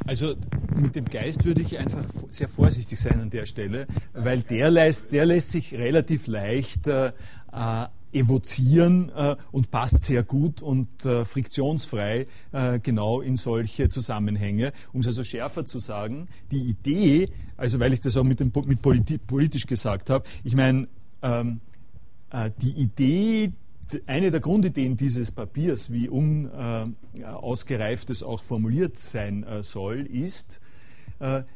[0.08, 0.36] Also
[0.74, 5.12] mit dem Geist würde ich einfach sehr vorsichtig sein an der Stelle, weil der lässt,
[5.12, 7.12] der lässt sich relativ leicht äh,
[7.52, 14.72] äh evozieren äh, und passt sehr gut und äh, friktionsfrei äh, genau in solche Zusammenhänge.
[14.94, 17.28] Um es also schärfer zu sagen, die Idee,
[17.58, 20.88] also weil ich das auch mit, dem, mit politi politisch gesagt habe, ich meine,
[21.20, 21.60] ähm,
[22.30, 23.52] äh, die Idee,
[24.06, 30.60] eine der Grundideen dieses Papiers, wie unausgereift es auch formuliert sein äh, soll, ist, äh,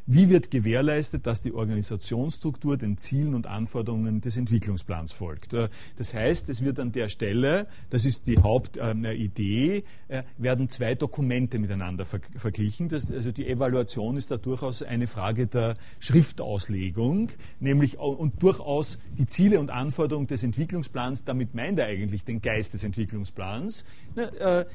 [0.07, 5.53] wie wird gewährleistet, dass die Organisationsstruktur den Zielen und Anforderungen des Entwicklungsplans folgt.
[5.53, 10.95] Äh, das heißt, es wird an der Stelle, das ist die Hauptidee, äh, werden zwei
[10.95, 12.89] Dokumente miteinander verglichen.
[12.89, 17.31] Das, also die Evaluation ist da durchaus eine Frage der Schriftauslegung,
[17.61, 22.75] nämlich und durchaus die Ziele und Anforderungen des Entwicklungsplans, damit meint er eigentlich den Geist
[22.75, 23.85] des Entwicklungsplans.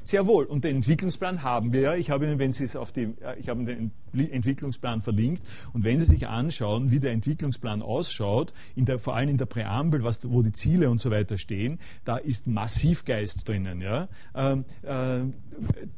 [0.04, 0.46] Sehr wohl.
[0.46, 1.96] Und den Entwicklungsplan haben wir ja.
[1.96, 5.44] Ich habe Ihnen, wenn Sie es auf die, ich habe den Entwicklungsplan verlinkt.
[5.74, 10.04] Und wenn Sie sich anschauen, wie der Entwicklungsplan ausschaut, der, vor allem in der Präambel,
[10.04, 13.82] was, wo die Ziele und so weiter stehen, da ist massiv Geist drinnen.
[13.82, 14.08] Ja?
[14.36, 15.20] Ähm, äh,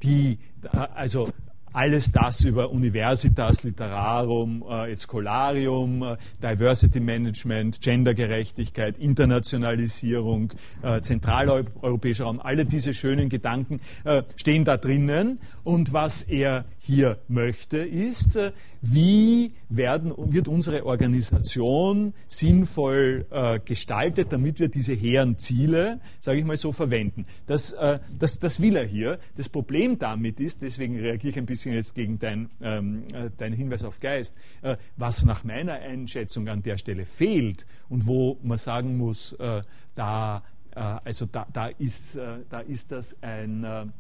[0.04, 0.40] die,
[0.72, 1.30] also
[1.74, 12.40] alles das über Universitas Literarum, äh, Scholarium, äh, Diversity Management, Gendergerechtigkeit, Internationalisierung, äh, zentraleuropäischer Raum,
[12.40, 15.40] alle diese schönen Gedanken äh, stehen da drinnen.
[15.64, 18.52] Und was er hier möchte, ist, äh,
[18.82, 26.46] wie werden, wird unsere Organisation sinnvoll äh, gestaltet, damit wir diese hehren Ziele, sage ich
[26.46, 27.26] mal so, verwenden.
[27.46, 29.20] Das, äh, das, das will er hier.
[29.38, 33.54] Das Problem damit ist, deswegen reagiere ich ein bisschen jetzt gegen dein, ähm, äh, deinen
[33.54, 38.58] Hinweis auf Geist, äh, was nach meiner Einschätzung an der Stelle fehlt und wo man
[38.58, 39.62] sagen muss, äh,
[39.94, 43.92] da, also da, da, ist, da ist das ein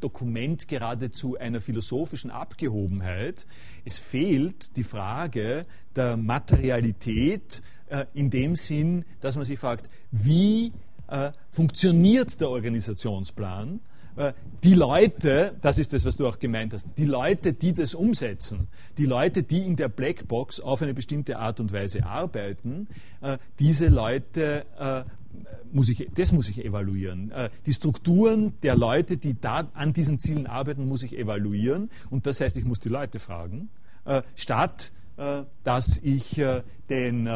[0.00, 3.46] Dokument geradezu einer philosophischen Abgehobenheit.
[3.84, 5.66] Es fehlt die Frage
[5.96, 10.72] der Materialität äh, in dem Sinn, dass man sich fragt, wie
[11.08, 13.80] äh, funktioniert der Organisationsplan?
[14.18, 14.32] Äh,
[14.64, 18.66] die Leute, das ist das, was du auch gemeint hast, die Leute, die das umsetzen,
[18.98, 22.88] die Leute, die in der Blackbox auf eine bestimmte Art und Weise arbeiten,
[23.20, 25.04] äh, diese Leute äh,
[25.70, 27.30] muss ich, das muss ich evaluieren.
[27.66, 31.90] Die Strukturen der Leute, die da an diesen Zielen arbeiten, muss ich evaluieren.
[32.10, 33.68] Und das heißt, ich muss die Leute fragen,
[34.34, 34.92] statt
[35.62, 36.42] dass ich
[36.88, 37.28] den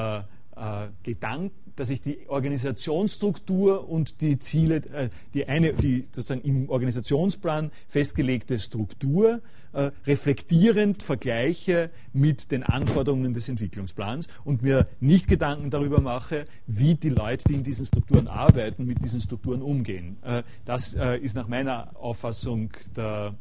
[1.02, 7.70] Gedanken dass ich die Organisationsstruktur und die Ziele, äh, die eine, die sozusagen im Organisationsplan
[7.88, 9.40] festgelegte Struktur
[9.72, 16.94] äh, reflektierend vergleiche mit den Anforderungen des Entwicklungsplans und mir nicht Gedanken darüber mache, wie
[16.94, 20.18] die Leute, die in diesen Strukturen arbeiten, mit diesen Strukturen umgehen.
[20.22, 23.34] Äh, das äh, ist nach meiner Auffassung der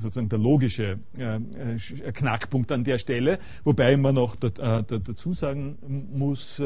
[0.00, 5.78] sozusagen der logische äh, äh, Knackpunkt an der Stelle, wobei man noch dazu sagen
[6.12, 6.62] muss,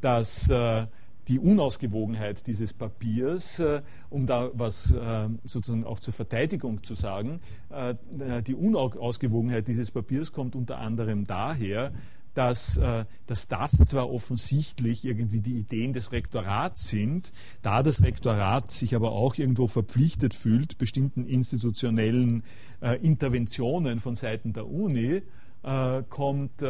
[0.00, 0.86] dass äh,
[1.30, 7.40] die Unausgewogenheit dieses Papiers, äh, um da was äh, sozusagen auch zur Verteidigung zu sagen,
[7.70, 7.94] äh,
[8.42, 11.92] die Unausgewogenheit dieses Papiers kommt unter anderem daher,
[12.34, 17.32] dass, äh, dass das zwar offensichtlich irgendwie die Ideen des Rektorats sind,
[17.62, 22.44] da das Rektorat sich aber auch irgendwo verpflichtet fühlt, bestimmten institutionellen
[22.80, 25.22] äh, Interventionen von Seiten der Uni,
[25.62, 26.62] äh, kommt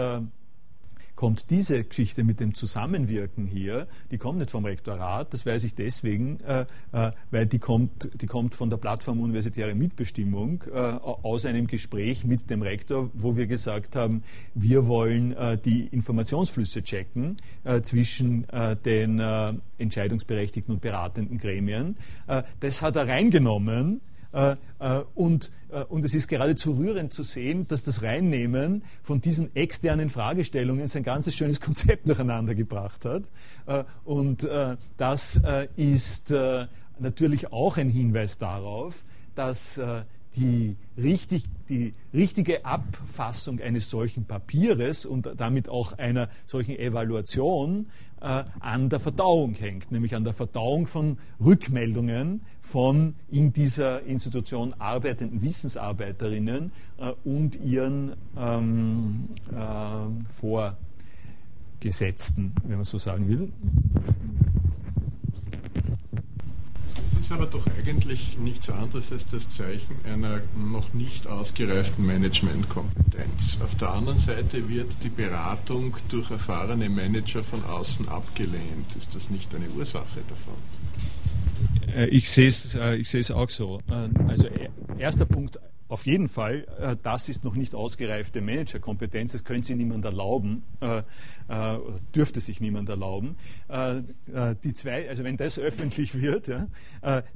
[1.20, 5.74] kommt diese Geschichte mit dem Zusammenwirken hier, die kommt nicht vom Rektorat, das weiß ich
[5.74, 11.44] deswegen, äh, äh, weil die kommt, die kommt von der Plattform Universitäre Mitbestimmung äh, aus
[11.44, 14.22] einem Gespräch mit dem Rektor, wo wir gesagt haben,
[14.54, 19.20] wir wollen äh, die Informationsflüsse checken äh, zwischen äh, den
[19.76, 21.96] entscheidungsberechtigten und beratenden Gremien.
[22.60, 24.00] das hat er reingenommen
[25.14, 30.10] und, äh, und es ist geradezu rührend zu sehen, dass das Reinnehmen von diesen externen
[30.10, 33.24] Fragestellungen sein ganzes schönes Konzept durcheinander gebracht hat.
[34.04, 34.48] Und
[34.96, 35.40] das
[35.76, 36.34] ist
[36.98, 39.04] natürlich auch ein Hinweis darauf,
[39.34, 39.80] dass
[40.36, 47.86] die, richtig, die richtige Abfassung eines solchen Papieres und damit auch einer solchen Evaluation
[48.20, 54.74] äh, an der Verdauung hängt, nämlich an der Verdauung von Rückmeldungen von in dieser Institution
[54.78, 60.76] arbeitenden Wissensarbeiterinnen äh, und ihren ähm, äh, Vor
[61.80, 63.50] Gesetzten, wenn man so sagen will.
[67.20, 73.60] Ist aber doch eigentlich nichts anderes als das Zeichen einer noch nicht ausgereiften Managementkompetenz.
[73.62, 78.96] Auf der anderen Seite wird die Beratung durch erfahrene Manager von außen abgelehnt.
[78.96, 80.54] Ist das nicht eine Ursache davon?
[81.94, 83.80] Äh, ich sehe es äh, ich sehe es auch so.
[83.90, 84.48] Äh, also
[84.96, 85.58] erster Punkt
[85.90, 90.62] auf jeden Fall, äh, das ist noch nicht ausgereifte Managerkompetenz, das könnte sich niemand erlauben,
[90.80, 90.98] äh,
[91.48, 91.78] äh,
[92.14, 93.36] dürfte sich niemand erlauben.
[94.64, 96.68] Die zwei, also wenn das öffentlich wird, ja,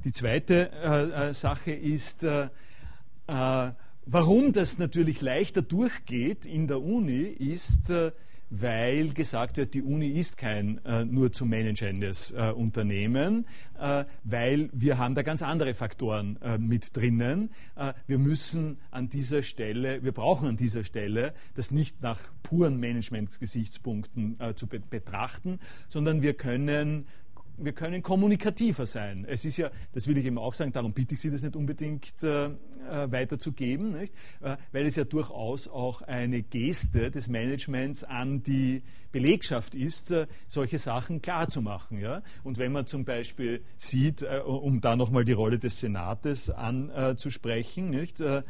[0.03, 2.25] die zweite Sache ist,
[3.27, 7.91] warum das natürlich leichter durchgeht in der Uni, ist,
[8.49, 13.45] weil gesagt wird, die Uni ist kein äh, nur zu managendes äh, Unternehmen,
[13.79, 17.49] äh, weil wir haben da ganz andere Faktoren äh, mit drinnen.
[17.75, 22.79] Äh, wir müssen an dieser Stelle, wir brauchen an dieser Stelle das nicht nach puren
[22.79, 27.07] Management-Gesichtspunkten äh, zu be betrachten, sondern wir können
[27.57, 29.25] wir können kommunikativer sein.
[29.27, 31.55] Es ist ja, das will ich eben auch sagen, darum bitte ich Sie, das nicht
[31.55, 32.51] unbedingt äh, äh,
[33.11, 34.13] weiterzugeben, nicht?
[34.41, 40.27] Äh, weil es ja durchaus auch eine Geste des Managements an die Belegschaft ist, äh,
[40.47, 41.99] solche Sachen klarzumachen.
[41.99, 42.21] Ja?
[42.43, 47.89] Und wenn man zum Beispiel sieht, äh, um da nochmal die Rolle des Senates anzusprechen,
[47.89, 48.19] nicht?
[48.21, 48.43] Äh,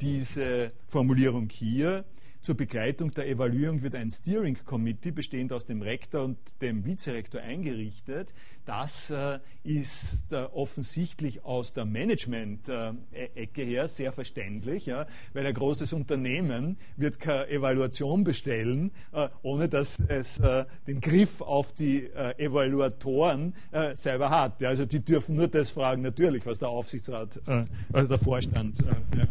[0.00, 2.04] diese Formulierung hier,
[2.42, 7.40] zur Begleitung der Evaluierung wird ein Steering Committee bestehend aus dem Rektor und dem Vizerektor
[7.40, 8.32] eingerichtet.
[8.64, 15.92] Das äh, ist äh, offensichtlich aus der Management-Ecke her sehr verständlich, ja, weil ein großes
[15.92, 22.38] Unternehmen wird keine Evaluation bestellen, äh, ohne dass es äh, den Griff auf die äh,
[22.38, 23.54] Evaluatoren
[23.94, 24.60] selber hat.
[24.60, 24.68] Ja.
[24.70, 28.78] Also die dürfen nur das fragen, natürlich, was der Aufsichtsrat oder der Vorstand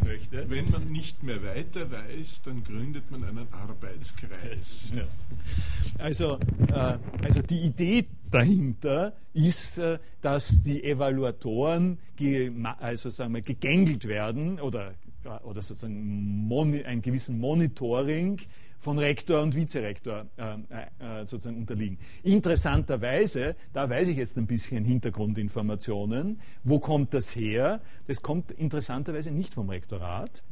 [0.03, 0.49] möchte.
[0.49, 4.91] Wenn man nicht mehr weiter weiß, dann gründet gründet man einen Arbeitskreis.
[4.99, 5.03] Ja.
[5.97, 6.37] Also,
[6.73, 11.99] äh, also die Idee dahinter ist, äh, dass die Evaluatoren
[12.79, 14.93] also sagen wir, gegängelt werden oder,
[15.43, 16.49] oder sozusagen
[16.85, 18.39] einen gewissen Monitoring
[18.79, 21.97] von Rektor und Vizerektor äh, äh, sozusagen unterliegen.
[22.23, 26.39] Interessanterweise, da weiß ich jetzt ein bisschen Hintergrundinformationen.
[26.63, 27.81] Wo kommt das her?
[28.07, 30.43] Das kommt interessanterweise nicht vom Rektorat,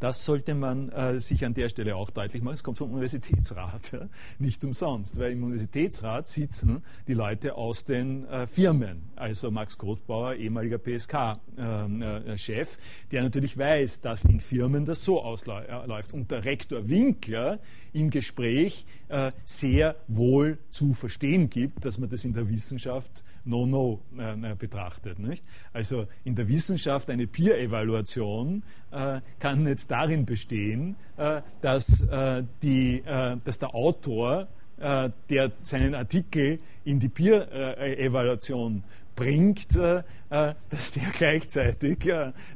[0.00, 2.54] das sollte man äh, sich an der Stelle auch deutlich machen.
[2.54, 4.08] Es kommt vom Universitätsrat, ja?
[4.38, 10.34] nicht umsonst, weil im Universitätsrat sitzen die Leute aus den äh, Firmen, also Max Grothbauer,
[10.34, 16.14] ehemaliger PSK-Chef, ähm, äh, der natürlich weiß, dass in Firmen das so ausläuft.
[16.14, 17.58] Und der Rektor Winkler
[17.92, 24.00] im Gespräch äh, sehr wohl zu verstehen gibt, dass man das in der Wissenschaft No-No
[24.18, 25.18] äh, betrachtet.
[25.18, 25.44] Nicht?
[25.72, 33.02] Also in der Wissenschaft eine Peer-Evaluation äh, kann nicht darin bestehen, äh, dass, äh, die,
[33.04, 38.84] äh, dass der Autor, äh, der seinen Artikel in die Peer-Evaluation
[39.18, 42.10] bringt, dass der gleichzeitig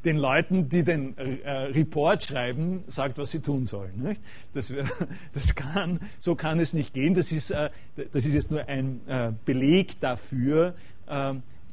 [0.04, 4.16] den Leuten, die den Report schreiben, sagt, was sie tun sollen.
[4.52, 4.72] Das,
[5.32, 7.14] das kann, so kann es nicht gehen.
[7.14, 9.00] Das ist, das ist jetzt nur ein
[9.44, 10.74] Beleg dafür,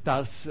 [0.04, 0.50] dass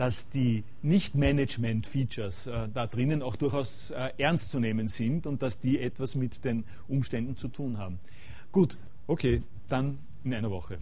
[0.00, 5.58] dass die Nicht-Management-Features äh, da drinnen auch durchaus äh, ernst zu nehmen sind und dass
[5.58, 7.98] die etwas mit den Umständen zu tun haben.
[8.50, 10.78] Gut, okay, dann in einer Woche.